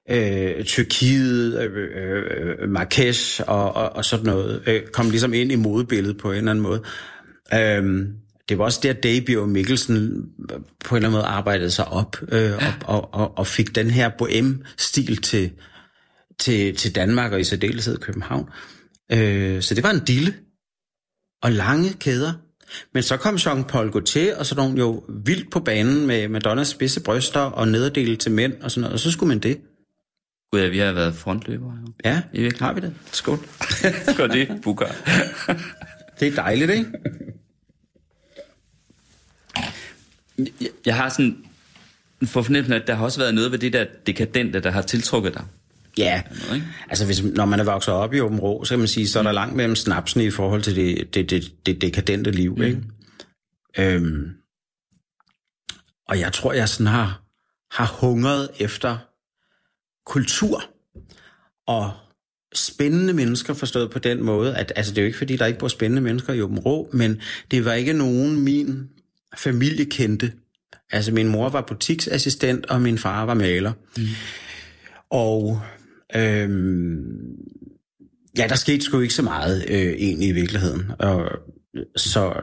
øh, 0.09 0.63
Tyrkiet, 0.63 1.59
øh, 1.61 1.87
øh, 1.95 2.69
Marrakesh 2.69 3.41
og, 3.47 3.75
og, 3.75 3.95
og 3.95 4.05
sådan 4.05 4.25
noget, 4.25 4.61
øh, 4.67 4.81
kom 4.93 5.09
ligesom 5.09 5.33
ind 5.33 5.51
i 5.51 5.55
modebilledet 5.55 6.17
på 6.17 6.31
en 6.31 6.37
eller 6.37 6.51
anden 6.51 6.63
måde. 6.63 6.81
Øhm, 7.53 8.07
det 8.49 8.57
var 8.57 8.63
også 8.63 8.79
der, 8.83 8.93
Davy 8.93 9.37
og 9.37 9.49
Mikkelsen 9.49 10.25
på 10.85 10.95
en 10.95 10.97
eller 10.97 11.09
anden 11.09 11.11
måde 11.11 11.23
arbejdede 11.23 11.71
sig 11.71 11.87
op 11.87 12.17
øh, 12.31 12.51
og, 12.53 12.95
og, 12.95 13.13
og, 13.13 13.37
og 13.37 13.47
fik 13.47 13.75
den 13.75 13.91
her 13.91 14.09
bohem-stil 14.17 15.17
til, 15.17 15.51
til, 16.39 16.75
til 16.75 16.95
Danmark 16.95 17.31
og 17.31 17.39
i 17.39 17.43
særdeleshed 17.43 17.97
København. 17.97 18.49
Øh, 19.11 19.61
så 19.61 19.75
det 19.75 19.83
var 19.83 19.91
en 19.91 20.05
dille 20.07 20.33
og 21.43 21.51
lange 21.51 21.93
kæder. 21.93 22.33
Men 22.93 23.03
så 23.03 23.17
kom 23.17 23.35
Jean-Paul 23.35 23.91
Gaultier 23.91 24.37
og 24.37 24.45
sådan 24.45 24.63
nogle 24.63 24.79
jo 24.79 25.03
vildt 25.25 25.51
på 25.51 25.59
banen 25.59 26.07
med 26.07 26.27
Madonnas 26.27 26.67
spidse 26.67 27.03
bryster 27.03 27.39
og 27.39 27.67
nederdele 27.67 28.15
til 28.15 28.31
mænd 28.31 28.53
og 28.61 28.71
sådan 28.71 28.81
noget, 28.81 28.93
og 28.93 28.99
så 28.99 29.11
skulle 29.11 29.27
man 29.27 29.39
det. 29.39 29.61
Gud, 30.51 30.59
ja, 30.59 30.67
vi 30.67 30.77
har 30.77 30.91
været 30.91 31.15
frontløbere. 31.15 31.77
Jo. 31.81 31.93
Ja, 32.05 32.21
I 32.33 32.51
har 32.59 32.73
vi 32.73 32.81
det. 32.81 32.93
Skål. 33.11 33.39
Skål 34.13 34.29
det, 34.29 34.59
Bukar. 34.63 34.95
Det 36.19 36.27
er 36.27 36.35
dejligt, 36.35 36.71
ikke? 36.71 36.85
Jeg, 40.37 40.69
jeg 40.85 40.95
har 40.95 41.09
sådan 41.09 41.37
for 42.23 42.41
fornemmelsen, 42.41 42.73
at 42.73 42.87
der 42.87 42.95
har 42.95 43.05
også 43.05 43.19
været 43.19 43.33
noget 43.33 43.51
ved 43.51 43.59
det 43.59 43.73
der 43.73 43.85
dekadente, 44.05 44.59
der 44.59 44.71
har 44.71 44.81
tiltrukket 44.81 45.33
dig. 45.33 45.45
Ja, 45.97 46.21
Noget, 46.47 46.63
altså 46.89 47.05
hvis, 47.05 47.23
når 47.23 47.45
man 47.45 47.59
er 47.59 47.63
vokset 47.63 47.93
op 47.93 48.13
i 48.13 48.19
Åben 48.19 48.39
Rå, 48.39 48.63
så 48.63 48.69
kan 48.69 48.79
man 48.79 48.87
sige, 48.87 49.07
så 49.07 49.19
er 49.19 49.23
der 49.23 49.31
langt 49.31 49.55
mellem 49.55 49.75
snapsene 49.75 50.25
i 50.25 50.29
forhold 50.29 50.61
til 50.61 50.75
det, 50.75 51.13
det, 51.13 51.29
det, 51.29 51.65
det 51.65 51.81
dekadente 51.81 52.31
liv, 52.31 52.55
mm. 52.55 52.63
ikke? 52.63 52.81
Øhm, 53.79 54.29
og 56.07 56.19
jeg 56.19 56.33
tror, 56.33 56.53
jeg 56.53 56.69
sådan 56.69 56.87
har, 56.87 57.23
har 57.71 57.97
hungret 57.99 58.49
efter 58.59 58.97
kultur 60.05 60.63
og 61.67 61.91
spændende 62.55 63.13
mennesker 63.13 63.53
forstået 63.53 63.91
på 63.91 63.99
den 63.99 64.23
måde, 64.23 64.57
at 64.57 64.73
altså, 64.75 64.91
det 64.91 64.97
er 64.97 65.01
jo 65.01 65.07
ikke, 65.07 65.17
fordi 65.17 65.37
der 65.37 65.45
ikke 65.45 65.59
bor 65.59 65.67
spændende 65.67 66.01
mennesker 66.01 66.33
i 66.33 66.41
Åben 66.41 66.59
Rå, 66.59 66.89
men 66.93 67.21
det 67.51 67.65
var 67.65 67.73
ikke 67.73 67.93
nogen 67.93 68.43
min 68.43 68.89
familie 69.37 69.85
kendte. 69.85 70.33
Altså 70.91 71.11
min 71.11 71.27
mor 71.27 71.49
var 71.49 71.61
butiksassistent, 71.61 72.65
og 72.65 72.81
min 72.81 72.97
far 72.97 73.25
var 73.25 73.33
maler. 73.33 73.73
Mm. 73.97 74.03
Og 75.09 75.61
øhm, 76.15 77.07
ja, 78.37 78.47
der 78.47 78.55
skete 78.55 78.81
sgu 78.81 78.99
ikke 78.99 79.13
så 79.13 79.21
meget 79.21 79.65
øh, 79.69 79.93
egentlig 79.93 80.29
i 80.29 80.31
virkeligheden. 80.31 80.91
Og, 80.99 81.29
så 81.95 82.41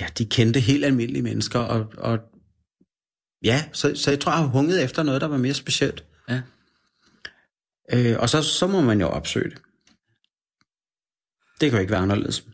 ja, 0.00 0.06
de 0.18 0.24
kendte 0.24 0.60
helt 0.60 0.84
almindelige 0.84 1.22
mennesker, 1.22 1.58
og, 1.58 1.92
og 1.98 2.18
ja, 3.44 3.64
så, 3.72 3.94
så 3.94 4.10
jeg 4.10 4.20
tror, 4.20 4.32
jeg 4.32 4.38
har 4.38 4.46
hunget 4.46 4.84
efter 4.84 5.02
noget, 5.02 5.20
der 5.20 5.26
var 5.26 5.36
mere 5.36 5.54
specielt. 5.54 6.04
Ja. 6.28 6.40
Øh, 7.92 8.16
og 8.18 8.28
så, 8.28 8.42
så 8.42 8.66
må 8.66 8.80
man 8.80 9.00
jo 9.00 9.06
opsøge 9.06 9.50
det. 9.50 9.62
Det 11.60 11.70
kan 11.70 11.78
jo 11.78 11.80
ikke 11.80 11.92
være 11.92 12.00
anderledes. 12.00 12.44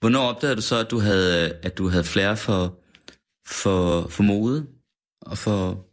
Hvornår 0.00 0.20
opdagede 0.20 0.56
du 0.56 0.62
så, 0.62 0.76
at 0.76 0.90
du 0.90 0.98
havde, 0.98 1.54
at 1.62 1.78
du 1.78 1.88
havde 1.88 2.04
flere 2.04 2.36
for, 2.36 2.78
for, 3.46 4.08
for 4.08 4.22
mode? 4.22 4.66
Og 5.20 5.38
for 5.38 5.84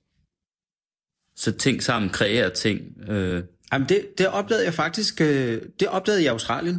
så 1.36 1.52
ting 1.52 1.84
sammen, 1.84 2.10
kreere 2.12 2.50
ting? 2.50 3.10
Øh, 3.10 3.44
Jamen 3.74 3.90
det, 3.90 4.08
det 4.18 4.28
opdagede 4.28 4.66
jeg 4.66 4.74
faktisk, 4.74 5.22
øh, 5.22 5.62
det 5.80 5.88
opdagede 5.88 6.22
jeg 6.24 6.26
i 6.26 6.32
Australien. 6.32 6.76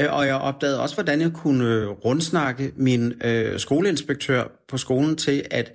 Øh, 0.00 0.12
Og 0.14 0.26
jeg 0.26 0.34
opdagede 0.34 0.80
også, 0.80 0.94
hvordan 0.96 1.20
jeg 1.20 1.32
kunne 1.32 1.64
øh, 1.64 1.88
rundsnakke 1.88 2.72
min 2.76 3.22
øh, 3.24 3.58
skoleinspektør 3.60 4.48
på 4.68 4.78
skolen 4.78 5.16
til, 5.16 5.46
at 5.50 5.72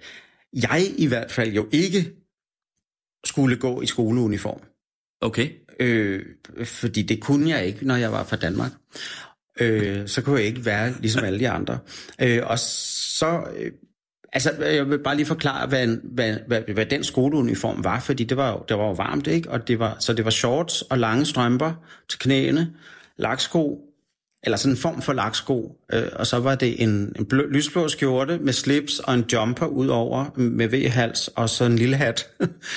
jeg 0.54 0.82
i 0.98 1.08
hvert 1.08 1.32
fald 1.32 1.52
jo 1.54 1.68
ikke 1.72 2.16
skulle 3.26 3.58
gå 3.58 3.82
i 3.82 3.86
skoleuniform. 3.86 4.62
okay. 5.22 5.50
Øh, 5.80 6.26
fordi 6.66 7.02
det 7.02 7.22
kunne 7.22 7.50
jeg 7.50 7.66
ikke, 7.66 7.86
når 7.88 7.96
jeg 7.96 8.12
var 8.12 8.24
fra 8.24 8.36
Danmark. 8.36 8.72
Øh, 9.60 10.08
så 10.08 10.22
kunne 10.22 10.40
jeg 10.40 10.48
ikke 10.48 10.66
være 10.66 10.94
ligesom 11.00 11.24
alle 11.24 11.40
de 11.40 11.50
andre. 11.50 11.80
Øh, 12.22 12.42
og 12.46 12.60
så... 12.60 13.44
Øh, 13.58 13.72
altså, 14.34 14.52
jeg 14.64 14.90
vil 14.90 15.00
bare 15.00 15.16
lige 15.16 15.26
forklare, 15.26 15.68
hvad, 15.68 15.88
hvad, 16.04 16.38
hvad, 16.48 16.62
hvad 16.74 16.86
den 16.86 17.04
skoleuniform 17.04 17.84
var, 17.84 18.00
fordi 18.00 18.24
det 18.24 18.38
var 18.38 18.52
jo, 18.52 18.64
det 18.70 18.78
var 18.78 18.84
jo 18.84 18.92
varmt, 18.92 19.28
ikke? 19.28 19.52
Og 19.52 19.68
det 19.68 19.80
var, 19.80 19.96
så 20.00 20.14
det 20.14 20.26
var 20.26 20.32
shorts 20.32 20.82
og 20.82 21.00
lange 21.00 21.26
strømper 21.26 21.74
til 22.10 22.20
knæene, 22.20 22.74
laksko, 23.18 23.90
eller 24.44 24.58
sådan 24.58 24.74
en 24.74 24.78
form 24.78 25.02
for 25.02 25.14
laksko, 25.14 25.76
øh, 25.94 26.04
og 26.16 26.28
så 26.28 26.40
var 26.40 26.56
det 26.56 26.84
en, 26.84 27.14
en 27.20 27.26
blø, 27.26 27.48
lysblå 27.50 27.88
skjorte 27.88 28.38
med 28.38 28.54
slips 28.54 29.00
og 29.00 29.14
en 29.14 29.26
jumper 29.34 29.66
ud 29.66 29.88
over 29.88 30.26
med 30.36 30.68
V-hals 30.68 31.28
og 31.28 31.50
så 31.50 31.66
en 31.66 31.76
lille 31.76 31.96
hat. 31.96 32.28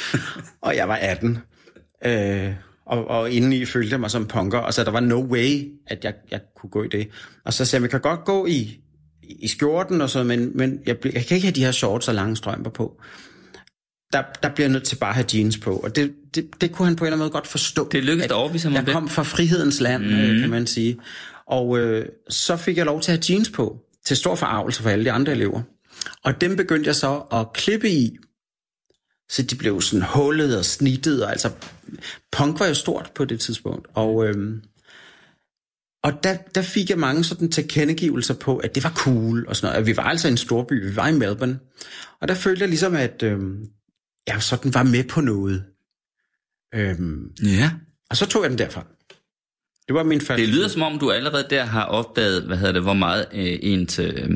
og 0.60 0.76
jeg 0.76 0.88
var 0.88 0.96
18. 0.96 1.38
Øh, 2.04 2.52
og, 2.86 3.08
og 3.08 3.30
indeni 3.30 3.64
følte 3.64 3.92
jeg 3.92 4.00
mig 4.00 4.10
som 4.10 4.26
punker, 4.26 4.58
og 4.58 4.74
så 4.74 4.84
der 4.84 4.90
var 4.90 5.00
no 5.00 5.20
way, 5.20 5.72
at 5.86 6.04
jeg, 6.04 6.14
jeg 6.30 6.40
kunne 6.56 6.70
gå 6.70 6.82
i 6.82 6.88
det. 6.88 7.08
Og 7.44 7.52
så 7.52 7.64
sagde 7.64 7.80
jeg, 7.80 7.82
jeg 7.82 7.90
kan 7.90 8.10
godt 8.10 8.24
gå 8.24 8.46
i, 8.46 8.80
i 9.22 9.48
skjorten 9.48 10.00
og 10.00 10.10
så, 10.10 10.22
men, 10.24 10.50
men 10.54 10.80
jeg, 10.86 10.96
jeg 11.04 11.26
kan 11.26 11.34
ikke 11.34 11.46
have 11.46 11.54
de 11.54 11.64
her 11.64 11.72
shorts 11.72 12.08
og 12.08 12.14
lange 12.14 12.36
strømper 12.36 12.70
på. 12.70 13.00
Der, 14.12 14.22
der 14.42 14.48
bliver 14.48 14.66
jeg 14.66 14.72
nødt 14.72 14.84
til 14.84 14.96
bare 14.96 15.10
at 15.10 15.14
have 15.14 15.26
jeans 15.34 15.58
på, 15.58 15.76
og 15.76 15.96
det, 15.96 16.12
det, 16.34 16.60
det 16.60 16.72
kunne 16.72 16.86
han 16.88 16.96
på 16.96 17.04
en 17.04 17.06
eller 17.06 17.16
anden 17.16 17.24
måde 17.24 17.30
godt 17.30 17.46
forstå. 17.46 17.88
Det 17.92 18.04
lykkedes 18.04 18.24
at 18.24 18.30
at 18.30 18.36
overbevise 18.36 18.64
ham 18.68 18.72
om 18.72 18.76
Jeg 18.76 18.86
det. 18.86 18.94
kom 18.94 19.08
fra 19.08 19.22
frihedens 19.22 19.80
land, 19.80 20.02
mm. 20.04 20.40
kan 20.40 20.50
man 20.50 20.66
sige. 20.66 20.98
Og 21.46 21.78
øh, 21.78 22.06
så 22.28 22.56
fik 22.56 22.76
jeg 22.76 22.86
lov 22.86 23.00
til 23.00 23.12
at 23.12 23.18
have 23.18 23.34
jeans 23.34 23.50
på, 23.50 23.78
til 24.04 24.16
stor 24.16 24.34
forarvelse 24.34 24.82
for 24.82 24.90
alle 24.90 25.04
de 25.04 25.12
andre 25.12 25.32
elever. 25.32 25.62
Og 26.24 26.40
dem 26.40 26.56
begyndte 26.56 26.88
jeg 26.88 26.94
så 26.96 27.22
at 27.32 27.52
klippe 27.54 27.90
i, 27.90 28.16
så 29.32 29.42
de 29.42 29.56
blev 29.56 29.80
sådan 29.80 30.06
hullet 30.14 30.58
og 30.58 30.64
snittet, 30.64 31.24
og 31.24 31.30
altså 31.30 31.50
punk 32.32 32.60
var 32.60 32.66
jo 32.66 32.74
stort 32.74 33.10
på 33.14 33.24
det 33.24 33.40
tidspunkt, 33.40 33.88
og, 33.94 34.26
øhm, 34.26 34.62
og 36.04 36.24
der, 36.24 36.36
der 36.54 36.62
fik 36.62 36.90
jeg 36.90 36.98
mange 36.98 37.24
sådan 37.24 37.50
tilkendegivelser 37.50 38.34
på, 38.34 38.56
at 38.56 38.74
det 38.74 38.84
var 38.84 38.92
cool 38.96 39.46
og 39.48 39.56
sådan 39.56 39.66
noget. 39.72 39.80
Og 39.80 39.86
Vi 39.86 39.96
var 39.96 40.02
altså 40.02 40.28
i 40.28 40.30
en 40.30 40.36
storby, 40.36 40.88
vi 40.88 40.96
var 40.96 41.08
i 41.08 41.12
Melbourne, 41.12 41.58
og 42.20 42.28
der 42.28 42.34
følte 42.34 42.60
jeg 42.60 42.68
ligesom, 42.68 42.94
at 42.96 43.22
øhm, 43.22 43.66
jeg 44.26 44.42
sådan 44.42 44.74
var 44.74 44.82
med 44.82 45.04
på 45.04 45.20
noget. 45.20 45.64
Øhm, 46.74 47.30
Ja. 47.44 47.70
og 48.10 48.16
så 48.16 48.26
tog 48.26 48.42
jeg 48.42 48.50
den 48.50 48.58
derfra. 48.58 48.86
Det 49.86 49.94
var 49.94 50.02
min 50.02 50.20
første. 50.20 50.42
Det 50.46 50.54
lyder 50.54 50.68
som 50.68 50.82
om, 50.82 50.98
du 50.98 51.10
allerede 51.10 51.46
der 51.50 51.64
har 51.64 51.84
opdaget, 51.84 52.42
hvad 52.42 52.56
hedder 52.56 52.72
det, 52.72 52.82
hvor 52.82 52.94
meget 52.94 53.26
øh, 53.32 53.58
en 53.62 53.86
til, 53.86 54.14
øh, 54.16 54.30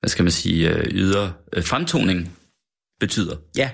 hvad 0.00 0.08
skal 0.08 0.22
man 0.22 0.32
sige, 0.32 0.70
øh, 0.70 0.84
yder 0.90 1.30
øh, 1.52 1.64
fremtoning 1.64 2.36
betyder. 3.00 3.36
Ja, 3.56 3.70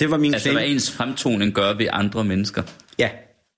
det 0.00 0.10
var 0.10 0.16
min 0.16 0.34
Altså, 0.34 0.48
claim. 0.48 0.56
hvad 0.58 0.68
ens 0.74 0.90
fremtoning 0.90 1.52
gør 1.52 1.74
ved 1.74 1.86
andre 1.92 2.24
mennesker. 2.24 2.62
Ja, 2.98 3.08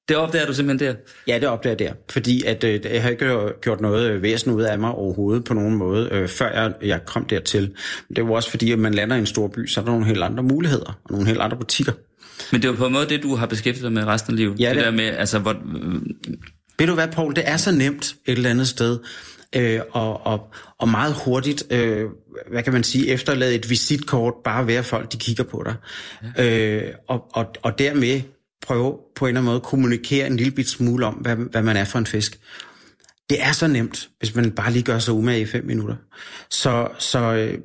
Det 0.09 0.16
opdager 0.16 0.46
du 0.46 0.55
simpelthen 0.55 0.88
der. 0.88 0.94
Ja, 1.26 1.38
det 1.38 1.48
opdager 1.48 1.76
jeg 1.78 1.88
der. 1.88 1.92
Fordi 2.11 2.42
at, 2.46 2.64
øh, 2.64 2.81
jeg 2.92 3.02
har 3.02 3.11
ikke 3.11 3.52
gjort 3.62 3.81
noget 3.81 4.11
øh, 4.11 4.22
væsen 4.22 4.52
ud 4.52 4.62
af 4.62 4.78
mig 4.78 4.90
overhovedet 4.90 5.44
på 5.44 5.55
nogen 5.55 5.76
måde, 5.76 6.09
øh, 6.12 6.28
før 6.28 6.62
jeg, 6.62 6.72
jeg 6.83 7.00
kom 7.07 7.24
dertil. 7.24 7.74
Det 8.16 8.24
var 8.28 8.35
også 8.35 8.50
fordi, 8.50 8.72
at 8.72 8.78
man 8.78 8.94
lander 8.94 9.16
i 9.16 9.18
en 9.18 9.26
stor 9.26 9.48
by, 9.48 9.66
så 9.66 9.81
er 9.81 9.85
der 9.85 9.90
nogle 9.92 10.07
helt 10.07 10.22
andre 10.22 10.42
muligheder, 10.42 10.98
og 11.04 11.10
nogle 11.10 11.27
helt 11.27 11.40
andre 11.40 11.56
butikker. 11.56 11.92
Men 12.52 12.62
det 12.62 12.69
er 12.69 12.73
jo 12.73 12.77
på 12.79 12.87
en 12.87 12.92
måde 12.92 13.08
det, 13.08 13.23
du 13.23 13.35
har 13.37 13.46
beskæftiget 13.46 13.85
dig 13.85 13.92
med 13.92 14.04
resten 14.04 14.33
af 14.33 14.37
livet. 14.37 14.60
Ja, 14.60 14.69
det, 14.69 14.77
det- 14.77 14.85
der 14.85 14.90
med, 14.90 15.04
altså, 15.04 15.38
hvor, 15.38 15.56
Ved 16.79 16.87
du 16.87 16.94
hvad, 16.94 17.08
Paul, 17.08 17.35
det 17.37 17.42
er 17.46 17.56
så 17.56 17.73
nemt 17.73 18.14
et 18.27 18.33
eller 18.37 18.50
andet 18.50 18.69
sted, 18.69 18.98
øh, 19.56 19.81
og, 19.90 20.27
og, 20.27 20.40
og 20.79 20.88
meget 20.88 21.14
hurtigt, 21.25 21.64
øh, 21.71 22.04
hvad 22.50 22.62
kan 22.62 22.72
man 22.72 22.85
sige, 22.85 23.08
efterlade 23.08 23.54
et 23.54 23.70
visitkort, 23.70 24.35
bare 24.44 24.66
ved 24.66 24.74
at 24.74 24.85
folk 24.85 25.12
de 25.12 25.16
kigger 25.16 25.44
på 25.44 25.62
dig. 25.66 25.74
Ja. 26.37 26.87
Øh, 26.87 26.94
og, 27.08 27.24
og, 27.33 27.46
og 27.62 27.78
dermed 27.78 28.20
prøve 28.62 28.98
på 29.16 29.24
en 29.24 29.28
eller 29.28 29.40
anden 29.40 29.44
måde 29.44 29.56
at 29.56 29.62
kommunikere 29.62 30.26
en 30.26 30.37
lille 30.37 30.52
bit 30.52 30.68
smule 30.68 31.06
om, 31.06 31.14
hvad, 31.14 31.37
hvad 31.37 31.62
man 31.62 31.76
er 31.76 31.85
for 31.85 31.98
en 31.98 32.06
fisk. 32.06 32.40
Det 33.30 33.42
er 33.42 33.52
så 33.52 33.66
nemt, 33.66 34.08
hvis 34.18 34.35
man 34.35 34.50
bare 34.50 34.72
lige 34.72 34.83
gør 34.83 34.98
sig 34.98 35.14
umage 35.14 35.40
i 35.40 35.46
fem 35.46 35.64
minutter. 35.64 35.96
Så, 36.50 36.88
så 36.98 37.18
øh, 37.18 37.58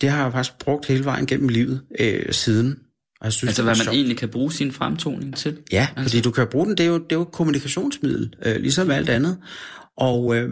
det 0.00 0.10
har 0.10 0.22
jeg 0.22 0.32
faktisk 0.32 0.58
brugt 0.58 0.86
hele 0.86 1.04
vejen 1.04 1.26
gennem 1.26 1.48
livet 1.48 1.82
øh, 2.00 2.32
siden. 2.32 2.78
Og 3.20 3.24
jeg 3.24 3.32
synes, 3.32 3.48
altså 3.48 3.62
hvad 3.62 3.70
man 3.70 3.84
sjovt. 3.84 3.94
egentlig 3.94 4.16
kan 4.16 4.28
bruge 4.28 4.52
sin 4.52 4.72
fremtoning 4.72 5.36
til? 5.36 5.58
Ja, 5.72 5.88
altså. 5.96 6.10
fordi 6.10 6.22
du 6.22 6.30
kan 6.30 6.46
bruge 6.46 6.66
den, 6.66 6.76
det 6.76 6.84
er 6.84 6.88
jo, 6.88 6.98
det 6.98 7.12
er 7.12 7.16
jo 7.16 7.22
et 7.22 7.32
kommunikationsmiddel, 7.32 8.34
øh, 8.44 8.56
ligesom 8.56 8.90
alt 8.90 9.08
andet. 9.08 9.38
Og 9.96 10.36
øh, 10.36 10.50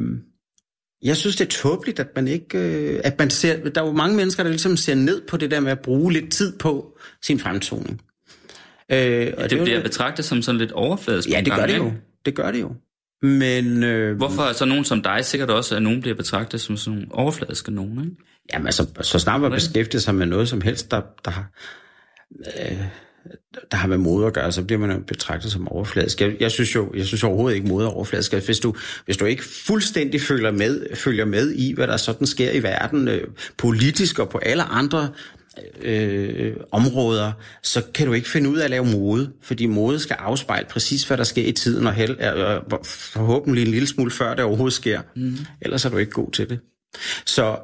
jeg 1.03 1.17
synes, 1.17 1.37
det 1.37 1.45
er 1.45 1.49
tåbeligt, 1.49 2.01
at 2.01 2.09
man 2.17 2.29
ikke... 2.29 2.59
Øh, 2.59 3.01
at 3.05 3.19
man 3.19 3.31
ser, 3.31 3.71
der 3.71 3.83
er 3.83 3.87
jo 3.87 3.93
mange 3.93 4.17
mennesker, 4.17 4.43
der 4.43 4.51
ligesom 4.51 4.77
ser 4.77 4.95
ned 4.95 5.23
på 5.29 5.37
det 5.37 5.51
der 5.51 5.61
med 5.61 5.73
at 5.73 5.81
bruge 5.81 6.13
lidt 6.13 6.33
tid 6.33 6.59
på 6.59 6.99
sin 7.23 7.39
fremtoning. 7.39 8.01
Øh, 8.93 8.99
ja, 8.99 9.31
og 9.37 9.43
det, 9.43 9.51
det 9.51 9.61
bliver 9.63 9.77
jo, 9.77 9.83
betragtet 9.83 10.25
som 10.25 10.43
sådan 10.43 10.59
lidt 10.59 10.73
overfladisk. 10.73 11.31
Ja, 11.31 11.41
det 11.41 11.53
gør 11.53 11.67
det 11.67 11.77
jo. 11.77 11.93
Det 12.27 12.35
gør 12.35 12.51
det 12.51 12.61
jo. 12.61 12.73
Men, 13.23 13.83
øh, 13.83 14.17
Hvorfor 14.17 14.43
er 14.43 14.53
så 14.53 14.65
nogen 14.65 14.85
som 14.85 15.03
dig 15.03 15.25
sikkert 15.25 15.51
også, 15.51 15.77
at 15.77 15.83
nogen 15.83 16.01
bliver 16.01 16.17
betragtet 16.17 16.61
som 16.61 16.77
sådan 16.77 16.99
nogle 16.99 17.15
overfladiske 17.15 17.71
nogen, 17.71 18.05
ikke? 18.05 18.17
Jamen 18.53 18.67
altså, 18.67 18.87
så 19.01 19.19
snart 19.19 19.41
man 19.41 19.51
beskæftiger 19.51 20.01
sig 20.01 20.15
med 20.15 20.27
noget 20.27 20.49
som 20.49 20.61
helst, 20.61 20.91
der, 20.91 21.01
der, 21.25 21.31
har, 21.31 21.51
øh, 22.61 22.79
der 23.71 23.77
har 23.77 23.89
med 23.89 23.99
mode 23.99 24.27
at 24.27 24.33
gøre, 24.33 24.53
så 24.53 24.63
bliver 24.63 24.81
man 24.81 24.91
jo 24.91 24.99
betragtet 24.99 25.53
som 25.53 25.69
overfladisk. 25.69 26.21
Jeg, 26.21 26.37
jeg, 26.41 26.51
synes 26.51 26.75
jo 26.75 26.93
jeg 26.95 27.07
synes 27.07 27.25
overhovedet 27.25 27.57
ikke, 27.57 27.69
mode 27.69 27.85
er 27.85 27.91
overfladisk. 27.91 28.35
Hvis 28.35 28.59
du, 28.59 28.75
hvis 29.05 29.17
du 29.17 29.25
ikke 29.25 29.45
fuldstændig 29.45 30.21
følger 30.21 30.51
med, 30.51 30.97
følger 30.97 31.25
med 31.25 31.53
i, 31.53 31.73
hvad 31.73 31.87
der 31.87 31.97
sådan 31.97 32.27
sker 32.27 32.53
i 32.53 32.63
verden, 32.63 33.09
øh, 33.09 33.29
politisk 33.57 34.19
og 34.19 34.29
på 34.29 34.39
alle 34.39 34.63
andre 34.63 35.09
øh, 35.83 36.57
områder, 36.73 37.33
så 37.63 37.83
kan 37.95 38.07
du 38.07 38.13
ikke 38.13 38.29
finde 38.29 38.51
ud 38.51 38.59
af 38.59 38.65
at 38.65 38.71
lave 38.71 38.87
mode, 38.87 39.33
fordi 39.43 39.67
mode 39.67 39.99
skal 39.99 40.17
afspejle 40.19 40.67
præcis, 40.71 41.05
hvad 41.05 41.17
der 41.17 41.25
sker 41.25 41.47
i 41.47 41.53
tiden, 41.53 41.87
og 41.87 41.93
held, 41.93 42.21
øh, 42.21 42.79
forhåbentlig 42.85 43.63
en 43.63 43.71
lille 43.71 43.89
smule 43.89 44.11
før 44.11 44.35
det 44.35 44.45
overhovedet 44.45 44.75
sker. 44.75 45.01
Mm. 45.17 45.37
Ellers 45.61 45.85
er 45.85 45.89
du 45.89 45.97
ikke 45.97 46.13
god 46.13 46.31
til 46.33 46.49
det. 46.49 46.61
Så 47.27 47.57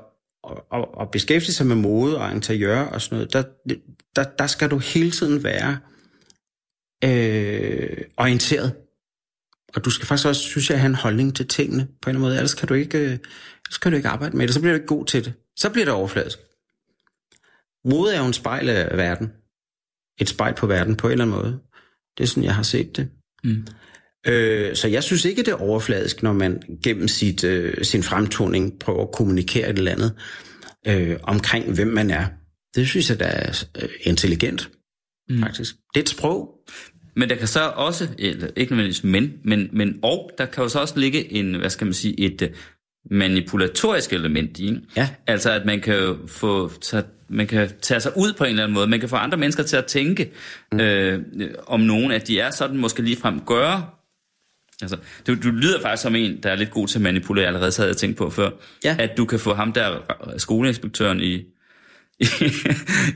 at, 0.72 0.84
at 1.00 1.10
beskæftige 1.10 1.54
sig 1.54 1.66
med 1.66 1.76
mode 1.76 2.18
og 2.18 2.32
interiør 2.32 2.80
og 2.80 3.00
sådan 3.02 3.16
noget, 3.16 3.32
der, 3.32 3.42
der, 4.16 4.24
der 4.38 4.46
skal 4.46 4.70
du 4.70 4.78
hele 4.78 5.10
tiden 5.10 5.44
være 5.44 5.78
øh, 7.04 8.04
orienteret. 8.16 8.74
Og 9.74 9.84
du 9.84 9.90
skal 9.90 10.06
faktisk 10.06 10.28
også, 10.28 10.42
synes 10.42 10.70
jeg, 10.70 10.80
have 10.80 10.88
en 10.88 10.94
holdning 10.94 11.36
til 11.36 11.48
tingene 11.48 11.86
på 12.02 12.10
en 12.10 12.16
eller 12.16 12.18
anden 12.18 12.20
måde. 12.20 12.36
Ellers 12.36 12.54
kan 12.54 12.68
du 12.68 12.74
ikke, 12.74 12.98
øh, 12.98 13.04
ellers 13.04 13.78
kan 13.82 13.92
du 13.92 13.96
ikke 13.96 14.08
arbejde 14.08 14.36
med 14.36 14.46
det. 14.46 14.54
Så 14.54 14.60
bliver 14.60 14.72
du 14.72 14.76
ikke 14.76 14.86
god 14.86 15.06
til 15.06 15.24
det. 15.24 15.32
Så 15.56 15.70
bliver 15.70 15.84
det 15.84 15.94
overfladisk. 15.94 16.38
Mode 17.84 18.14
er 18.14 18.20
jo 18.20 18.26
en 18.26 18.32
spejl 18.32 18.68
af 18.68 18.96
verden. 18.96 19.32
Et 20.18 20.28
spejl 20.28 20.54
på 20.54 20.66
verden 20.66 20.96
på 20.96 21.06
en 21.06 21.12
eller 21.12 21.24
anden 21.24 21.36
måde. 21.36 21.60
Det 22.18 22.24
er 22.24 22.28
sådan, 22.28 22.44
jeg 22.44 22.54
har 22.54 22.62
set 22.62 22.96
det. 22.96 23.10
Mm. 23.44 23.66
Øh, 24.26 24.76
så 24.76 24.88
jeg 24.88 25.02
synes 25.02 25.24
ikke, 25.24 25.42
det 25.42 25.48
er 25.48 25.62
overfladisk, 25.62 26.22
når 26.22 26.32
man 26.32 26.62
gennem 26.84 27.08
sit, 27.08 27.44
øh, 27.44 27.84
sin 27.84 28.02
fremtoning 28.02 28.78
prøver 28.78 29.02
at 29.02 29.12
kommunikere 29.12 29.70
et 29.70 29.78
eller 29.78 29.92
andet 29.92 30.12
øh, 30.86 31.16
omkring, 31.22 31.74
hvem 31.74 31.88
man 31.88 32.10
er. 32.10 32.26
Det 32.74 32.88
synes 32.88 33.10
jeg, 33.10 33.20
der 33.20 33.26
er 33.26 33.64
øh, 33.82 33.88
intelligent, 34.00 34.70
mm. 35.28 35.40
faktisk. 35.40 35.74
Det 35.94 36.00
er 36.00 36.04
et 36.04 36.08
sprog. 36.08 36.50
Men 37.16 37.28
der 37.28 37.36
kan 37.36 37.46
så 37.46 37.60
også, 37.60 38.08
eller 38.18 38.48
ikke 38.56 38.72
nødvendigvis 38.72 39.04
men, 39.04 39.32
men, 39.44 39.68
men 39.72 39.98
og, 40.02 40.30
der 40.38 40.46
kan 40.46 40.62
jo 40.62 40.68
så 40.68 40.80
også 40.80 40.98
ligge 40.98 41.32
en, 41.32 41.54
hvad 41.54 41.70
skal 41.70 41.84
man 41.84 41.94
sige, 41.94 42.20
et 42.20 42.42
øh, 42.42 42.50
manipulatorisk 43.10 44.12
element 44.12 44.58
i. 44.58 44.78
Ja. 44.96 45.08
Altså 45.26 45.50
at 45.50 45.66
man 45.66 45.80
kan 45.80 46.16
få 46.26 46.70
tage, 46.80 47.02
man 47.28 47.46
kan 47.46 47.70
tage 47.82 48.00
sig 48.00 48.12
ud 48.16 48.32
på 48.32 48.44
en 48.44 48.50
eller 48.50 48.62
anden 48.62 48.74
måde. 48.74 48.86
Man 48.86 49.00
kan 49.00 49.08
få 49.08 49.16
andre 49.16 49.38
mennesker 49.38 49.62
til 49.62 49.76
at 49.76 49.86
tænke 49.86 50.30
mm. 50.72 50.80
øh, 50.80 51.22
om 51.66 51.80
nogen, 51.80 52.10
at 52.12 52.28
de 52.28 52.40
er 52.40 52.50
sådan 52.50 52.76
måske 52.76 53.02
ligefrem 53.02 53.40
gøre. 53.46 53.86
Altså, 54.82 54.96
du, 55.26 55.34
du 55.42 55.50
lyder 55.50 55.80
faktisk 55.80 56.02
som 56.02 56.14
en, 56.14 56.42
der 56.42 56.50
er 56.50 56.54
lidt 56.54 56.70
god 56.70 56.88
til 56.88 56.98
at 56.98 57.02
manipulere, 57.02 57.46
allerede 57.46 57.70
så 57.72 57.82
havde 57.82 57.90
jeg 57.90 57.96
tænkt 57.96 58.16
på 58.16 58.30
før. 58.30 58.50
Ja. 58.84 58.96
At 58.98 59.10
du 59.16 59.24
kan 59.24 59.38
få 59.38 59.54
ham 59.54 59.72
der, 59.72 59.98
skoleinspektøren 60.38 61.20
i, 61.20 61.44
i, 62.20 62.26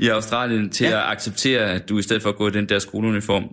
i 0.01 0.09
Australien, 0.09 0.71
til 0.71 0.87
ja. 0.87 0.99
at 0.99 1.13
acceptere, 1.13 1.73
at 1.73 1.89
du 1.89 1.99
i 1.99 2.03
stedet 2.03 2.23
for 2.23 2.29
at 2.29 2.37
gå 2.37 2.49
i 2.49 2.51
den 2.51 2.69
der 2.69 2.79
skoleuniform, 2.79 3.45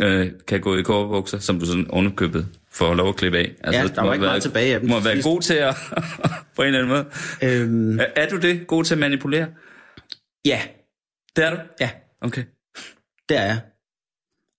øh, 0.00 0.30
kan 0.48 0.60
gå 0.60 0.76
i 0.76 0.82
kårebukser, 0.82 1.38
som 1.38 1.58
du 1.60 1.66
sådan 1.66 1.88
underkøbet 1.88 2.46
for 2.72 2.94
lov 2.94 3.08
at 3.08 3.16
klippe 3.16 3.38
af. 3.38 3.52
Altså, 3.64 3.80
ja, 3.80 3.86
der 3.86 4.02
var 4.02 4.12
ikke 4.12 4.22
være, 4.22 4.30
meget 4.30 4.42
tilbage 4.42 4.74
af 4.74 4.80
dem. 4.80 4.88
må 4.88 5.00
være 5.00 5.22
god 5.22 5.40
til 5.40 5.54
at, 5.54 5.76
på 6.56 6.62
en 6.62 6.74
eller 6.74 6.78
anden 6.78 6.88
måde. 6.88 7.06
Øhm, 7.42 8.00
er, 8.00 8.06
er 8.16 8.28
du 8.28 8.36
det? 8.36 8.66
God 8.66 8.84
til 8.84 8.94
at 8.94 8.98
manipulere? 8.98 9.46
Ja. 10.44 10.60
Det 11.36 11.44
er 11.44 11.50
du? 11.50 11.56
Ja. 11.80 11.90
Okay. 12.20 12.44
Det 13.28 13.36
er 13.36 13.44
jeg. 13.44 13.60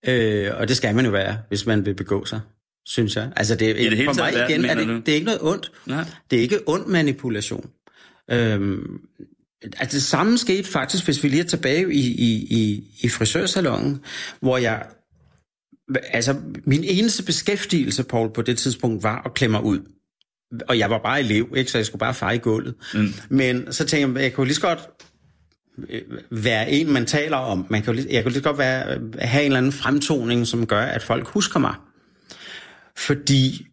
Øh, 0.06 0.60
og 0.60 0.68
det 0.68 0.76
skal 0.76 0.94
man 0.94 1.04
jo 1.04 1.10
være, 1.10 1.38
hvis 1.48 1.66
man 1.66 1.86
vil 1.86 1.94
begå 1.94 2.24
sig, 2.24 2.40
synes 2.86 3.16
jeg. 3.16 3.32
Altså 3.36 3.54
det, 3.54 3.80
I 3.80 3.90
det 3.90 4.04
for 4.04 4.14
mig 4.14 4.34
verden, 4.34 4.50
igen, 4.50 4.64
er 4.64 4.74
det, 4.74 5.06
det 5.06 5.12
er 5.12 5.16
ikke 5.16 5.26
noget 5.26 5.40
ondt. 5.42 5.72
Nej. 5.86 6.04
Det 6.30 6.38
er 6.38 6.42
ikke 6.42 6.60
ond 6.66 6.86
manipulation. 6.86 7.70
Øhm, 8.30 9.00
altså 9.76 9.96
det 9.96 10.02
samme 10.02 10.38
skete 10.38 10.68
faktisk, 10.68 11.04
hvis 11.04 11.22
vi 11.22 11.28
lige 11.28 11.42
er 11.42 11.46
tilbage 11.46 11.94
i, 11.94 12.06
i, 12.06 12.46
i, 12.50 12.84
i 13.00 13.08
frisørsalongen, 13.08 14.00
hvor 14.40 14.58
jeg 14.58 14.86
altså, 16.10 16.36
min 16.64 16.84
eneste 16.84 17.22
beskæftigelse, 17.22 18.04
Paul, 18.04 18.32
på 18.32 18.42
det 18.42 18.58
tidspunkt, 18.58 19.02
var 19.02 19.22
at 19.24 19.34
klemme 19.34 19.52
mig 19.56 19.64
ud. 19.64 19.78
Og 20.68 20.78
jeg 20.78 20.90
var 20.90 20.98
bare 20.98 21.20
elev, 21.20 21.54
ikke? 21.56 21.70
så 21.70 21.78
jeg 21.78 21.86
skulle 21.86 22.00
bare 22.00 22.34
i 22.34 22.38
gulvet. 22.38 22.74
Mm. 22.94 23.14
Men 23.28 23.72
så 23.72 23.84
tænkte 23.84 24.18
jeg, 24.20 24.24
jeg 24.24 24.32
kunne 24.32 24.46
lige 24.46 24.54
så 24.54 24.60
godt 24.60 24.78
øh, 25.88 26.02
være 26.30 26.70
en, 26.70 26.92
man 26.92 27.06
taler 27.06 27.36
om. 27.36 27.66
Man 27.70 27.82
kan, 27.82 28.06
jeg 28.10 28.22
kunne 28.22 28.32
lige 28.32 28.42
så 28.42 28.48
godt 28.48 28.58
være, 28.58 29.00
have 29.18 29.42
en 29.42 29.46
eller 29.46 29.58
anden 29.58 29.72
fremtoning, 29.72 30.46
som 30.46 30.66
gør, 30.66 30.82
at 30.82 31.02
folk 31.02 31.26
husker 31.26 31.60
mig. 31.60 31.74
Fordi 32.96 33.66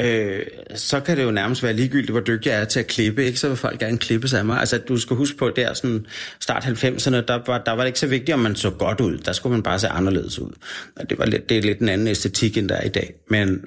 øh, 0.00 0.46
så 0.74 1.00
kan 1.00 1.16
det 1.16 1.24
jo 1.24 1.30
nærmest 1.30 1.62
være 1.62 1.72
ligegyldigt, 1.72 2.10
hvor 2.10 2.20
dygtig 2.20 2.50
jeg 2.50 2.60
er 2.60 2.64
til 2.64 2.80
at 2.80 2.86
klippe, 2.86 3.24
ikke? 3.24 3.38
så 3.38 3.48
vil 3.48 3.56
folk 3.56 3.80
gerne 3.80 3.98
klippe 3.98 4.28
sig 4.28 4.38
af 4.38 4.44
mig. 4.44 4.58
Altså, 4.60 4.78
du 4.78 4.96
skal 4.96 5.16
huske 5.16 5.36
på, 5.36 5.50
der 5.50 5.74
sådan 5.74 6.06
start 6.40 6.64
90'erne, 6.64 7.20
der 7.20 7.46
var, 7.46 7.58
der 7.58 7.72
var 7.72 7.82
det 7.82 7.86
ikke 7.86 7.98
så 7.98 8.06
vigtigt, 8.06 8.34
om 8.34 8.40
man 8.40 8.56
så 8.56 8.70
godt 8.70 9.00
ud. 9.00 9.18
Der 9.18 9.32
skulle 9.32 9.52
man 9.52 9.62
bare 9.62 9.78
se 9.78 9.88
anderledes 9.88 10.38
ud. 10.38 10.52
Og 10.96 11.10
det, 11.10 11.18
var 11.18 11.26
lidt, 11.26 11.48
det 11.48 11.58
er 11.58 11.62
lidt 11.62 11.78
en 11.78 11.88
anden 11.88 12.06
æstetik, 12.06 12.56
end 12.56 12.68
der 12.68 12.74
er 12.74 12.84
i 12.84 12.88
dag. 12.88 13.14
Men 13.30 13.64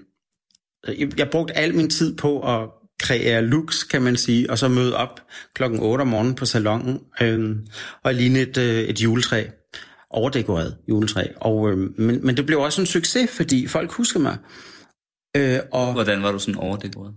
øh, 0.88 1.00
jeg, 1.00 1.20
jeg 1.20 1.30
brugte 1.30 1.58
al 1.58 1.76
min 1.76 1.89
tid 1.89 2.16
på 2.16 2.62
at 2.62 2.70
kreere 3.00 3.41
looks, 3.41 3.84
kan 3.84 4.02
man 4.02 4.18
sige, 4.18 4.50
og 4.50 4.58
så 4.58 4.68
møde 4.68 4.96
op 4.96 5.22
klokken 5.54 5.80
8 5.80 6.02
om 6.02 6.08
morgenen 6.08 6.36
på 6.36 6.46
salongen 6.46 7.00
øh, 7.22 7.56
og 8.04 8.14
ligne 8.14 8.39
et, 8.39 8.58
øh, 8.58 8.84
et 8.84 9.00
juletræ 9.00 9.43
overdekoreret 10.10 10.76
juletræ. 10.89 11.24
Og, 11.36 11.72
øh, 11.72 11.78
men, 11.78 12.26
men 12.26 12.38
det 12.38 12.46
blev 12.46 12.60
også 12.60 12.82
en 12.82 12.88
succes, 12.88 13.30
fordi 13.32 13.68
folk 13.68 13.91
husker 13.91 14.20
mig. 14.20 14.38
Øh, 15.36 15.60
og, 15.72 15.94
Hvordan 15.94 16.24
var 16.24 16.32
du 16.32 16.40
sådan 16.40 16.56
overdekoreret? 16.56 17.14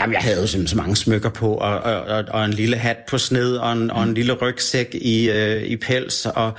Jamen, 0.00 0.14
jeg 0.14 0.22
havde 0.22 0.40
jo 0.40 0.46
simpelthen 0.46 0.68
så 0.68 0.82
mange 0.82 0.96
smykker 0.96 1.28
på, 1.28 1.54
og, 1.54 1.78
og, 1.80 2.02
og, 2.02 2.24
og 2.28 2.44
en 2.44 2.50
lille 2.50 2.76
hat 2.76 2.96
på 3.08 3.18
sned, 3.18 3.56
og 3.56 3.72
en, 3.72 3.82
mm. 3.82 3.90
og 3.90 4.02
en 4.02 4.14
lille 4.14 4.32
rygsæk 4.32 4.94
i, 4.94 5.30
øh, 5.30 5.62
i 5.62 5.76
pels, 5.76 6.26
og 6.26 6.52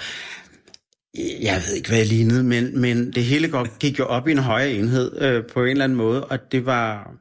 jeg 1.41 1.61
ved 1.67 1.75
ikke, 1.75 1.89
hvad 1.89 1.97
jeg 1.97 2.07
lignede, 2.07 2.43
men, 2.43 2.81
men 2.81 3.11
det 3.11 3.23
hele 3.23 3.51
gik 3.79 3.99
jo 3.99 4.05
op 4.05 4.27
i 4.27 4.31
en 4.31 4.37
højere 4.37 4.71
enhed 4.71 5.21
øh, 5.21 5.43
på 5.53 5.63
en 5.63 5.69
eller 5.69 5.83
anden 5.83 5.97
måde, 5.97 6.25
og 6.25 6.39
det 6.51 6.65
var, 6.65 7.11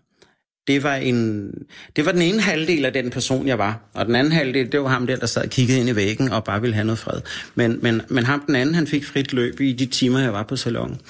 det 0.67 0.83
var, 0.83 0.95
en, 0.95 1.51
det 1.97 2.07
var 2.07 2.13
den 2.13 2.23
ene 2.23 2.41
halvdel 2.41 2.85
af 2.85 2.93
den 2.93 3.11
person, 3.11 3.49
jeg 3.49 3.59
var. 3.59 3.91
Og 3.95 4.07
den 4.07 4.15
anden 4.15 4.33
halvdel, 4.33 4.73
det 4.73 4.83
var 4.83 4.89
ham 4.89 5.07
der, 5.07 5.17
der 5.17 5.27
sad 5.27 5.43
og 5.43 5.51
kiggede 5.51 5.81
ind 5.81 5.89
i 5.89 5.97
væggen 5.97 6.33
og 6.33 6.45
bare 6.45 6.61
ville 6.61 6.75
have 6.75 6.85
noget 6.85 6.99
fred. 6.99 7.21
Men, 7.55 7.79
men, 7.83 8.03
men 8.09 8.25
ham 8.25 8.43
den 8.47 8.55
anden, 8.55 8.75
han 8.75 8.87
fik 8.87 9.05
frit 9.05 9.33
løb 9.33 9.61
i 9.61 9.73
de 9.73 9.87
timer, 9.87 10.19
jeg 10.19 10.33
var 10.33 10.43
på 10.43 10.57
salongen. 10.57 11.01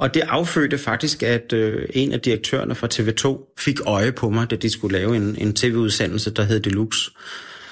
Og 0.00 0.14
det 0.14 0.20
affødte 0.20 0.78
faktisk, 0.78 1.22
at 1.22 1.52
øh, 1.52 1.88
en 1.94 2.12
af 2.12 2.20
direktørerne 2.20 2.74
fra 2.74 2.88
TV2 2.94 3.54
fik 3.58 3.80
øje 3.86 4.12
på 4.12 4.30
mig, 4.30 4.50
da 4.50 4.56
de 4.56 4.70
skulle 4.70 4.98
lave 4.98 5.16
en, 5.16 5.36
en 5.36 5.54
tv-udsendelse, 5.54 6.30
der 6.30 6.42
hed 6.42 6.60
Deluxe, 6.60 7.10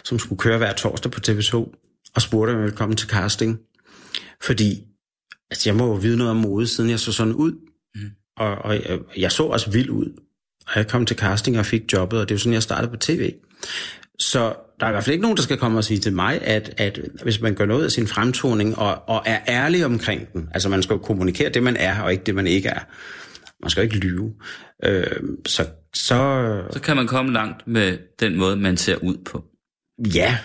som 0.04 0.18
skulle 0.18 0.38
køre 0.38 0.58
hver 0.58 0.72
torsdag 0.72 1.12
på 1.12 1.20
TV2, 1.28 1.54
og 2.14 2.22
spurgte, 2.22 2.56
ville 2.56 2.76
komme 2.76 2.94
til 2.94 3.08
casting. 3.08 3.58
Fordi 4.42 4.84
altså, 5.50 5.68
jeg 5.70 5.76
må 5.76 5.86
jo 5.86 5.92
vide 5.92 6.16
noget 6.16 6.30
om 6.30 6.36
mode, 6.36 6.66
siden 6.66 6.90
jeg 6.90 7.00
så 7.00 7.12
sådan 7.12 7.32
ud. 7.32 7.52
Mm. 7.94 8.10
Og, 8.36 8.58
og 8.58 8.74
jeg, 8.74 8.98
jeg 9.16 9.32
så 9.32 9.42
også 9.42 9.70
vild 9.70 9.90
ud. 9.90 10.20
Og 10.66 10.72
jeg 10.76 10.88
kom 10.88 11.06
til 11.06 11.16
casting 11.16 11.58
og 11.58 11.66
fik 11.66 11.92
jobbet, 11.92 12.20
og 12.20 12.28
det 12.28 12.34
er 12.34 12.36
jo 12.36 12.38
sådan, 12.38 12.54
jeg 12.54 12.62
startede 12.62 12.90
på 12.90 12.96
tv. 12.96 13.32
Så 14.18 14.54
der 14.80 14.86
er 14.86 14.90
i 14.90 14.92
hvert 14.92 15.04
fald 15.04 15.12
ikke 15.12 15.22
nogen, 15.22 15.36
der 15.36 15.42
skal 15.42 15.56
komme 15.56 15.78
og 15.78 15.84
sige 15.84 16.00
til 16.00 16.12
mig, 16.12 16.42
at, 16.42 16.74
at 16.76 17.00
hvis 17.22 17.40
man 17.40 17.54
gør 17.54 17.66
noget 17.66 17.84
af 17.84 17.90
sin 17.90 18.06
fremtoning 18.06 18.78
og, 18.78 19.08
og 19.08 19.22
er 19.26 19.38
ærlig 19.48 19.84
omkring 19.84 20.32
den, 20.32 20.48
altså 20.54 20.68
man 20.68 20.82
skal 20.82 20.94
jo 20.94 20.98
kommunikere 20.98 21.48
det, 21.48 21.62
man 21.62 21.76
er, 21.76 22.00
og 22.00 22.12
ikke 22.12 22.24
det, 22.24 22.34
man 22.34 22.46
ikke 22.46 22.68
er. 22.68 22.80
Man 23.62 23.70
skal 23.70 23.84
ikke 23.84 23.96
lyve. 23.96 24.34
Øh, 24.84 25.04
så, 25.46 25.66
så... 25.94 26.62
så 26.72 26.80
kan 26.80 26.96
man 26.96 27.06
komme 27.06 27.32
langt 27.32 27.66
med 27.66 27.98
den 28.20 28.36
måde, 28.36 28.56
man 28.56 28.76
ser 28.76 28.96
ud 28.96 29.16
på. 29.24 29.44
Ja. 30.14 30.38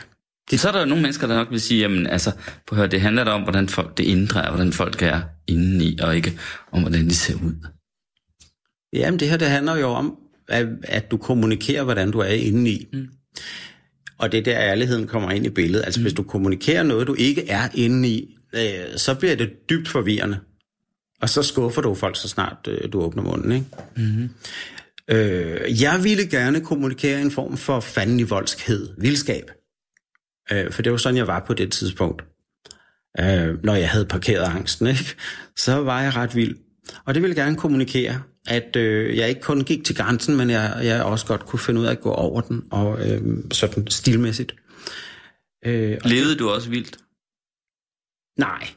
Det... 0.51 0.59
Så 0.59 0.67
er 0.67 0.71
der 0.71 0.79
jo 0.79 0.85
nogle 0.85 1.01
mennesker, 1.01 1.27
der 1.27 1.35
nok 1.35 1.51
vil 1.51 1.61
sige, 1.61 1.81
jamen 1.81 2.07
altså, 2.07 2.31
på 2.67 2.75
høre, 2.75 2.87
det 2.87 3.01
handler 3.01 3.23
da 3.23 3.31
om, 3.31 3.43
hvordan 3.43 3.69
folk 3.69 3.97
det 3.97 4.03
indre 4.03 4.45
er, 4.45 4.49
hvordan 4.49 4.73
folk 4.73 5.01
er 5.01 5.21
indeni, 5.47 5.97
og 6.01 6.15
ikke 6.15 6.39
om, 6.71 6.81
hvordan 6.81 7.05
de 7.05 7.15
ser 7.15 7.35
ud. 7.35 7.67
Jamen 8.93 9.19
det 9.19 9.29
her, 9.29 9.37
det 9.37 9.47
handler 9.49 9.75
jo 9.77 9.87
om, 9.87 10.17
at, 10.47 10.67
at 10.83 11.11
du 11.11 11.17
kommunikerer, 11.17 11.83
hvordan 11.83 12.11
du 12.11 12.19
er 12.19 12.25
indeni. 12.25 12.87
Mm. 12.93 13.07
Og 14.17 14.31
det 14.31 14.37
er 14.37 14.43
der 14.43 14.59
ærligheden 14.59 15.07
kommer 15.07 15.31
ind 15.31 15.45
i 15.45 15.49
billedet. 15.49 15.85
Altså 15.85 15.99
mm. 15.99 16.03
hvis 16.03 16.13
du 16.13 16.23
kommunikerer 16.23 16.83
noget, 16.83 17.07
du 17.07 17.15
ikke 17.17 17.49
er 17.49 17.69
inde 17.73 18.09
i, 18.09 18.35
øh, 18.53 18.97
så 18.97 19.15
bliver 19.15 19.35
det 19.35 19.69
dybt 19.69 19.87
forvirrende. 19.87 20.39
Og 21.21 21.29
så 21.29 21.43
skuffer 21.43 21.81
du 21.81 21.95
folk, 21.95 22.17
så 22.17 22.27
snart 22.27 22.57
øh, 22.67 22.93
du 22.93 23.01
åbner 23.01 23.23
munden, 23.23 23.51
ikke? 23.51 23.65
Mm-hmm. 23.97 24.29
Øh, 25.07 25.81
jeg 25.81 26.03
ville 26.03 26.27
gerne 26.27 26.61
kommunikere 26.61 27.21
en 27.21 27.31
form 27.31 27.57
for 27.57 27.79
fanden 27.79 28.19
i 28.19 28.23
voldskhed, 28.23 28.89
vildskab. 28.97 29.51
Øh, 30.51 30.71
for 30.71 30.81
det 30.81 30.91
var 30.91 30.97
sådan, 30.97 31.17
jeg 31.17 31.27
var 31.27 31.43
på 31.47 31.53
det 31.53 31.71
tidspunkt. 31.71 32.23
Øh, 33.19 33.63
når 33.63 33.75
jeg 33.75 33.89
havde 33.89 34.05
parkeret 34.05 34.43
angsten, 34.43 34.87
ikke? 34.87 35.15
så 35.57 35.75
var 35.75 36.01
jeg 36.01 36.15
ret 36.15 36.35
vild. 36.35 36.55
Og 37.05 37.13
det 37.13 37.21
ville 37.21 37.35
jeg 37.35 37.45
gerne 37.45 37.57
kommunikere, 37.57 38.21
at 38.47 38.75
øh, 38.75 39.17
jeg 39.17 39.29
ikke 39.29 39.41
kun 39.41 39.63
gik 39.63 39.83
til 39.83 39.95
grænsen, 39.95 40.37
men 40.37 40.49
jeg, 40.49 40.79
jeg 40.83 41.03
også 41.03 41.25
godt 41.25 41.45
kunne 41.45 41.59
finde 41.59 41.81
ud 41.81 41.85
af 41.85 41.91
at 41.91 42.01
gå 42.01 42.11
over 42.11 42.41
den, 42.41 42.63
og 42.71 43.09
øh, 43.09 43.21
sådan 43.51 43.87
stilmæssigt. 43.87 44.55
Øh, 45.65 45.97
Levede 46.05 46.35
du 46.35 46.49
også 46.49 46.69
vildt? 46.69 46.97
Nej. 48.39 48.67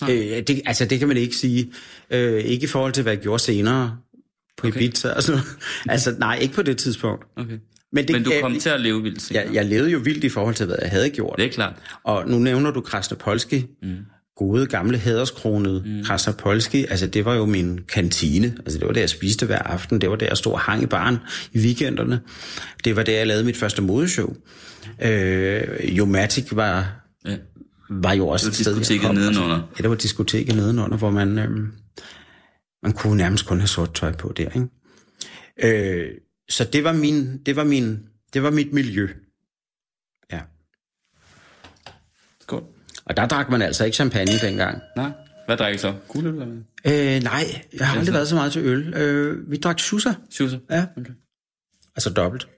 nej. 0.00 0.12
Øh, 0.12 0.42
det, 0.42 0.62
altså, 0.66 0.84
det 0.84 0.98
kan 0.98 1.08
man 1.08 1.16
ikke 1.16 1.36
sige. 1.36 1.72
Øh, 2.10 2.44
ikke 2.44 2.64
i 2.64 2.66
forhold 2.66 2.92
til, 2.92 3.02
hvad 3.02 3.12
jeg 3.12 3.22
gjorde 3.22 3.42
senere 3.42 3.98
på 4.56 4.66
okay. 4.66 4.82
Ibiza 4.82 5.12
og 5.12 5.22
sådan 5.22 5.40
Altså, 5.88 6.14
nej, 6.18 6.38
ikke 6.42 6.54
på 6.54 6.62
det 6.62 6.78
tidspunkt. 6.78 7.24
Okay. 7.36 7.58
Men, 7.92 8.08
det, 8.08 8.12
Men 8.12 8.24
du 8.24 8.32
kom 8.40 8.52
jeg, 8.52 8.60
til 8.60 8.70
at 8.70 8.80
leve 8.80 9.02
vildt 9.02 9.22
senere? 9.22 9.44
Jeg, 9.44 9.54
jeg 9.54 9.64
levede 9.64 9.90
jo 9.90 9.98
vildt 9.98 10.24
i 10.24 10.28
forhold 10.28 10.54
til, 10.54 10.66
hvad 10.66 10.76
jeg 10.82 10.90
havde 10.90 11.10
gjort. 11.10 11.38
Det 11.38 11.44
er 11.44 11.52
klart. 11.52 11.74
Og 12.04 12.28
nu 12.28 12.38
nævner 12.38 12.70
du 12.70 12.80
Krasnopolski. 12.80 13.66
Mm 13.82 13.96
gode, 14.36 14.66
gamle, 14.66 14.98
hæderskronede 14.98 15.82
mm. 15.86 16.04
Krasnopolski. 16.04 16.84
Altså, 16.84 17.06
det 17.06 17.24
var 17.24 17.34
jo 17.34 17.46
min 17.46 17.80
kantine. 17.88 18.56
Altså, 18.58 18.78
det 18.78 18.86
var 18.86 18.92
der, 18.92 19.00
jeg 19.00 19.10
spiste 19.10 19.46
hver 19.46 19.58
aften. 19.58 20.00
Det 20.00 20.10
var 20.10 20.16
der, 20.16 20.26
jeg 20.26 20.36
stod 20.36 20.52
og 20.52 20.60
hang 20.60 20.82
i 20.82 20.86
baren 20.86 21.16
i 21.52 21.58
weekenderne. 21.58 22.20
Det 22.84 22.96
var 22.96 23.02
der, 23.02 23.16
jeg 23.16 23.26
lavede 23.26 23.44
mit 23.44 23.56
første 23.56 23.82
modeshow. 23.82 24.36
Øh, 25.02 25.98
Jomatic 25.98 26.48
var, 26.52 27.00
ja. 27.24 27.36
var 27.90 28.12
jo 28.12 28.28
også 28.28 28.48
et 28.48 28.54
sted, 28.54 29.00
kom, 29.00 29.14
nedenunder. 29.14 29.68
Ja, 29.78 29.82
det 29.82 29.90
var 29.90 29.96
diskoteket 29.96 30.56
nedenunder, 30.56 30.96
hvor 30.96 31.10
man, 31.10 31.38
øh, 31.38 31.50
man 32.82 32.92
kunne 32.92 33.16
nærmest 33.16 33.46
kun 33.46 33.58
have 33.58 33.68
sort 33.68 33.94
tøj 33.94 34.12
på 34.12 34.32
der, 34.36 34.48
ikke? 34.50 34.68
Øh, 35.62 36.10
så 36.48 36.64
det 36.64 36.84
var 36.84 36.92
min, 36.92 37.38
det 37.46 37.56
var 37.56 37.64
min, 37.64 37.98
det 38.32 38.42
var 38.42 38.50
mit 38.50 38.72
miljø. 38.72 39.08
Ja. 40.32 40.40
Godt. 42.46 42.64
Og 43.06 43.16
der 43.16 43.26
drak 43.26 43.50
man 43.50 43.62
altså 43.62 43.84
ikke 43.84 43.94
champagne 43.94 44.38
dengang. 44.42 44.82
Nej. 44.96 45.10
Hvad 45.46 45.56
drak 45.56 45.74
I 45.74 45.78
så? 45.78 45.94
Guld 46.08 46.26
eller 46.26 46.44
hvad? 46.44 47.16
Øh, 47.16 47.22
nej, 47.22 47.44
jeg 47.78 47.88
har 47.88 47.98
aldrig 47.98 48.14
været 48.14 48.28
så 48.28 48.34
meget 48.34 48.52
til 48.52 48.62
øl. 48.62 48.94
Øh, 48.94 49.50
vi 49.50 49.56
drak 49.56 49.80
Susa. 49.80 50.12
Susa? 50.30 50.58
Ja. 50.70 50.86
Okay. 50.96 51.12
Altså 51.96 52.10
dobbelt. 52.10 52.48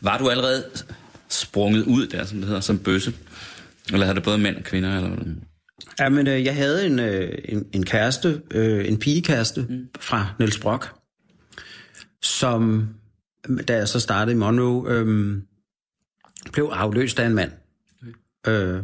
Var 0.00 0.18
du 0.18 0.28
allerede 0.28 0.64
sprunget 1.28 1.84
ud 1.84 2.06
der, 2.06 2.24
som 2.24 2.38
det 2.38 2.46
hedder, 2.46 2.60
som 2.60 2.78
bøsse? 2.78 3.12
Eller 3.92 4.06
havde 4.06 4.16
det 4.16 4.24
både 4.24 4.38
mænd 4.38 4.56
og 4.56 4.62
kvinder? 4.62 4.96
Eller 4.96 5.08
hvad? 5.08 5.34
Ja, 6.00 6.08
men 6.08 6.26
øh, 6.26 6.44
jeg 6.44 6.54
havde 6.54 6.86
en, 6.86 6.98
øh, 6.98 7.38
en, 7.44 7.66
en 7.72 7.84
kæreste, 7.84 8.42
øh, 8.50 8.88
en 8.88 8.98
pigekæreste 8.98 9.66
mm. 9.68 9.88
fra 10.00 10.34
Niels 10.38 10.58
Brock, 10.58 10.92
som, 12.22 12.88
da 13.68 13.76
jeg 13.76 13.88
så 13.88 14.00
startede 14.00 14.34
i 14.34 14.38
Monroe, 14.38 14.92
øh, 14.92 15.36
blev 16.52 16.64
afløst 16.64 17.18
af 17.18 17.26
en 17.26 17.34
mand. 17.34 17.52
Øh, 18.46 18.82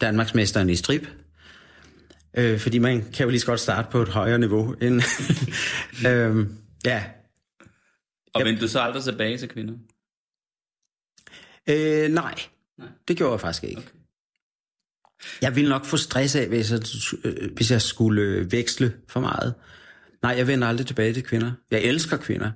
Danmarksmesteren 0.00 0.70
i 0.70 0.76
strip. 0.76 1.08
Øh, 2.36 2.60
fordi 2.60 2.78
man 2.78 3.12
kan 3.12 3.24
jo 3.24 3.30
lige 3.30 3.40
så 3.40 3.46
godt 3.46 3.60
starte 3.60 3.88
på 3.90 4.02
et 4.02 4.08
højere 4.08 4.38
niveau. 4.38 4.72
End 4.72 5.02
øh, 6.08 6.46
ja. 6.84 7.04
Og 8.34 8.44
vendte 8.44 8.62
du 8.62 8.68
så 8.68 8.80
aldrig 8.80 9.02
tilbage 9.02 9.38
til 9.38 9.48
kvinder? 9.48 9.74
Øh, 11.68 12.10
nej. 12.10 12.34
nej, 12.78 12.88
det 13.08 13.16
gjorde 13.16 13.32
jeg 13.32 13.40
faktisk 13.40 13.64
ikke. 13.64 13.78
Okay. 13.78 13.88
Jeg 15.42 15.56
ville 15.56 15.70
nok 15.70 15.84
få 15.84 15.96
stress 15.96 16.36
af, 16.36 16.48
hvis 16.48 16.72
jeg, 16.72 16.80
øh, 17.24 17.52
hvis 17.54 17.70
jeg 17.70 17.82
skulle 17.82 18.22
øh, 18.22 18.52
veksle 18.52 18.92
for 19.08 19.20
meget. 19.20 19.54
Nej, 20.24 20.34
jeg 20.38 20.46
vender 20.46 20.68
aldrig 20.68 20.86
tilbage 20.86 21.12
til 21.12 21.22
kvinder. 21.22 21.52
Jeg 21.70 21.82
elsker 21.82 22.16
kvinder, 22.16 22.50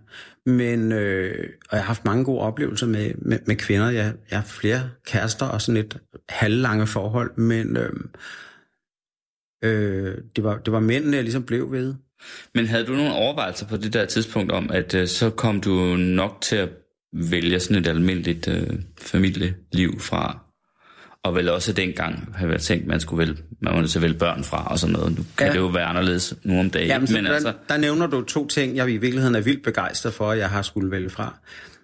men 0.47 0.93
øh, 0.93 1.49
og 1.71 1.77
jeg 1.77 1.81
har 1.81 1.87
haft 1.87 2.05
mange 2.05 2.25
gode 2.25 2.41
oplevelser 2.41 2.87
med, 2.87 3.15
med, 3.15 3.39
med 3.47 3.57
kvinder. 3.57 3.91
Jeg, 3.91 4.15
jeg 4.31 4.39
har 4.39 4.47
flere 4.47 4.91
kærester 5.07 5.47
og 5.47 5.63
sådan 5.63 5.85
et 5.85 5.99
halvlange 6.29 6.87
forhold, 6.87 7.37
men 7.37 7.77
øh, 7.77 7.93
øh, 9.65 10.15
det, 10.37 10.45
var, 10.45 10.59
det 10.59 10.73
var 10.73 10.81
mændene, 10.81 11.17
jeg 11.17 11.25
ligesom 11.25 11.43
blev 11.43 11.73
ved. 11.73 11.95
Men 12.55 12.67
havde 12.67 12.87
du 12.87 12.93
nogle 12.93 13.13
overvejelser 13.13 13.67
på 13.67 13.77
det 13.77 13.93
der 13.93 14.05
tidspunkt 14.05 14.53
om, 14.53 14.71
at 14.71 14.95
øh, 14.95 15.09
så 15.09 15.31
kom 15.31 15.61
du 15.61 15.97
nok 15.97 16.39
til 16.41 16.57
at 16.57 16.69
vælge 17.13 17.61
sådan 17.61 17.83
et 17.83 17.89
almindeligt 17.89 18.49
øh, 18.49 18.81
familieliv 18.99 20.01
fra 20.01 20.48
og 21.25 21.35
vel 21.35 21.49
også 21.49 21.73
dengang 21.73 22.35
have 22.35 22.49
været 22.49 22.63
tænkt, 22.63 22.87
man 22.87 23.01
skulle 23.01 23.19
vælge, 23.19 23.43
man 23.63 23.75
var 23.75 23.81
nødt 23.81 23.91
til 23.91 23.99
at 23.99 24.03
vælge 24.03 24.19
børn 24.19 24.45
fra 24.45 24.67
og 24.71 24.79
sådan 24.79 24.93
noget. 24.93 25.19
Nu 25.19 25.25
kan 25.37 25.47
ja. 25.47 25.53
det 25.53 25.59
jo 25.59 25.67
være 25.67 25.85
anderledes 25.85 26.35
nu 26.43 26.61
om 26.61 26.71
dagen. 26.71 26.89
Jamen, 26.89 27.09
men 27.13 27.25
der, 27.25 27.33
altså... 27.33 27.53
der 27.69 27.77
nævner 27.77 28.07
du 28.07 28.23
to 28.23 28.47
ting, 28.47 28.77
jeg 28.77 28.91
i 28.91 28.97
virkeligheden 28.97 29.35
er 29.35 29.41
vildt 29.41 29.63
begejstret 29.63 30.15
for, 30.15 30.31
at 30.31 30.39
jeg 30.39 30.51
har 30.51 30.63
skulle 30.63 30.91
vælge 30.91 31.11
fra. 31.11 31.39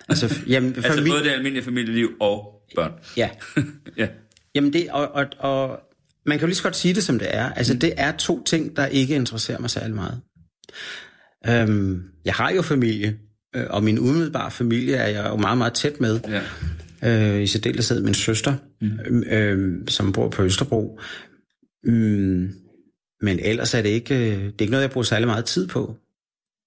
Altså, 0.09 0.41
jamen, 0.47 0.75
altså 0.77 0.93
familie... 0.93 1.13
både 1.13 1.25
det 1.25 1.31
almindelige 1.31 1.65
familieliv 1.65 2.11
og 2.21 2.63
børn. 2.77 2.93
Ja. 3.17 3.31
ja. 3.97 4.09
Jamen 4.55 4.73
det, 4.73 4.91
og, 4.91 5.09
og, 5.15 5.27
og 5.39 5.79
man 6.27 6.39
kan 6.39 6.47
jo 6.47 6.47
lige 6.47 6.57
så 6.57 6.63
godt 6.63 6.77
sige 6.77 6.95
det, 6.95 7.05
som 7.05 7.19
det 7.19 7.29
er. 7.31 7.53
Altså, 7.53 7.75
mm. 7.75 7.81
det 7.81 7.93
er 7.97 8.13
to 8.13 8.45
ting, 8.45 8.77
der 8.77 8.87
ikke 8.87 9.15
interesserer 9.15 9.59
mig 9.59 9.71
særlig 9.71 9.95
meget. 9.95 10.21
Øhm, 11.49 12.03
jeg 12.25 12.35
har 12.35 12.51
jo 12.51 12.63
familie, 12.63 13.17
øh, 13.57 13.65
og 13.71 13.83
min 13.83 13.99
umiddelbare 13.99 14.51
familie 14.51 14.97
er 14.97 15.09
jeg 15.09 15.31
jo 15.31 15.37
meget, 15.37 15.59
meget 15.59 15.73
tæt 15.73 16.01
med. 16.01 16.21
Ja 16.29 16.41
øh, 17.05 17.43
i 17.43 17.47
særdeleshed 17.47 18.03
min 18.03 18.15
søster, 18.15 18.55
mm. 18.81 19.23
øh, 19.23 19.89
som 19.89 20.13
bor 20.13 20.29
på 20.29 20.43
Østerbro. 20.43 21.01
Mm, 21.85 22.53
men 23.23 23.39
ellers 23.39 23.75
er 23.75 23.83
det 23.83 23.89
ikke, 23.89 24.15
øh, 24.15 24.37
det 24.37 24.47
er 24.47 24.61
ikke 24.61 24.71
noget, 24.71 24.83
jeg 24.83 24.91
bruger 24.91 25.05
særlig 25.05 25.29
meget 25.29 25.45
tid 25.45 25.69
på. 25.69 25.97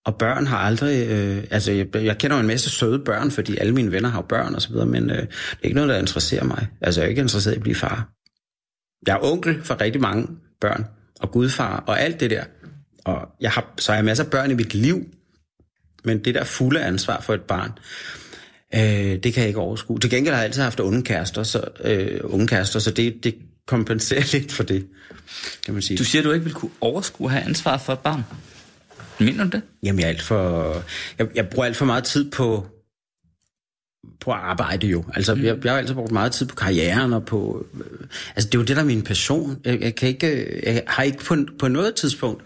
Og 0.05 0.17
børn 0.17 0.47
har 0.47 0.57
aldrig... 0.57 1.07
Øh, 1.07 1.43
altså, 1.51 1.71
jeg, 1.71 1.95
jeg 1.95 2.17
kender 2.17 2.37
jo 2.37 2.41
en 2.41 2.47
masse 2.47 2.69
søde 2.69 2.99
børn, 2.99 3.31
fordi 3.31 3.57
alle 3.57 3.73
mine 3.73 3.91
venner 3.91 4.09
har 4.09 4.21
børn 4.21 4.55
og 4.55 4.61
så 4.61 4.69
videre, 4.69 4.85
men 4.85 5.09
øh, 5.09 5.17
det 5.17 5.27
er 5.61 5.63
ikke 5.63 5.75
noget, 5.75 5.89
der 5.89 5.97
interesserer 5.97 6.43
mig. 6.43 6.67
Altså, 6.81 7.01
jeg 7.01 7.05
er 7.05 7.09
ikke 7.09 7.21
interesseret 7.21 7.53
i 7.53 7.55
at 7.55 7.61
blive 7.61 7.75
far. 7.75 8.09
Jeg 9.07 9.13
er 9.13 9.31
onkel 9.31 9.63
for 9.63 9.81
rigtig 9.81 10.01
mange 10.01 10.27
børn, 10.61 10.85
og 11.19 11.31
gudfar, 11.31 11.83
og 11.87 12.01
alt 12.01 12.19
det 12.19 12.29
der. 12.29 12.43
Og 13.05 13.29
jeg 13.41 13.51
har, 13.51 13.73
så 13.77 13.91
har 13.91 13.97
jeg 13.97 14.05
masser 14.05 14.23
af 14.23 14.29
børn 14.29 14.51
i 14.51 14.53
mit 14.53 14.73
liv, 14.73 15.05
men 16.03 16.25
det 16.25 16.35
der 16.35 16.43
fulde 16.43 16.83
ansvar 16.83 17.21
for 17.21 17.33
et 17.33 17.41
barn, 17.41 17.71
Øh, 18.75 19.23
det 19.23 19.33
kan 19.33 19.41
jeg 19.41 19.47
ikke 19.47 19.59
overskue. 19.59 19.99
Til 19.99 20.09
gengæld 20.09 20.33
har 20.33 20.41
jeg 20.41 20.47
altid 20.47 20.61
haft 20.61 20.79
unge 20.79 21.03
kærester, 21.03 21.43
så, 21.43 21.61
øh, 21.83 22.19
unge 22.23 22.47
kærester, 22.47 22.79
så 22.79 22.91
det, 22.91 23.23
det 23.23 23.35
kompenserer 23.67 24.23
lidt 24.33 24.51
for 24.51 24.63
det, 24.63 24.87
kan 25.65 25.73
man 25.73 25.83
sige. 25.83 25.97
Du 25.97 26.03
siger, 26.03 26.21
at 26.21 26.25
du 26.25 26.31
ikke 26.31 26.43
vil 26.43 26.53
kunne 26.53 26.71
overskue 26.81 27.27
at 27.27 27.31
have 27.31 27.43
ansvar 27.43 27.77
for 27.77 27.93
et 27.93 27.99
barn. 27.99 28.23
Mener 29.19 29.43
du 29.43 29.49
det? 29.49 29.61
Jamen, 29.83 29.99
jeg, 29.99 30.05
er 30.05 30.09
alt 30.09 30.21
for, 30.21 30.73
jeg, 31.19 31.27
jeg 31.35 31.49
bruger 31.49 31.65
alt 31.65 31.75
for 31.75 31.85
meget 31.85 32.03
tid 32.03 32.31
på, 32.31 32.65
på 34.19 34.31
arbejde 34.31 34.87
jo. 34.87 35.03
Altså, 35.13 35.35
mm. 35.35 35.43
jeg, 35.43 35.57
jeg 35.63 35.71
har 35.71 35.79
altid 35.79 35.95
brugt 35.95 36.11
meget 36.11 36.31
tid 36.31 36.45
på 36.45 36.55
karrieren 36.55 37.13
og 37.13 37.25
på... 37.25 37.65
Øh, 37.73 38.07
altså, 38.35 38.49
det 38.49 38.55
er 38.55 38.59
jo 38.59 38.65
det, 38.65 38.75
der 38.75 38.81
er 38.81 38.85
min 38.85 39.01
passion. 39.01 39.57
Jeg, 39.65 39.81
jeg, 39.81 39.95
kan 39.95 40.09
ikke, 40.09 40.61
jeg 40.63 40.83
har 40.87 41.03
ikke 41.03 41.17
på, 41.17 41.37
på 41.59 41.67
noget 41.67 41.95
tidspunkt 41.95 42.43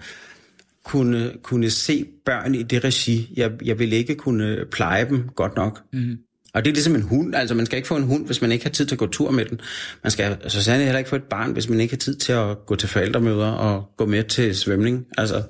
kunne, 0.86 1.32
kunne 1.44 1.70
se 1.70 2.06
børn 2.26 2.56
i 2.56 2.64
det 2.64 2.84
regi. 2.84 3.34
Jeg, 3.36 3.52
jeg 3.66 3.80
vil 3.80 3.94
ikke 3.94 4.16
kunne 4.16 4.66
pleje 4.72 5.10
dem 5.10 5.30
godt 5.36 5.56
nok. 5.56 5.82
Mm. 5.94 6.18
Og 6.54 6.66
det 6.66 6.72
er 6.72 6.74
ligesom 6.74 6.96
en 6.96 7.02
hund. 7.02 7.36
Altså, 7.36 7.56
man 7.56 7.66
skal 7.66 7.78
ikke 7.78 7.88
få 7.88 7.96
en 7.96 8.04
hund, 8.04 8.26
hvis 8.26 8.42
man 8.42 8.52
ikke 8.52 8.66
har 8.66 8.70
tid 8.70 8.86
til 8.86 8.96
at 8.96 9.00
gå 9.00 9.08
tur 9.08 9.32
med 9.32 9.46
den. 9.46 9.62
Man 10.04 10.12
skal 10.12 10.50
så 10.50 10.64
sandelig 10.64 10.86
heller 10.86 11.00
ikke 11.00 11.10
få 11.10 11.16
et 11.16 11.24
barn, 11.24 11.52
hvis 11.52 11.70
man 11.70 11.80
ikke 11.80 11.94
har 11.94 11.98
tid 11.98 12.16
til 12.16 12.34
at 12.34 12.66
gå 12.66 12.76
til 12.76 12.90
forældremøder 12.90 13.52
og 13.52 13.92
gå 13.98 14.06
med 14.06 14.24
til 14.24 14.56
svømning. 14.56 15.06
Altså, 15.18 15.44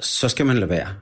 så 0.00 0.28
skal 0.28 0.46
man 0.46 0.56
lade 0.56 0.70
være. 0.70 0.94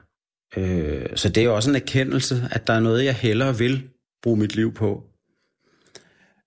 Øh, 0.57 1.05
så 1.15 1.29
det 1.29 1.41
er 1.41 1.45
jo 1.45 1.55
også 1.55 1.69
en 1.69 1.75
erkendelse, 1.75 2.47
at 2.51 2.67
der 2.67 2.73
er 2.73 2.79
noget, 2.79 3.05
jeg 3.05 3.15
hellere 3.15 3.57
vil 3.57 3.89
bruge 4.23 4.37
mit 4.37 4.55
liv 4.55 4.73
på. 4.73 5.03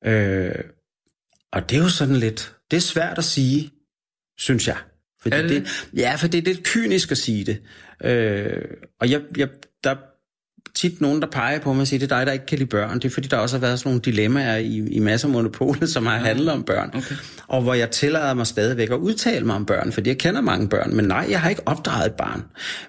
Øh, 0.04 0.54
og 1.52 1.70
det 1.70 1.78
er 1.78 1.82
jo 1.82 1.88
sådan 1.88 2.16
lidt... 2.16 2.56
Det 2.70 2.76
er 2.76 2.80
svært 2.80 3.18
at 3.18 3.24
sige, 3.24 3.70
synes 4.38 4.68
jeg. 4.68 4.76
Fordi 5.32 5.54
det? 5.54 5.62
det? 5.62 5.88
Ja, 5.96 6.14
for 6.14 6.28
det 6.28 6.38
er 6.38 6.42
lidt 6.42 6.64
kynisk 6.64 7.10
at 7.10 7.18
sige 7.18 7.44
det. 7.44 7.58
Øh, 8.04 8.62
og 9.00 9.10
jeg, 9.10 9.20
jeg, 9.36 9.48
der 9.84 9.90
er 9.90 9.96
tit 10.74 11.00
nogen, 11.00 11.22
der 11.22 11.28
peger 11.30 11.60
på 11.60 11.72
mig 11.72 11.80
og 11.80 11.86
siger, 11.86 11.98
det 11.98 12.12
er 12.12 12.16
dig, 12.18 12.26
der 12.26 12.32
ikke 12.32 12.46
kan 12.46 12.58
lide 12.58 12.68
børn. 12.68 12.94
Det 12.94 13.04
er 13.04 13.10
fordi, 13.10 13.28
der 13.28 13.36
også 13.36 13.56
har 13.56 13.60
været 13.60 13.78
sådan 13.78 13.88
nogle 13.90 14.00
dilemmaer 14.00 14.56
i, 14.56 14.76
i 14.76 14.98
masser 14.98 15.28
af 15.28 15.32
monopolet, 15.32 15.88
som 15.88 16.06
har 16.06 16.18
handlet 16.18 16.50
om 16.50 16.64
børn. 16.64 16.90
Okay. 16.94 17.14
Og 17.46 17.62
hvor 17.62 17.74
jeg 17.74 17.90
tillader 17.90 18.34
mig 18.34 18.46
stadigvæk 18.46 18.90
at 18.90 18.96
udtale 18.96 19.46
mig 19.46 19.56
om 19.56 19.66
børn, 19.66 19.92
fordi 19.92 20.08
jeg 20.08 20.18
kender 20.18 20.40
mange 20.40 20.68
børn. 20.68 20.96
Men 20.96 21.04
nej, 21.04 21.26
jeg 21.30 21.40
har 21.40 21.50
ikke 21.50 21.62
opdraget 21.68 22.06
et 22.06 22.14
barn. 22.14 22.44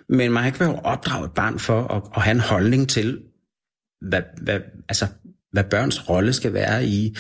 Men 0.10 0.32
man 0.32 0.44
har 0.44 0.48
ikke 0.48 0.58
behøvet 0.58 0.78
at 0.78 0.86
opdrage 0.86 1.26
et 1.26 1.32
barn 1.32 1.60
for 1.60 1.88
at, 1.88 2.04
at 2.16 2.22
have 2.22 2.36
en 2.36 2.40
holdning 2.40 2.90
til, 2.90 3.20
hvad, 4.02 4.22
hvad, 4.42 4.60
altså, 4.90 5.08
hvad 5.52 5.64
børns 5.64 6.10
rolle 6.10 6.34
skal 6.34 6.54
være 6.54 6.86
i, 6.86 7.16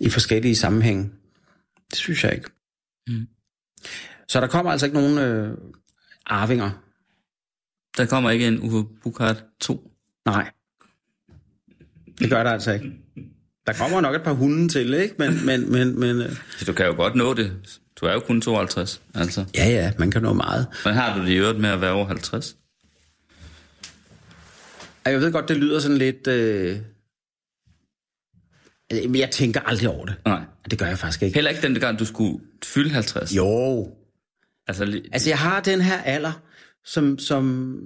i 0.00 0.10
forskellige 0.10 0.56
sammenhænge. 0.56 1.10
Det 1.90 1.98
synes 1.98 2.24
jeg 2.24 2.34
ikke. 2.34 2.50
Mm. 3.08 3.26
Så 4.30 4.40
der 4.40 4.46
kommer 4.46 4.72
altså 4.72 4.86
ikke 4.86 5.00
nogen 5.00 5.18
øh, 5.18 5.56
arvinger. 6.26 6.70
Der 7.96 8.06
kommer 8.06 8.30
ikke 8.30 8.48
en 8.48 8.60
Uwe 8.60 8.86
Bukart 9.02 9.44
2? 9.60 9.90
Nej. 10.26 10.50
Det 12.18 12.30
gør 12.30 12.42
der 12.42 12.50
altså 12.50 12.72
ikke. 12.72 12.92
Der 13.66 13.72
kommer 13.72 14.00
nok 14.00 14.14
et 14.14 14.22
par 14.22 14.32
hunde 14.32 14.68
til, 14.68 14.94
ikke? 14.94 15.14
Men, 15.18 15.46
men, 15.46 15.72
men, 15.72 16.00
men, 16.00 16.20
øh... 16.20 16.36
Du 16.66 16.72
kan 16.72 16.86
jo 16.86 16.92
godt 16.92 17.14
nå 17.14 17.34
det. 17.34 17.52
Du 17.96 18.06
er 18.06 18.12
jo 18.12 18.20
kun 18.20 18.40
52, 18.40 19.02
altså. 19.14 19.44
Ja, 19.54 19.68
ja, 19.68 19.92
man 19.98 20.10
kan 20.10 20.22
nå 20.22 20.32
meget. 20.32 20.66
Men 20.84 20.94
har 20.94 21.18
du 21.18 21.24
det 21.24 21.30
i 21.32 21.36
øvrigt 21.36 21.60
med 21.60 21.70
at 21.70 21.80
være 21.80 21.92
over 21.92 22.06
50? 22.06 22.56
Ej, 25.04 25.12
Jeg 25.12 25.20
ved 25.20 25.32
godt, 25.32 25.48
det 25.48 25.56
lyder 25.56 25.80
sådan 25.80 25.98
lidt... 25.98 26.26
Øh... 26.26 26.78
Men 28.92 29.16
jeg 29.16 29.30
tænker 29.30 29.60
aldrig 29.60 29.88
over 29.88 30.06
det. 30.06 30.14
Nej. 30.24 30.40
Det 30.70 30.78
gør 30.78 30.86
jeg 30.86 30.98
faktisk 30.98 31.22
ikke. 31.22 31.34
Heller 31.34 31.50
ikke 31.50 31.62
den 31.62 31.80
gang, 31.80 31.98
du 31.98 32.04
skulle 32.04 32.40
fylde 32.64 32.90
50? 32.90 33.36
Jo. 33.36 33.88
Altså, 34.70 35.00
Altså, 35.12 35.30
jeg 35.30 35.38
har 35.38 35.60
den 35.60 35.80
her 35.80 36.02
alder, 36.02 36.42
som... 36.84 37.18
som 37.18 37.76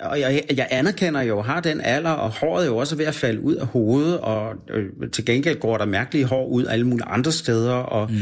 og 0.00 0.20
jeg, 0.20 0.42
jeg 0.56 0.68
anerkender 0.70 1.20
jo, 1.20 1.42
har 1.42 1.60
den 1.60 1.80
alder, 1.80 2.10
og 2.10 2.30
håret 2.30 2.62
er 2.62 2.66
jo 2.66 2.76
også 2.76 2.96
ved 2.96 3.04
at 3.04 3.14
falde 3.14 3.40
ud 3.40 3.54
af 3.54 3.66
hovedet, 3.66 4.20
og 4.20 4.54
øh, 4.70 5.10
til 5.12 5.24
gengæld 5.24 5.58
går 5.58 5.78
der 5.78 5.84
mærkelige 5.84 6.24
hår 6.24 6.46
ud 6.46 6.66
alle 6.66 6.86
mulige 6.86 7.06
andre 7.06 7.32
steder, 7.32 7.72
og 7.72 8.10
mm. 8.10 8.18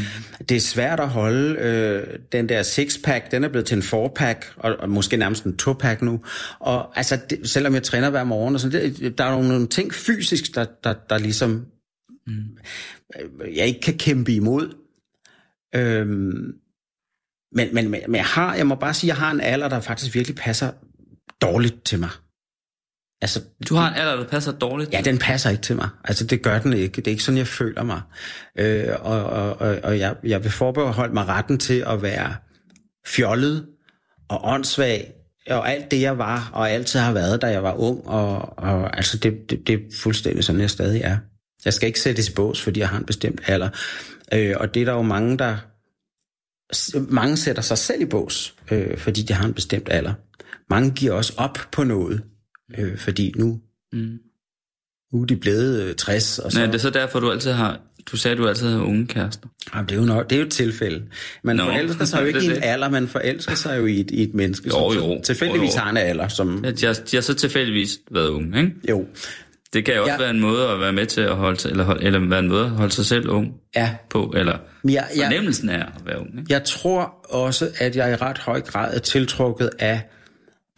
det 0.49 0.57
er 0.57 0.61
svært 0.61 1.01
at 1.01 1.09
holde. 1.09 1.59
Øh, 1.59 2.19
den 2.33 2.49
der 2.49 2.63
six-pack, 2.63 3.31
den 3.31 3.45
er 3.45 3.49
blevet 3.49 3.67
til 3.67 3.77
en 3.77 3.83
four-pack, 3.83 4.55
og, 4.57 4.77
og 4.79 4.91
måske 4.91 5.17
nærmest 5.17 5.45
en 5.45 5.59
two-pack 5.63 6.05
nu. 6.05 6.21
Og 6.59 6.99
altså, 6.99 7.19
det, 7.31 7.51
selvom 7.51 7.75
jeg 7.75 7.83
træner 7.83 8.11
hver 8.11 8.25
morgen, 8.25 8.55
og 8.55 8.61
sådan, 8.61 8.83
det, 8.83 9.19
der 9.19 9.25
er 9.25 9.31
nogle, 9.31 9.49
nogle 9.49 9.67
ting 9.67 9.95
fysisk, 9.95 10.55
der, 10.55 10.67
der, 10.85 10.95
der 11.11 11.19
ligesom 11.19 11.67
mm. 12.27 12.35
jeg 13.55 13.67
ikke 13.67 13.81
kan 13.81 13.99
kæmpe 13.99 14.33
imod. 14.33 14.75
Øhm, 15.77 16.55
men, 17.55 17.75
men, 17.75 17.91
men 17.91 18.15
jeg 18.15 18.25
har, 18.25 18.55
jeg 18.55 18.67
må 18.67 18.75
bare 18.75 18.95
sige, 18.95 19.09
jeg 19.09 19.17
har 19.17 19.31
en 19.31 19.41
alder, 19.41 19.69
der 19.69 19.81
faktisk 19.81 20.15
virkelig 20.15 20.37
passer 20.37 20.71
dårligt 21.41 21.85
til 21.85 21.99
mig. 21.99 22.11
Altså, 23.23 23.41
du 23.69 23.75
har 23.75 23.89
en 23.89 23.95
alder, 23.95 24.17
der 24.17 24.29
passer 24.29 24.53
dårligt? 24.53 24.93
Ja, 24.93 25.01
den 25.01 25.19
passer 25.19 25.51
ikke 25.51 25.63
til 25.63 25.77
mig. 25.77 25.89
Altså, 26.05 26.27
det 26.27 26.43
gør 26.43 26.59
den 26.59 26.73
ikke. 26.73 26.97
Det 26.97 27.07
er 27.07 27.11
ikke 27.11 27.23
sådan, 27.23 27.39
jeg 27.39 27.47
føler 27.47 27.83
mig. 27.83 28.01
Øh, 28.59 28.89
og 29.01 29.25
og, 29.25 29.61
og, 29.61 29.79
og 29.83 29.99
jeg, 29.99 30.15
jeg 30.25 30.45
vil 30.45 30.53
forbeholde 30.53 31.15
mig 31.15 31.29
retten 31.29 31.59
til 31.59 31.85
at 31.87 32.03
være 32.03 32.35
fjollet 33.07 33.67
og 34.29 34.41
åndssvag, 34.45 35.13
og 35.51 35.71
alt 35.71 35.91
det, 35.91 36.01
jeg 36.01 36.19
var, 36.19 36.51
og 36.53 36.71
altid 36.71 37.01
har 37.01 37.13
været, 37.13 37.43
da 37.43 37.47
jeg 37.47 37.63
var 37.63 37.75
ung. 37.75 38.09
Og, 38.09 38.59
og 38.59 38.97
altså, 38.97 39.19
det, 39.19 39.51
det, 39.51 39.67
det 39.67 39.75
er 39.75 39.79
fuldstændig 39.97 40.45
sådan, 40.45 40.61
jeg 40.61 40.71
stadig 40.71 41.01
er. 41.01 41.17
Jeg 41.65 41.73
skal 41.73 41.87
ikke 41.87 42.01
sættes 42.01 42.29
i 42.29 42.35
bås, 42.35 42.63
fordi 42.63 42.81
jeg 42.81 42.89
har 42.89 42.99
en 42.99 43.05
bestemt 43.05 43.41
alder. 43.47 43.69
Øh, 44.33 44.55
og 44.61 44.75
det 44.75 44.81
er 44.81 44.85
der 44.85 44.93
jo 44.93 45.03
mange, 45.03 45.39
der... 45.39 45.57
Mange 47.09 47.37
sætter 47.37 47.63
sig 47.63 47.79
selv 47.79 48.03
i 48.03 48.05
bås, 48.05 48.55
øh, 48.71 48.99
fordi 48.99 49.23
de 49.23 49.33
har 49.33 49.45
en 49.47 49.55
bestemt 49.55 49.89
alder. 49.91 50.13
Mange 50.71 50.91
giver 50.91 51.13
også 51.13 51.33
op 51.37 51.59
på 51.73 51.85
noget, 51.85 52.23
øh, 52.79 52.99
fordi 52.99 53.33
nu, 53.37 53.61
mm. 53.93 54.19
nu 55.13 55.23
er 55.23 55.27
de 55.27 55.37
blevet 55.37 55.83
øh, 55.83 55.95
60. 55.95 56.39
Og 56.39 56.53
så, 56.53 56.59
Nej, 56.59 56.67
det 56.67 56.75
er 56.75 56.79
så 56.79 56.91
derfor, 56.91 57.21
du 57.21 57.31
altid 57.31 57.53
har... 57.53 57.81
Du 58.13 58.17
sagde, 58.17 58.37
du 58.37 58.49
altid 58.49 58.69
har 58.69 58.83
unge 58.83 59.07
kærester. 59.07 59.49
Jamen, 59.75 59.89
det, 59.89 59.95
er 59.95 60.01
jo 60.01 60.07
nok, 60.07 60.31
det 60.31 60.37
er 60.37 60.41
jo 60.41 60.47
et 60.47 60.53
tilfælde. 60.53 61.03
Man 61.45 61.57
Nå. 61.57 61.65
forelsker 61.65 62.05
sig 62.05 62.21
jo 62.21 62.27
ikke 62.27 62.41
Det 62.41 62.47
i 62.47 62.57
en 62.57 62.63
alder, 62.63 62.89
man 62.89 63.09
forelsker 63.09 63.55
sig 63.55 63.79
jo 63.79 63.87
i 63.87 64.01
et, 64.01 64.11
i 64.11 64.23
et 64.23 64.35
menneske, 64.35 64.69
Jo, 64.69 64.93
som 64.93 65.03
jo. 65.03 65.21
tilfældigvis 65.25 65.75
jo. 65.75 65.81
har 65.81 65.91
en 65.91 65.97
alder. 65.97 66.29
Som, 66.29 66.65
Ja, 66.65 66.71
de, 66.71 66.87
har, 66.87 66.93
de 66.93 67.17
har 67.17 67.21
så 67.21 67.35
tilfældigvis 67.35 67.99
været 68.11 68.29
unge, 68.29 68.61
ikke? 68.61 68.73
jo, 68.89 69.07
Det 69.75 69.85
kan 69.85 69.95
jo 69.95 70.01
også 70.01 70.13
Ja. 70.13 70.19
være 70.19 70.31
en 70.31 70.41
måde 70.41 70.69
at 70.69 70.81
være 70.81 70.93
med 70.93 71.07
til 71.07 71.21
at 71.21 71.37
holde 71.37 71.61
sig, 71.61 71.71
eller, 71.71 71.85
holde, 71.85 72.05
eller 72.05 72.29
være 72.29 72.39
en 72.39 72.49
måde 72.49 72.65
at 72.65 72.71
holde 72.71 72.93
sig 72.93 73.07
selv 73.07 73.29
ung 73.29 73.53
ja. 73.77 73.97
på, 74.11 74.33
eller 74.37 74.59
jeg, 74.85 74.93
jeg, 74.93 75.09
fornemmelsen 75.25 75.69
af 75.69 75.79
at 75.79 76.07
være 76.07 76.21
ung, 76.21 76.39
ikke? 76.39 76.53
Jeg 76.53 76.65
tror 76.65 77.03
også, 77.29 77.71
at 77.79 77.97
jeg 77.97 78.13
i 78.13 78.17
ret 78.17 78.39
høj 78.39 78.61
grad 78.61 78.95
er 78.95 78.99
tiltrukket 78.99 79.71
af 79.79 80.03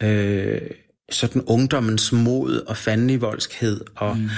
øh, 0.03 0.61
sådan 1.11 1.41
ungdommens 1.41 2.11
mod 2.11 2.61
og 2.67 2.77
fandenivoldskhed. 2.77 3.81
Og, 3.95 4.17
mm. 4.17 4.29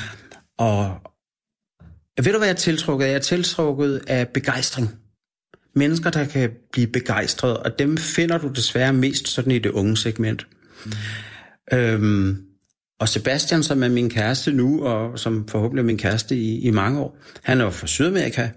og 0.57 1.01
ved 2.18 2.32
du, 2.32 2.38
hvad 2.38 2.47
jeg 2.47 2.53
er 2.53 2.57
tiltrukket 2.57 3.05
af? 3.05 3.10
Jeg 3.10 3.16
er 3.16 3.20
tiltrukket 3.20 4.01
af 4.07 4.28
begejstring. 4.28 4.89
Mennesker, 5.76 6.10
der 6.10 6.26
kan 6.26 6.51
blive 6.72 6.88
begejstrede, 6.88 7.60
og 7.60 7.80
dem 7.80 7.97
finder 7.97 8.38
du 8.38 8.47
desværre 8.47 8.93
mest 8.93 9.28
sådan 9.28 9.51
i 9.51 9.60
det 9.60 9.72
unge 9.72 9.97
segment. 9.97 10.47
Mm. 10.86 10.91
Øhm, 11.74 12.49
og 13.00 13.10
Sebastian, 13.10 13.64
som 13.64 13.84
er 13.84 13.89
min 13.89 14.10
kæreste 14.10 14.52
nu, 14.52 14.86
og 14.86 15.20
som 15.20 15.47
forhåbentlig 15.47 15.82
er 15.82 15.86
min 15.86 15.97
kæreste 15.97 16.36
i, 16.36 16.60
i 16.60 16.72
mange 16.72 17.00
år, 17.00 17.18
han 17.43 17.62
er 17.62 17.70
fra 17.70 17.88
Sydamerika, 17.88 18.50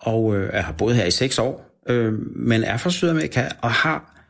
og 0.00 0.36
øh, 0.36 0.52
jeg 0.52 0.64
har 0.64 0.72
boet 0.72 0.96
her 0.96 1.04
i 1.04 1.10
seks 1.10 1.38
år, 1.38 1.80
øh, 1.88 2.12
men 2.36 2.64
er 2.64 2.76
fra 2.76 2.90
Sydamerika, 2.90 3.48
og 3.62 3.70
har 3.70 4.24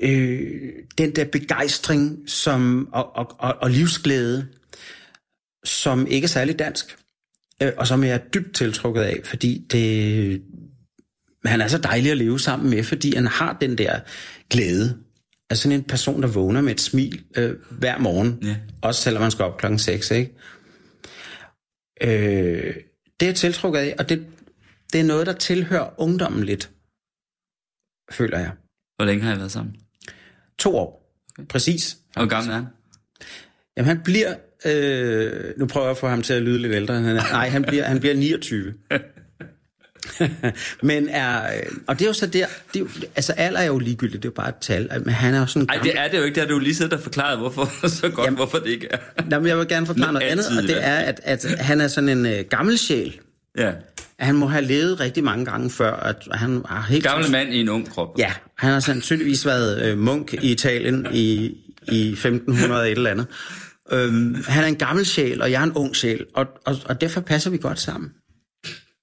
øh, 0.00 0.72
den 0.98 1.16
der 1.16 1.24
begejstring 1.24 2.18
som, 2.26 2.88
og, 2.92 3.16
og, 3.16 3.36
og, 3.38 3.54
og 3.60 3.70
livsglæde, 3.70 4.46
som 5.64 6.06
ikke 6.06 6.24
er 6.24 6.28
særlig 6.28 6.58
dansk, 6.58 6.96
øh, 7.62 7.72
og 7.76 7.86
som 7.86 8.04
jeg 8.04 8.14
er 8.14 8.28
dybt 8.34 8.54
tiltrukket 8.54 9.02
af, 9.02 9.20
fordi 9.24 9.66
det, 9.70 10.42
han 11.44 11.60
er 11.60 11.68
så 11.68 11.78
dejlig 11.78 12.10
at 12.10 12.18
leve 12.18 12.40
sammen 12.40 12.70
med, 12.70 12.82
fordi 12.82 13.14
han 13.14 13.26
har 13.26 13.56
den 13.60 13.78
der 13.78 14.00
glæde. 14.50 15.03
Altså 15.50 15.62
sådan 15.62 15.78
en 15.78 15.84
person, 15.84 16.22
der 16.22 16.28
vågner 16.28 16.60
med 16.60 16.72
et 16.72 16.80
smil 16.80 17.24
øh, 17.36 17.56
hver 17.70 17.98
morgen, 17.98 18.38
Ja. 18.42 18.56
også 18.82 19.02
selvom 19.02 19.20
man 19.22 19.30
skal 19.30 19.44
op 19.44 19.58
klokken 19.58 19.78
6, 19.78 20.10
ikke? 20.10 20.34
Øh, 22.02 22.74
det 23.20 23.28
er 23.28 23.32
tiltrukket 23.32 23.78
af, 23.80 23.94
og 23.98 24.08
det, 24.08 24.26
det 24.92 25.00
er 25.00 25.04
noget, 25.04 25.26
der 25.26 25.32
tilhører 25.32 26.00
ungdommen 26.00 26.44
lidt, 26.44 26.70
føler 28.12 28.38
jeg. 28.38 28.50
Hvor 28.96 29.04
længe 29.04 29.24
har 29.24 29.34
I 29.34 29.38
været 29.38 29.52
sammen? 29.52 29.76
To 30.58 30.76
år, 30.76 31.16
præcis. 31.48 31.96
Hvor 32.12 32.26
gammel 32.26 32.50
er 32.50 32.54
han? 32.56 32.66
Jamen 33.76 33.88
han 33.88 34.00
bliver, 34.04 34.34
øh, 34.66 35.52
nu 35.58 35.66
prøver 35.66 35.86
jeg 35.86 35.90
at 35.90 35.96
få 35.98 36.08
ham 36.08 36.22
til 36.22 36.32
at 36.34 36.42
lyde 36.42 36.58
lidt 36.58 36.72
ældre 36.74 36.94
han 36.94 37.04
er. 37.16 37.22
Nej, 37.32 37.48
han 37.48 37.62
bliver, 37.62 37.84
han 37.84 38.00
bliver 38.00 38.14
29. 38.14 38.74
men 40.82 41.08
er, 41.08 41.56
øh, 41.56 41.62
og 41.86 41.98
det 41.98 42.04
er 42.04 42.08
jo 42.08 42.12
så 42.12 42.26
der, 42.26 42.46
det 42.74 42.80
er 42.80 42.80
jo, 42.80 42.88
altså 43.16 43.32
alder 43.32 43.60
er 43.60 43.64
jo 43.64 43.78
ligegyldigt, 43.78 44.22
det 44.22 44.28
er 44.28 44.32
jo 44.32 44.34
bare 44.42 44.48
et 44.48 44.54
tal, 44.60 44.90
men 45.04 45.14
han 45.14 45.34
er 45.34 45.40
jo 45.40 45.46
sådan 45.46 45.66
Nej, 45.66 45.82
det 45.82 45.98
er 45.98 46.08
det 46.08 46.18
jo 46.18 46.22
ikke. 46.22 46.34
Det 46.34 46.42
har 46.42 46.48
du 46.48 46.58
lige 46.58 46.74
siddet 46.74 46.92
og 46.92 47.00
forklaret, 47.00 47.38
hvorfor, 47.38 47.70
så 47.88 48.08
godt, 48.08 48.24
Jamen, 48.24 48.36
hvorfor 48.36 48.58
det 48.58 48.70
ikke 48.70 48.88
er. 48.90 48.98
Nå, 49.30 49.38
men 49.38 49.48
jeg 49.48 49.58
vil 49.58 49.68
gerne 49.68 49.86
forklare 49.86 50.12
noget 50.12 50.26
andet, 50.26 50.46
og 50.58 50.62
det 50.62 50.86
er, 50.86 50.96
at, 50.96 51.20
at 51.24 51.46
han 51.58 51.80
er 51.80 51.88
sådan 51.88 52.08
en 52.08 52.26
øh, 52.26 52.44
gammel 52.50 52.78
sjæl. 52.78 53.20
Ja. 53.58 53.72
Han 54.18 54.34
må 54.34 54.46
have 54.46 54.64
levet 54.64 55.00
rigtig 55.00 55.24
mange 55.24 55.44
gange 55.44 55.70
før, 55.70 55.92
at 55.92 56.28
han 56.32 56.62
har 56.68 56.86
helt... 56.88 57.04
Gammel 57.04 57.30
mand 57.30 57.54
i 57.54 57.60
en 57.60 57.68
ung 57.68 57.90
krop. 57.90 58.18
Ja, 58.18 58.32
han 58.58 58.72
har 58.72 58.80
sandsynligvis 58.80 59.46
været 59.46 59.82
øh, 59.82 59.98
munk 59.98 60.34
i 60.34 60.52
Italien 60.52 61.06
i, 61.12 61.56
i 61.92 62.08
1500 62.08 62.84
et 62.84 62.90
eller 62.90 63.10
andet. 63.10 63.26
Øhm, 63.92 64.44
han 64.48 64.64
er 64.64 64.68
en 64.68 64.76
gammel 64.76 65.06
sjæl, 65.06 65.42
og 65.42 65.50
jeg 65.50 65.60
er 65.60 65.64
en 65.64 65.72
ung 65.72 65.96
sjæl, 65.96 66.26
og, 66.34 66.46
og, 66.66 66.76
og 66.84 67.00
derfor 67.00 67.20
passer 67.20 67.50
vi 67.50 67.58
godt 67.58 67.80
sammen. 67.80 68.10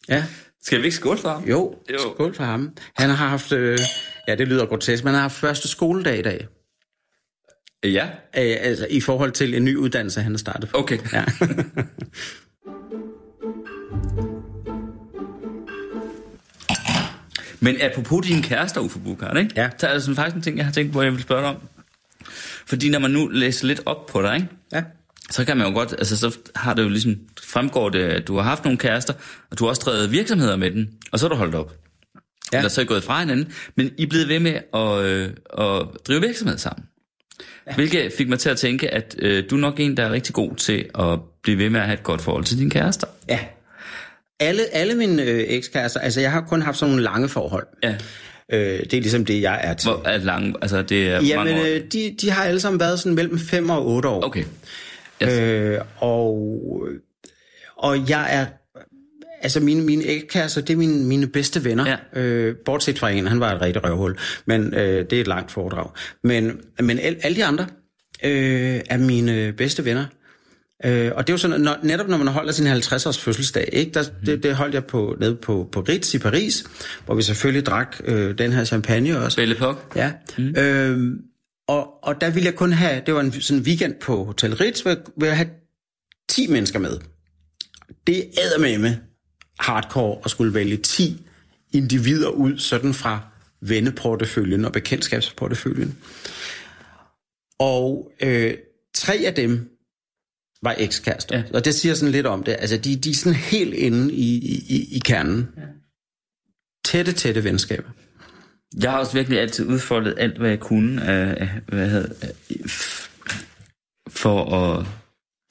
Ja, 0.09 0.23
Skal 0.63 0.79
vi 0.79 0.83
ikke 0.85 0.95
skåle 0.97 1.17
for 1.17 1.29
ham? 1.29 1.43
jo, 1.43 1.75
Jo. 1.91 1.97
skål 2.15 2.35
for 2.35 2.43
ham. 2.43 2.69
Han 2.97 3.09
har 3.09 3.27
haft, 3.27 3.51
øh, 3.51 3.79
ja 4.27 4.35
det 4.35 4.47
lyder 4.47 4.65
grotesk, 4.65 5.03
men 5.03 5.07
han 5.09 5.15
har 5.15 5.21
haft 5.21 5.35
første 5.35 5.67
skoledag 5.67 6.19
i 6.19 6.21
dag. 6.21 6.47
Ja. 7.83 8.05
Øh, 8.37 8.57
altså 8.61 8.87
i 8.89 9.01
forhold 9.01 9.31
til 9.31 9.55
en 9.55 9.65
ny 9.65 9.75
uddannelse, 9.75 10.21
han 10.21 10.31
har 10.31 10.37
startet 10.37 10.69
på. 10.69 10.77
Okay. 10.77 10.97
Ja. 11.13 11.23
Men 17.59 17.81
apropos 17.81 18.25
dine 18.27 18.43
kærester, 18.43 18.81
Uffe 18.81 18.99
Bukart, 18.99 19.37
ikke? 19.37 19.53
Ja. 19.55 19.69
Så 19.77 19.87
er 19.87 19.93
der 19.93 19.99
sådan 19.99 20.15
faktisk 20.15 20.35
en 20.35 20.41
ting, 20.41 20.57
jeg 20.57 20.65
har 20.65 20.71
tænkt 20.73 20.93
på, 20.93 21.01
jeg 21.01 21.11
vil 21.11 21.21
spørge 21.21 21.41
dig 21.41 21.49
om. 21.49 21.57
Fordi 22.65 22.89
når 22.89 22.99
man 22.99 23.11
nu 23.11 23.27
læser 23.27 23.67
lidt 23.67 23.81
op 23.85 24.05
på 24.05 24.21
dig, 24.21 24.35
ikke? 24.35 24.47
ja. 24.73 24.83
Så 25.31 25.45
kan 25.45 25.57
man 25.57 25.67
jo 25.67 25.73
godt, 25.73 25.91
altså 25.91 26.17
så 26.17 26.37
har 26.55 26.73
det 26.73 26.83
jo 26.83 26.89
ligesom, 26.89 27.15
fremgår 27.43 27.89
det, 27.89 27.99
at 27.99 28.27
du 28.27 28.35
har 28.35 28.43
haft 28.43 28.63
nogle 28.63 28.77
kærester, 28.77 29.13
og 29.51 29.59
du 29.59 29.63
har 29.63 29.69
også 29.69 29.81
drevet 29.85 30.11
virksomheder 30.11 30.55
med 30.55 30.71
den, 30.71 30.89
og 31.11 31.19
så 31.19 31.25
er 31.25 31.29
du 31.29 31.35
holdt 31.35 31.55
op. 31.55 31.73
Ja. 32.53 32.57
Eller 32.57 32.69
så 32.69 32.81
er 32.81 32.85
I 32.85 32.87
gået 32.87 33.03
fra 33.03 33.19
hinanden, 33.19 33.53
men 33.75 33.91
I 33.97 34.03
er 34.03 34.07
blevet 34.07 34.27
ved 34.29 34.39
med 34.39 34.53
at, 34.73 35.05
øh, 35.05 35.29
at 35.67 35.85
drive 36.07 36.21
virksomhed 36.21 36.57
sammen. 36.57 36.85
Ja. 37.67 37.75
Hvilket 37.75 38.13
fik 38.17 38.29
mig 38.29 38.39
til 38.39 38.49
at 38.49 38.57
tænke, 38.57 38.93
at 38.93 39.15
øh, 39.19 39.43
du 39.49 39.55
er 39.55 39.59
nok 39.59 39.79
en, 39.79 39.97
der 39.97 40.03
er 40.05 40.11
rigtig 40.11 40.33
god 40.33 40.55
til 40.55 40.85
at 40.99 41.19
blive 41.43 41.57
ved 41.57 41.69
med 41.69 41.79
at 41.79 41.85
have 41.85 41.93
et 41.93 42.03
godt 42.03 42.21
forhold 42.21 42.43
til 42.43 42.57
dine 42.57 42.71
kærester. 42.71 43.07
Ja. 43.29 43.39
Alle, 44.39 44.61
alle 44.73 44.95
mine 44.95 45.21
øh, 45.23 45.43
ekskærester, 45.47 45.99
altså 45.99 46.21
jeg 46.21 46.31
har 46.31 46.41
kun 46.41 46.61
haft 46.61 46.77
sådan 46.77 46.89
nogle 46.89 47.03
lange 47.03 47.29
forhold. 47.29 47.67
Ja. 47.83 47.95
Øh, 48.53 48.79
det 48.79 48.93
er 48.93 49.01
ligesom 49.01 49.25
det, 49.25 49.41
jeg 49.41 49.59
er 49.63 49.73
til. 49.73 49.91
Hvor 49.91 50.01
er 50.05 50.17
lang, 50.17 50.55
altså 50.61 50.81
det 50.81 51.07
er 51.07 51.21
Jamen, 51.21 51.35
mange 51.35 51.61
år. 51.61 51.65
øh, 51.65 51.81
de, 51.93 52.15
de 52.21 52.31
har 52.31 52.43
alle 52.43 52.59
sammen 52.59 52.79
været 52.79 52.99
sådan 52.99 53.15
mellem 53.15 53.39
5 53.39 53.69
og 53.69 53.87
8 53.87 54.09
år. 54.09 54.25
Okay. 54.25 54.43
Yes. 55.23 55.39
Øh, 55.39 55.79
og, 55.97 56.87
og 57.77 58.09
jeg 58.09 58.35
er... 58.35 58.45
Altså, 59.43 59.59
mine, 59.59 59.81
mine 59.81 60.03
ekskærester, 60.03 60.61
det 60.61 60.73
er 60.73 60.77
mine, 60.77 61.05
mine 61.05 61.27
bedste 61.27 61.63
venner. 61.63 61.97
Ja. 62.15 62.21
Øh, 62.21 62.55
bortset 62.65 62.99
fra 62.99 63.09
en, 63.09 63.27
han 63.27 63.39
var 63.39 63.55
et 63.55 63.61
rigtig 63.61 63.83
røvhul. 63.83 64.17
Men 64.45 64.73
øh, 64.73 65.05
det 65.09 65.13
er 65.13 65.21
et 65.21 65.27
langt 65.27 65.51
foredrag. 65.51 65.89
Men, 66.23 66.61
men 66.79 66.99
al, 66.99 67.17
alle 67.23 67.35
de 67.35 67.45
andre 67.45 67.67
øh, 68.23 68.81
er 68.89 68.97
mine 68.97 69.53
bedste 69.53 69.85
venner. 69.85 70.05
Øh, 70.85 71.11
og 71.15 71.27
det 71.27 71.29
er 71.29 71.33
jo 71.33 71.37
sådan, 71.37 71.61
når, 71.61 71.77
netop 71.83 72.07
når 72.07 72.17
man 72.17 72.27
holder 72.27 72.51
sin 72.51 72.67
50-års 72.67 73.17
fødselsdag, 73.17 73.69
ikke? 73.73 73.91
Der, 73.91 74.03
det, 74.25 74.43
det 74.43 74.55
holdt 74.55 74.73
jeg 74.73 74.85
på, 74.85 75.15
nede 75.19 75.35
på, 75.35 75.69
på 75.71 75.81
Ritz 75.81 76.13
i 76.13 76.19
Paris, 76.19 76.63
hvor 77.05 77.15
vi 77.15 77.21
selvfølgelig 77.21 77.65
drak 77.65 77.97
øh, 78.03 78.37
den 78.37 78.53
her 78.53 78.63
champagne 78.63 79.19
også. 79.19 79.37
Belle. 79.37 79.55
Ja. 79.95 80.11
Mm. 80.37 80.55
Øhm, 80.57 81.19
og, 81.71 82.03
og 82.03 82.21
der 82.21 82.29
ville 82.29 82.45
jeg 82.45 82.55
kun 82.55 82.73
have, 82.73 83.01
det 83.05 83.13
var 83.13 83.19
en 83.19 83.41
sådan 83.41 83.63
weekend 83.63 83.95
på 83.95 84.23
Hotel 84.23 84.55
Ritz, 84.55 84.81
hvor 84.81 84.91
jeg 84.91 85.01
ville 85.17 85.35
have 85.35 85.49
10 86.29 86.47
mennesker 86.47 86.79
med. 86.79 86.99
Det 88.07 88.19
er 88.19 88.77
med 88.79 88.95
hardcore 89.59 90.21
at 90.25 90.31
skulle 90.31 90.53
vælge 90.53 90.77
10 90.77 91.27
individer 91.73 92.29
ud, 92.29 92.57
sådan 92.57 92.93
fra 92.93 93.19
venneporteføljen 93.61 94.65
og 94.65 94.71
bekendtskabsporteføljen. 94.71 95.97
Og 97.59 98.11
øh, 98.21 98.53
tre 98.93 99.13
af 99.25 99.33
dem 99.35 99.69
var 100.61 100.75
ekskærester. 100.77 101.37
Ja. 101.37 101.43
Og 101.53 101.65
det 101.65 101.75
siger 101.75 101.93
sådan 101.93 102.11
lidt 102.11 102.25
om 102.25 102.43
det. 102.43 102.55
Altså, 102.59 102.77
de, 102.77 102.95
de 102.95 103.09
er 103.09 103.13
sådan 103.13 103.35
helt 103.35 103.73
inde 103.73 104.13
i, 104.13 104.35
i, 104.69 104.95
i 104.95 104.99
kernen. 104.99 105.47
Ja. 105.57 105.61
Tætte, 106.85 107.11
tætte 107.11 107.43
venskaber. 107.43 107.89
Jeg 108.79 108.91
har 108.91 108.99
også 108.99 109.13
virkelig 109.13 109.39
altid 109.39 109.65
udfoldet 109.65 110.13
alt, 110.17 110.37
hvad 110.37 110.49
jeg 110.49 110.59
kunne 110.59 111.03
af, 111.03 111.49
hvad 111.67 111.89
hedder, 111.89 112.27
for 114.09 114.55
at 114.55 114.85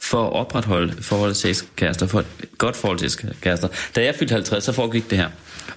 for 0.02 0.26
at 0.26 0.32
opretholde 0.32 1.02
forholdet 1.02 1.36
til 1.36 1.56
kærester, 1.76 2.06
for 2.06 2.20
et 2.20 2.26
godt 2.58 2.76
forhold 2.76 2.98
til 2.98 3.34
kærester. 3.40 3.68
Da 3.96 4.04
jeg 4.04 4.14
fyldte 4.14 4.32
50, 4.32 4.64
så 4.64 4.72
foregik 4.72 5.10
det 5.10 5.18
her. 5.18 5.28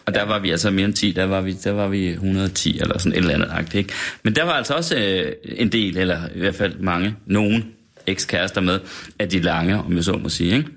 Og 0.06 0.14
der 0.14 0.24
var 0.24 0.40
vi 0.40 0.52
altså 0.52 0.72
mere 0.72 0.86
end 0.86 0.94
10, 0.94 1.12
der 1.12 1.24
var 1.24 1.42
vi, 1.42 1.54
der 1.54 1.72
var 1.72 1.88
vi 1.88 2.08
110 2.08 2.80
eller 2.80 2.98
sådan 2.98 3.12
et 3.12 3.18
eller 3.18 3.34
andet 3.34 3.50
agt, 3.52 3.76
ikke? 3.76 3.94
Men 4.24 4.36
der 4.36 4.44
var 4.44 4.52
altså 4.52 4.74
også 4.74 4.96
øh, 4.98 5.32
en 5.44 5.72
del, 5.72 5.98
eller 5.98 6.30
i 6.36 6.40
hvert 6.40 6.56
fald 6.56 6.80
mange, 6.80 7.16
nogen 7.26 7.66
ekskærester 8.08 8.62
med, 8.62 8.80
af 9.20 9.30
de 9.30 9.40
lange, 9.40 9.78
om 9.78 9.96
jeg 9.96 10.04
så 10.04 10.14
må 10.14 10.30
sige, 10.30 10.56
ikke? 10.56 10.70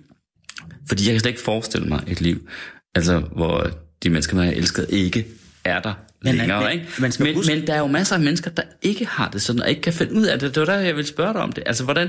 Fordi 0.89 1.05
jeg 1.05 1.13
kan 1.13 1.21
slet 1.21 1.31
ikke 1.31 1.43
forestille 1.43 1.89
mig 1.89 2.03
et 2.07 2.21
liv, 2.21 2.49
altså 2.95 3.19
hvor 3.19 3.71
de 4.03 4.11
mennesker, 4.11 4.37
man 4.37 4.47
har 4.47 4.53
elsket, 4.53 4.87
ikke 4.89 5.27
er 5.67 5.81
der 5.81 5.95
men, 6.23 6.35
længere, 6.35 6.63
men, 6.63 6.73
ikke? 6.73 6.87
Man 6.99 7.13
men, 7.19 7.35
huske... 7.35 7.55
men 7.55 7.67
der 7.67 7.75
er 7.75 7.79
jo 7.79 7.87
masser 7.87 8.15
af 8.15 8.23
mennesker, 8.23 8.51
der 8.51 8.63
ikke 8.83 9.07
har 9.07 9.29
det 9.31 9.43
sådan, 9.43 9.63
og 9.63 9.69
ikke 9.69 9.83
kan 9.83 9.93
finde 9.93 10.15
ud 10.15 10.25
af 10.27 10.39
det. 10.39 10.55
Det 10.55 10.61
var 10.61 10.67
der, 10.67 10.81
jeg 10.81 10.97
vil 10.97 11.07
spørge 11.07 11.33
dig 11.33 11.43
om 11.43 11.53
det. 11.53 11.63
Altså, 11.67 11.85
hvordan, 11.85 12.09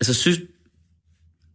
altså, 0.00 0.14
synes, 0.14 0.38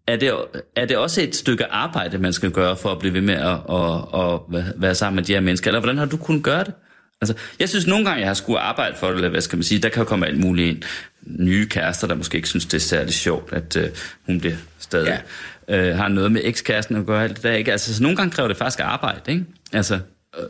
er 0.08 0.16
det, 0.16 0.34
er 0.76 0.86
det 0.86 0.97
også 0.97 1.22
et 1.22 1.36
stykke 1.36 1.66
arbejde, 1.66 2.18
man 2.18 2.34
skal 2.34 2.52
gøre 2.52 2.78
for 2.78 2.91
at 2.91 3.00
blive 3.00 3.14
ved 3.14 3.22
med 3.22 3.34
at, 3.34 3.58
at, 3.74 4.60
at 4.60 4.82
være 4.82 4.95
sammen 4.95 5.16
med 5.16 5.24
de 5.24 5.34
her 5.34 5.39
mennesker? 5.39 5.70
Eller 5.70 5.80
hvordan 5.80 5.97
har 5.97 6.06
du 6.06 6.18
kunnet 6.18 6.43
gøre 6.43 6.64
det? 6.64 6.74
Altså, 7.22 7.36
jeg 7.60 7.70
synes 7.70 7.88
nogle 7.88 8.06
gange, 8.06 8.20
jeg 8.20 8.30
har 8.30 8.34
skulle 8.34 8.60
arbejde 8.60 8.95
for 8.95 9.08
det, 9.08 9.16
eller 9.16 9.30
hvad 9.30 9.41
skal 9.41 9.58
man 9.58 9.64
sige, 9.64 9.82
der 9.82 9.89
kan 9.89 10.04
jo 10.04 10.06
komme 10.06 10.28
alt 10.28 10.39
muligt 10.39 10.70
ind. 10.70 10.84
Nye 11.22 11.68
kærester, 11.68 12.08
der 12.08 12.16
måske 12.16 12.36
ikke 12.36 12.50
synes, 12.50 12.66
det 12.66 12.74
er 12.74 12.80
særlig 12.80 13.14
sjovt, 13.14 13.54
at 13.54 13.76
uh, 13.76 13.84
hun 14.26 14.39
bliver 14.39 14.56
stadig 14.80 15.22
ja. 15.70 15.91
uh, 15.91 15.97
har 15.97 16.08
noget 16.08 16.32
med 16.32 16.41
ekskæresten 16.43 16.95
at 16.95 17.06
gøre 17.06 17.24
alt 17.24 17.36
det 17.36 17.43
der, 17.43 17.52
ikke? 17.52 17.72
Altså, 17.72 17.95
så 17.95 18.04
nogle 18.04 18.18
gange 18.18 18.32
kræver 18.32 18.47
det 18.47 18.58
faktisk 18.58 18.80
arbejde, 18.80 19.32
ikke? 19.32 19.45
Altså, 19.74 20.00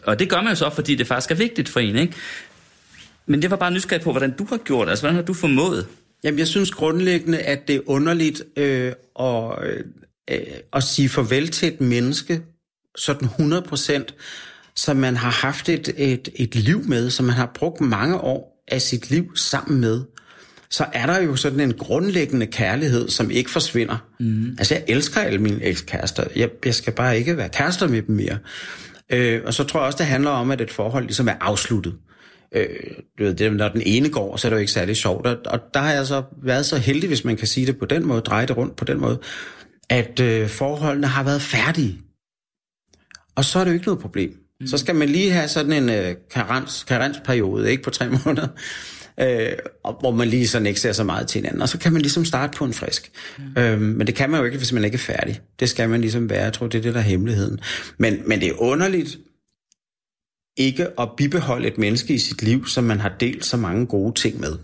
og 0.04 0.20
det 0.20 0.30
gør 0.30 0.42
man 0.42 0.50
jo 0.50 0.56
så, 0.56 0.70
fordi 0.70 0.96
det 0.96 1.08
faktisk 1.08 1.32
er 1.32 1.36
vigtigt 1.36 1.70
for 1.70 1.80
en, 1.80 1.96
ikke? 1.96 2.14
Men 3.26 3.42
det 3.42 3.52
var 3.52 3.58
bare 3.58 3.72
nysgerrig 3.72 4.04
på, 4.04 4.12
hvordan 4.12 4.32
du 4.32 4.46
har 4.50 4.58
gjort 4.58 4.88
det. 4.88 4.92
Altså, 4.92 5.04
hvordan 5.04 5.16
har 5.16 5.24
du 5.24 5.34
formået? 5.34 5.88
Jamen, 6.24 6.40
jeg 6.40 6.48
synes 6.48 6.72
grundlæggende, 6.72 7.40
at 7.40 7.68
det 7.68 7.76
er 7.76 7.80
underligt 7.86 8.44
øh, 8.58 8.94
at, 9.20 9.52
øh, 10.30 10.40
at 10.74 10.84
sige 10.84 11.10
farvel 11.10 11.48
til 11.48 11.68
et 11.68 11.82
menneske, 11.82 12.42
sådan 12.98 13.28
100 13.28 13.62
procent, 13.62 14.16
som 14.76 14.98
man 14.98 15.18
har 15.18 15.30
haft 15.30 15.70
et, 15.70 15.94
et, 15.98 16.30
et 16.36 16.56
liv 16.56 16.84
med, 16.88 17.10
som 17.10 17.26
man 17.26 17.36
har 17.36 17.52
brugt 17.56 17.82
mange 17.82 18.18
år 18.18 18.64
af 18.68 18.82
sit 18.82 19.10
liv 19.10 19.36
sammen 19.36 19.82
med, 19.82 20.02
så 20.70 20.86
er 20.94 21.06
der 21.06 21.22
jo 21.22 21.36
sådan 21.36 21.60
en 21.60 21.74
grundlæggende 21.74 22.48
kærlighed, 22.48 23.10
som 23.10 23.32
ikke 23.32 23.52
forsvinder. 23.52 23.98
Mm. 24.20 24.56
Altså, 24.58 24.74
jeg 24.74 24.84
elsker 24.88 25.22
alle 25.22 25.40
mine 25.40 25.64
ekskærester. 25.64 26.24
Jeg, 26.36 26.50
jeg 26.66 26.76
skal 26.76 26.94
bare 26.94 27.18
ikke 27.18 27.38
være 27.38 27.50
kærester 27.50 27.88
med 27.88 28.02
dem 28.02 28.16
mere. 28.16 28.38
Øh, 29.10 29.42
og 29.46 29.54
så 29.54 29.64
tror 29.64 29.80
jeg 29.80 29.88
også, 29.88 29.98
det 29.98 30.06
handler 30.06 30.30
om, 30.30 30.52
at 30.52 30.62
et 30.62 30.72
forhold 30.72 31.04
ligesom 31.04 31.28
er 31.28 31.36
afsluttet. 31.42 31.96
Øh, 32.52 32.68
du 33.20 33.24
ved, 33.24 33.34
det, 33.34 33.54
når 33.54 33.70
den 33.70 33.82
ene 33.86 34.10
går, 34.10 34.38
så 34.38 34.48
er 34.48 34.50
det 34.50 34.56
jo 34.56 34.60
ikke 34.60 34.72
særlig 34.72 34.98
sjovt. 34.98 35.28
Og, 35.28 35.38
og 35.46 35.60
der 35.74 35.80
har 35.80 35.92
jeg 35.92 36.06
så 36.06 36.24
været 36.44 36.66
så 36.66 36.78
heldig, 36.78 37.08
hvis 37.08 37.26
man 37.26 37.38
kan 37.38 37.48
sige 37.48 37.66
det 37.66 37.80
på 37.80 37.86
den 37.86 38.06
måde, 38.06 38.22
dreje 38.22 38.46
det 38.46 38.58
rundt 38.58 38.76
på 38.76 38.86
den 38.86 39.00
måde, 39.00 39.20
at 39.90 40.20
øh, 40.20 40.50
forholdene 40.50 41.08
har 41.08 41.24
været 41.24 41.42
færdige. 41.42 41.98
Og 43.36 43.46
så 43.46 43.60
er 43.60 43.64
det 43.64 43.72
jo 43.72 43.74
ikke 43.74 43.86
noget 43.86 44.02
problem. 44.02 44.30
Mm. 44.60 44.68
Så 44.68 44.78
skal 44.78 44.96
man 44.96 45.10
lige 45.10 45.32
have 45.32 45.48
sådan 45.48 45.74
en 45.74 45.90
øh, 45.90 46.16
karens, 46.32 46.84
karensperiode, 46.84 47.72
ikke 47.72 47.84
på 47.84 47.90
tre 47.90 48.10
måneder, 48.26 48.48
øh, 49.22 49.52
hvor 50.00 50.12
man 50.12 50.28
lige 50.28 50.48
sådan 50.48 50.66
ikke 50.66 50.80
ser 50.80 50.92
så 50.92 51.04
meget 51.04 51.28
til 51.28 51.40
hinanden. 51.40 51.62
Og 51.62 51.70
så 51.70 51.80
kan 51.80 51.94
man 51.94 52.02
ligesom 52.02 52.26
starte 52.26 52.58
på 52.58 52.66
en 52.66 52.74
frisk. 52.74 53.12
Mm. 53.38 53.62
Øhm, 53.62 53.82
men 53.82 54.08
det 54.08 54.16
kan 54.16 54.30
man 54.30 54.40
jo 54.40 54.46
ikke, 54.46 54.58
hvis 54.58 54.74
man 54.74 54.84
ikke 54.84 54.96
er 54.96 55.00
færdig. 55.00 55.42
Det 55.60 55.70
skal 55.70 55.90
man 55.90 56.02
ligesom 56.02 56.30
være. 56.30 56.44
Jeg 56.44 56.54
tror, 56.54 56.68
det 56.68 56.78
er 56.78 56.82
det, 56.82 56.94
der 56.94 57.00
er 57.00 57.04
hemmeligheden. 57.04 57.60
Men, 57.98 58.22
men 58.26 58.42
det 58.42 58.50
er 58.50 58.62
underligt 58.62 59.18
ikke 60.58 61.00
at 61.00 61.10
bibeholde 61.18 61.68
et 61.68 61.78
menneske 61.78 62.14
i 62.14 62.18
sit 62.18 62.42
liv, 62.42 62.68
som 62.68 62.84
man 62.84 63.00
har 63.00 63.10
delt 63.20 63.46
så 63.46 63.58
mange 63.58 63.86
gode 63.86 64.14
ting 64.14 64.40
med. 64.40 64.58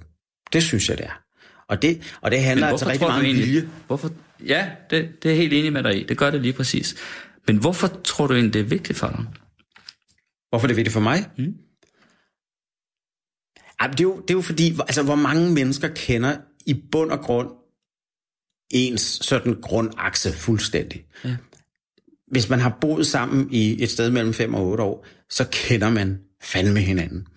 Det 0.54 0.64
synes 0.64 0.90
jeg, 0.90 0.98
det 0.98 1.06
er. 1.06 1.22
Og 1.70 1.82
det, 1.82 2.16
og 2.22 2.32
det 2.32 2.44
handler 2.44 2.68
altså 2.68 2.90
rigtig 2.90 3.08
meget 3.08 3.20
om 3.20 3.26
vilje. 3.26 3.70
Hvorfor, 3.88 4.12
ja, 4.46 4.68
det, 4.90 5.24
det 5.24 5.32
er 5.32 5.36
helt 5.36 5.54
enig 5.54 5.74
med 5.74 5.84
dig 5.84 6.02
i. 6.02 6.04
Det 6.04 6.18
gør 6.18 6.30
det 6.32 6.42
lige 6.42 6.54
præcis. 6.54 6.96
Men 7.48 7.58
hvorfor 7.58 7.88
tror 7.88 8.28
du 8.28 8.34
egentlig, 8.34 8.54
det 8.54 8.60
er 8.60 8.64
vigtigt 8.64 9.00
for 9.00 9.08
dig? 9.08 9.26
Hvorfor 10.50 10.68
det 10.68 10.74
er 10.74 10.76
vigtigt 10.76 10.94
for 10.94 11.00
mig? 11.00 11.26
Mm. 11.38 11.54
Ej, 13.80 13.88
det, 13.88 14.00
er 14.00 14.04
jo, 14.04 14.20
det 14.20 14.30
er 14.30 14.34
jo 14.34 14.42
fordi, 14.42 14.78
altså, 14.80 15.04
hvor 15.04 15.16
mange 15.16 15.52
mennesker 15.52 15.88
kender 15.88 16.38
i 16.66 16.74
bund 16.92 17.12
og 17.12 17.20
grund 17.20 17.50
ens 18.72 19.02
sådan 19.02 19.62
grundakse 19.62 20.34
fuldstændig. 20.34 21.06
Ja. 21.24 21.36
Hvis 22.32 22.50
man 22.50 22.60
har 22.60 22.78
boet 22.82 23.08
sammen 23.08 23.48
i 23.52 23.84
et 23.84 23.92
sted 23.92 24.10
mellem 24.10 24.34
5 24.34 24.54
og 24.54 24.66
8 24.66 24.84
år, 24.84 25.06
så 25.30 25.48
kender 25.52 25.90
man 25.90 26.20
fandme 26.44 26.80
hinanden. 26.80 27.28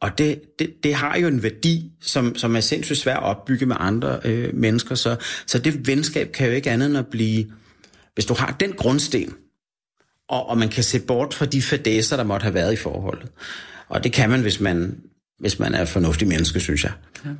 Og 0.00 0.18
det, 0.18 0.40
det, 0.58 0.74
det 0.82 0.94
har 0.94 1.18
jo 1.18 1.26
en 1.26 1.42
værdi, 1.42 1.92
som, 2.00 2.36
som 2.36 2.56
er 2.56 2.60
sindssygt 2.60 2.98
svært 2.98 3.16
at 3.16 3.22
opbygge 3.22 3.66
med 3.66 3.76
andre 3.78 4.20
øh, 4.24 4.54
mennesker. 4.54 4.94
Så, 4.94 5.16
så 5.46 5.58
det 5.58 5.86
venskab 5.86 6.32
kan 6.32 6.46
jo 6.46 6.52
ikke 6.52 6.70
andet 6.70 6.86
end 6.86 6.98
at 6.98 7.06
blive... 7.06 7.46
Hvis 8.14 8.26
du 8.26 8.34
har 8.34 8.56
den 8.60 8.72
grundsten, 8.72 9.34
og, 10.28 10.46
og 10.46 10.58
man 10.58 10.68
kan 10.68 10.84
se 10.84 11.00
bort 11.00 11.34
fra 11.34 11.46
de 11.46 11.62
fadæser, 11.62 12.16
der 12.16 12.24
måtte 12.24 12.44
have 12.44 12.54
været 12.54 12.72
i 12.72 12.76
forholdet. 12.76 13.30
Og 13.88 14.04
det 14.04 14.12
kan 14.12 14.30
man, 14.30 14.40
hvis 14.40 14.60
man, 14.60 15.00
hvis 15.38 15.58
man 15.58 15.74
er 15.74 15.82
et 15.82 15.88
fornuftig 15.88 16.28
menneske, 16.28 16.60
synes 16.60 16.84
jeg. 16.84 16.92
Ja. 17.24 17.30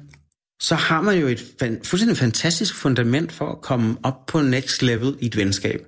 Så 0.61 0.74
har 0.74 1.01
man 1.01 1.18
jo 1.18 1.26
et 1.26 1.44
fan, 1.59 1.80
fuldstændig 1.84 2.16
fantastisk 2.16 2.74
fundament 2.74 3.32
for 3.32 3.53
at 3.53 3.61
komme 3.61 3.96
op 4.03 4.26
på 4.26 4.40
next 4.42 4.82
level 4.82 5.16
i 5.20 5.26
et 5.26 5.36
venskab. 5.36 5.86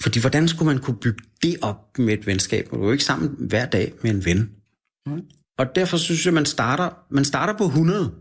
Fordi 0.00 0.20
hvordan 0.20 0.48
skulle 0.48 0.66
man 0.72 0.82
kunne 0.82 0.96
bygge 0.96 1.22
det 1.42 1.56
op 1.62 1.98
med 1.98 2.14
et 2.14 2.26
venskab? 2.26 2.72
Man 2.72 2.80
er 2.80 2.84
jo 2.84 2.92
ikke 2.92 3.04
sammen 3.04 3.36
hver 3.38 3.66
dag 3.66 3.92
med 4.02 4.10
en 4.10 4.24
ven. 4.24 4.50
Mm. 5.06 5.22
Og 5.58 5.66
derfor 5.74 5.96
synes 5.96 6.26
jeg, 6.26 6.34
man 6.34 6.46
starter, 6.46 6.90
man 7.10 7.24
starter 7.24 7.58
på 7.58 7.64
100 7.64 8.14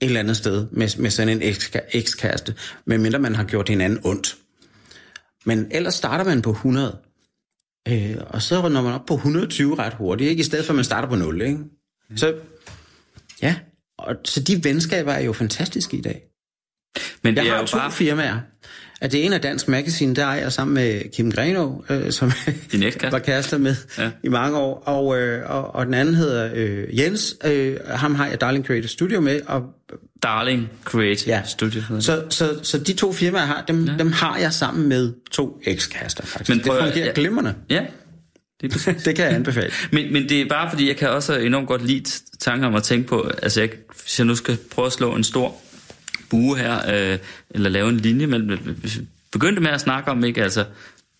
et 0.00 0.06
eller 0.06 0.20
andet 0.20 0.36
sted 0.36 0.66
med, 0.70 0.98
med 0.98 1.10
sådan 1.10 1.42
en 1.42 1.56
ekskæreste, 1.92 2.54
medmindre 2.84 3.18
man 3.18 3.34
har 3.34 3.44
gjort 3.44 3.68
hinanden 3.68 4.00
ondt. 4.04 4.36
Men 5.44 5.66
ellers 5.70 5.94
starter 5.94 6.24
man 6.24 6.42
på 6.42 6.50
100. 6.50 6.98
Øh, 7.88 8.16
og 8.26 8.42
så 8.42 8.68
når 8.68 8.82
man 8.82 8.92
op 8.92 9.06
på 9.06 9.14
120 9.14 9.78
ret 9.78 9.94
hurtigt, 9.94 10.30
ikke? 10.30 10.40
i 10.40 10.44
stedet 10.44 10.64
for 10.64 10.72
at 10.72 10.76
man 10.76 10.84
starter 10.84 11.08
på 11.08 11.16
0. 11.16 11.42
Ikke? 11.42 11.58
Mm. 12.10 12.16
Så 12.16 12.34
ja, 13.42 13.56
og, 13.98 14.16
så 14.24 14.40
de 14.40 14.64
venskaber 14.64 15.12
er 15.12 15.20
jo 15.20 15.32
fantastiske 15.32 15.96
i 15.96 16.00
dag. 16.00 16.22
Men 17.22 17.36
jeg 17.36 17.44
har 17.44 17.60
jo 17.60 17.66
to 17.66 17.78
bare... 17.78 17.92
firmaer. 17.92 18.40
At 19.00 19.12
det 19.12 19.24
ene 19.24 19.34
er 19.34 19.38
Dansk 19.40 19.68
Magazine, 19.68 20.14
der 20.14 20.26
er 20.26 20.34
jeg 20.34 20.52
sammen 20.52 20.74
med 20.74 21.12
Kim 21.12 21.32
Greno, 21.32 21.80
øh, 21.90 22.12
som 22.12 22.32
var 23.10 23.18
kærester 23.18 23.58
med 23.58 23.76
ja. 23.98 24.10
i 24.22 24.28
mange 24.28 24.58
år. 24.58 24.82
Og, 24.86 25.18
øh, 25.18 25.50
og, 25.50 25.74
og 25.74 25.86
den 25.86 25.94
anden 25.94 26.14
hedder 26.14 26.50
øh, 26.54 26.98
Jens. 26.98 27.36
Øh, 27.44 27.76
ham 27.86 28.14
har 28.14 28.26
jeg 28.26 28.40
Darling 28.40 28.66
Creative 28.66 28.88
Studio 28.88 29.20
med. 29.20 29.40
Og, 29.46 29.62
Darling 30.24 30.70
Creative 30.84 31.34
ja. 31.34 31.42
Studio. 31.44 31.82
Så, 32.00 32.24
så, 32.30 32.58
så 32.62 32.78
de 32.78 32.92
to 32.92 33.12
firmaer, 33.12 33.42
jeg 33.42 33.48
har, 33.48 33.64
dem, 33.68 33.84
ja. 33.84 33.92
dem 33.98 34.12
har 34.12 34.38
jeg 34.38 34.52
sammen 34.52 34.88
med 34.88 35.12
to 35.30 35.60
ekskærester, 35.64 36.26
faktisk. 36.26 36.50
Men 36.50 36.60
prøv, 36.66 36.76
det 36.76 36.84
fungerer 36.84 37.06
ja, 37.06 37.12
glimrende. 37.14 37.54
Ja, 37.70 37.84
det, 38.60 38.72
det 39.04 39.16
kan 39.16 39.24
jeg 39.24 39.34
anbefale. 39.34 39.70
men, 39.92 40.12
men 40.12 40.28
det 40.28 40.40
er 40.40 40.48
bare 40.48 40.70
fordi, 40.70 40.88
jeg 40.88 40.96
kan 40.96 41.10
også 41.10 41.34
enormt 41.38 41.68
godt 41.68 41.86
lide 41.86 42.10
tanker 42.40 42.66
om 42.66 42.74
at 42.74 42.82
tænke 42.82 43.08
på, 43.08 43.30
altså 43.42 43.60
jeg, 43.60 43.70
hvis 44.02 44.18
jeg 44.18 44.26
nu 44.26 44.34
skal 44.34 44.58
prøve 44.70 44.86
at 44.86 44.92
slå 44.92 45.14
en 45.14 45.24
stor 45.24 45.56
bue 46.30 46.58
her, 46.58 46.78
øh, 46.94 47.18
eller 47.50 47.70
lave 47.70 47.88
en 47.88 47.96
linje 47.96 48.26
vi 48.26 48.58
begyndte 49.32 49.62
med 49.62 49.70
at 49.70 49.80
snakke 49.80 50.10
om, 50.10 50.24
ikke, 50.24 50.42
altså 50.42 50.64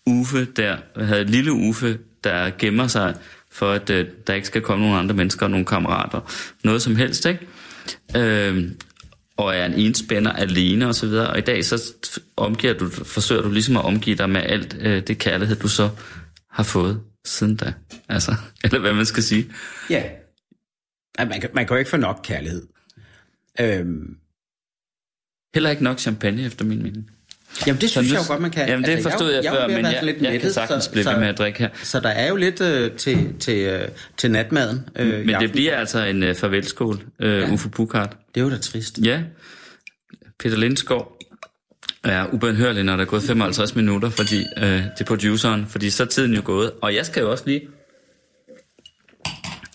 Uffe 0.07 0.45
der, 0.45 0.77
havde 0.97 1.23
lille 1.23 1.51
Uffe, 1.51 1.97
der 2.23 2.49
gemmer 2.59 2.87
sig 2.87 3.13
for, 3.51 3.71
at 3.71 3.89
øh, 3.89 4.05
der 4.27 4.33
ikke 4.33 4.47
skal 4.47 4.61
komme 4.61 4.85
nogen 4.85 4.99
andre 4.99 5.15
mennesker 5.15 5.45
og 5.45 5.51
nogle 5.51 5.65
kammerater, 5.65 6.31
noget 6.63 6.81
som 6.81 6.95
helst, 6.95 7.25
ikke? 7.25 7.47
Øh, 8.15 8.71
og 9.37 9.55
er 9.55 9.65
en 9.65 9.73
enspænder 9.73 10.31
alene 10.31 10.87
og 10.87 10.95
så 10.95 11.07
videre. 11.07 11.29
Og 11.29 11.37
i 11.37 11.41
dag 11.41 11.65
så 11.65 11.93
omgiver 12.37 12.73
du, 12.73 12.89
forsøger 12.89 13.41
du 13.41 13.51
ligesom 13.51 13.77
at 13.77 13.85
omgive 13.85 14.15
dig 14.15 14.29
med 14.29 14.41
alt 14.41 14.77
øh, 14.79 15.07
det 15.07 15.17
kærlighed, 15.17 15.55
du 15.55 15.67
så 15.67 15.89
har 16.49 16.63
fået 16.63 17.01
siden 17.25 17.55
da. 17.55 17.73
Altså, 18.09 18.35
eller 18.63 18.79
hvad 18.79 18.93
man 18.93 19.05
skal 19.05 19.23
sige. 19.23 19.51
Ja. 19.89 20.09
Man 21.19 21.41
kan, 21.41 21.49
man 21.53 21.67
kan 21.67 21.75
jo 21.75 21.79
ikke 21.79 21.91
få 21.91 21.97
nok 21.97 22.19
kærlighed. 22.23 22.67
Øhm, 23.59 24.17
Heller 25.53 25.69
ikke 25.69 25.83
nok 25.83 25.99
champagne, 25.99 26.45
efter 26.45 26.65
min 26.65 26.83
mening. 26.83 27.11
Jamen 27.67 27.81
det 27.81 27.89
synes 27.89 28.07
så, 28.07 28.15
jeg 28.15 28.23
jo 28.23 28.31
godt, 28.31 28.41
man 28.41 28.51
kan. 28.51 28.67
Jamen 28.67 28.85
det 28.85 28.91
altså, 28.91 29.09
forstod 29.09 29.31
jeg, 29.31 29.43
jeg, 29.43 29.53
jeg 29.53 29.61
før, 29.61 29.67
men 29.67 29.85
jeg, 29.85 29.99
lidt 30.03 30.21
jeg 30.21 30.41
kan 30.41 30.51
sagtens 30.51 30.83
så, 30.83 30.91
blive 30.91 31.05
ved 31.05 31.17
med 31.17 31.27
at 31.27 31.37
drikke 31.37 31.59
her. 31.59 31.69
Så 31.83 31.99
der 31.99 32.09
er 32.09 32.27
jo 32.27 32.35
lidt 32.35 32.61
øh, 32.61 32.91
til, 32.91 33.33
til, 33.39 33.57
øh, 33.57 33.87
til 34.17 34.31
natmaden. 34.31 34.89
Øh, 34.95 35.25
men 35.25 35.35
det 35.39 35.51
bliver 35.51 35.77
altså 35.77 36.03
en 36.03 36.23
øh, 36.23 36.35
farvelskål, 36.35 37.03
øh, 37.19 37.41
ja. 37.41 37.53
Uffe 37.53 37.69
Bukart. 37.69 38.17
Det 38.35 38.41
er 38.41 38.45
jo 38.45 38.51
da 38.51 38.57
trist. 38.57 38.99
Ja. 39.03 39.19
Peter 40.39 40.57
Lindskov, 40.57 41.15
Ja, 42.05 42.25
ubønhørligt, 42.33 42.85
når 42.85 42.95
der 42.95 43.03
er 43.03 43.07
gået 43.07 43.23
55 43.23 43.75
minutter, 43.75 44.09
fordi 44.09 44.45
øh, 44.57 44.63
det 44.63 44.91
er 44.99 45.05
produceren, 45.05 45.67
fordi 45.67 45.89
så 45.89 46.03
er 46.03 46.07
tiden 46.07 46.33
jo 46.33 46.41
gået. 46.45 46.71
Og 46.81 46.95
jeg 46.95 47.05
skal 47.05 47.21
jo 47.21 47.31
også 47.31 47.43
lige... 47.47 47.61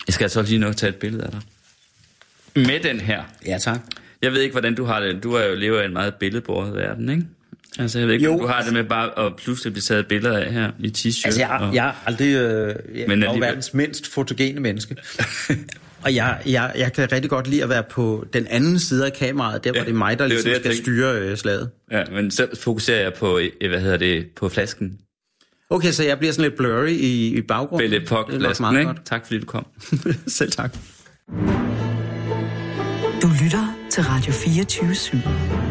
Jeg 0.07 0.13
skal 0.13 0.25
altså 0.25 0.41
lige 0.41 0.65
at 0.65 0.77
tage 0.77 0.89
et 0.89 0.95
billede 0.95 1.23
af 1.23 1.31
dig. 1.31 1.41
Med 2.55 2.79
den 2.79 2.99
her. 2.99 3.23
Ja, 3.45 3.57
tak. 3.57 3.79
Jeg 4.21 4.31
ved 4.31 4.41
ikke, 4.41 4.51
hvordan 4.51 4.75
du 4.75 4.85
har 4.85 4.99
det. 4.99 5.23
Du 5.23 5.33
er 5.33 5.45
jo 5.45 5.55
lever 5.55 5.81
i 5.81 5.85
en 5.85 5.93
meget 5.93 6.15
billedbordet 6.15 6.75
verden, 6.75 7.09
ikke? 7.09 7.23
Altså, 7.79 7.99
jeg 7.99 8.07
ved 8.07 8.13
ikke, 8.13 8.25
Jo. 8.25 8.39
du 8.39 8.47
har 8.47 8.63
det 8.63 8.73
med 8.73 8.83
bare 8.83 9.25
at 9.25 9.35
pludselig 9.35 9.73
blive 9.73 9.81
taget 9.81 10.07
billeder 10.07 10.37
af 10.37 10.53
her 10.53 10.71
i 10.79 10.87
t-shirt. 10.97 11.21
Altså, 11.25 11.39
jeg, 11.39 11.49
og... 11.61 11.75
jeg 11.75 11.87
er 11.87 11.93
aldrig 12.05 12.27
øh, 12.27 12.35
jeg 12.37 12.75
Men 13.07 13.23
er 13.23 13.27
alligevel. 13.27 13.41
verdens 13.41 13.73
mindst 13.73 14.07
fotogene 14.13 14.59
menneske. 14.59 14.95
og 16.03 16.15
jeg, 16.15 16.41
jeg, 16.45 16.71
jeg 16.77 16.93
kan 16.93 17.11
rigtig 17.11 17.29
godt 17.29 17.47
lide 17.47 17.63
at 17.63 17.69
være 17.69 17.83
på 17.83 18.25
den 18.33 18.47
anden 18.49 18.79
side 18.79 19.05
af 19.05 19.13
kameraet, 19.13 19.63
der 19.63 19.69
Ja, 19.69 19.79
hvor 19.79 19.85
det 19.85 19.91
er 19.91 19.97
mig, 19.97 20.17
der 20.19 20.23
er 20.23 20.29
ligesom 20.29 20.49
det, 20.49 20.55
skal 20.55 20.63
tænkte. 20.71 20.81
styre 20.83 21.19
øh, 21.19 21.37
slaget. 21.37 21.69
Ja, 21.91 22.03
men 22.11 22.31
så 22.31 22.47
fokuserer 22.59 23.01
jeg 23.01 23.13
på, 23.13 23.39
øh, 23.61 23.69
hvad 23.69 23.81
hedder 23.81 23.97
det, 23.97 24.27
på 24.35 24.49
flasken. 24.49 24.97
Okay, 25.69 25.91
så 25.91 26.03
jeg 26.03 26.17
bliver 26.19 26.31
sådan 26.33 26.43
lidt 26.49 26.57
blurry 26.57 26.89
i, 26.89 27.37
i 27.37 27.41
baggrunden. 27.41 27.89
Belle 27.89 28.05
Epoch 28.05 28.31
Det 28.31 28.45
er 28.45 28.61
meget 28.61 28.85
godt. 28.85 29.05
Tak 29.05 29.25
fordi 29.25 29.39
du 29.39 29.45
kom. 29.45 29.65
Selv 30.27 30.51
tak. 30.51 30.73
Du 33.21 33.27
lytter 33.43 33.75
til 33.91 34.03
Radio 34.03 34.31
24 34.31 34.89
/7. 34.91 35.70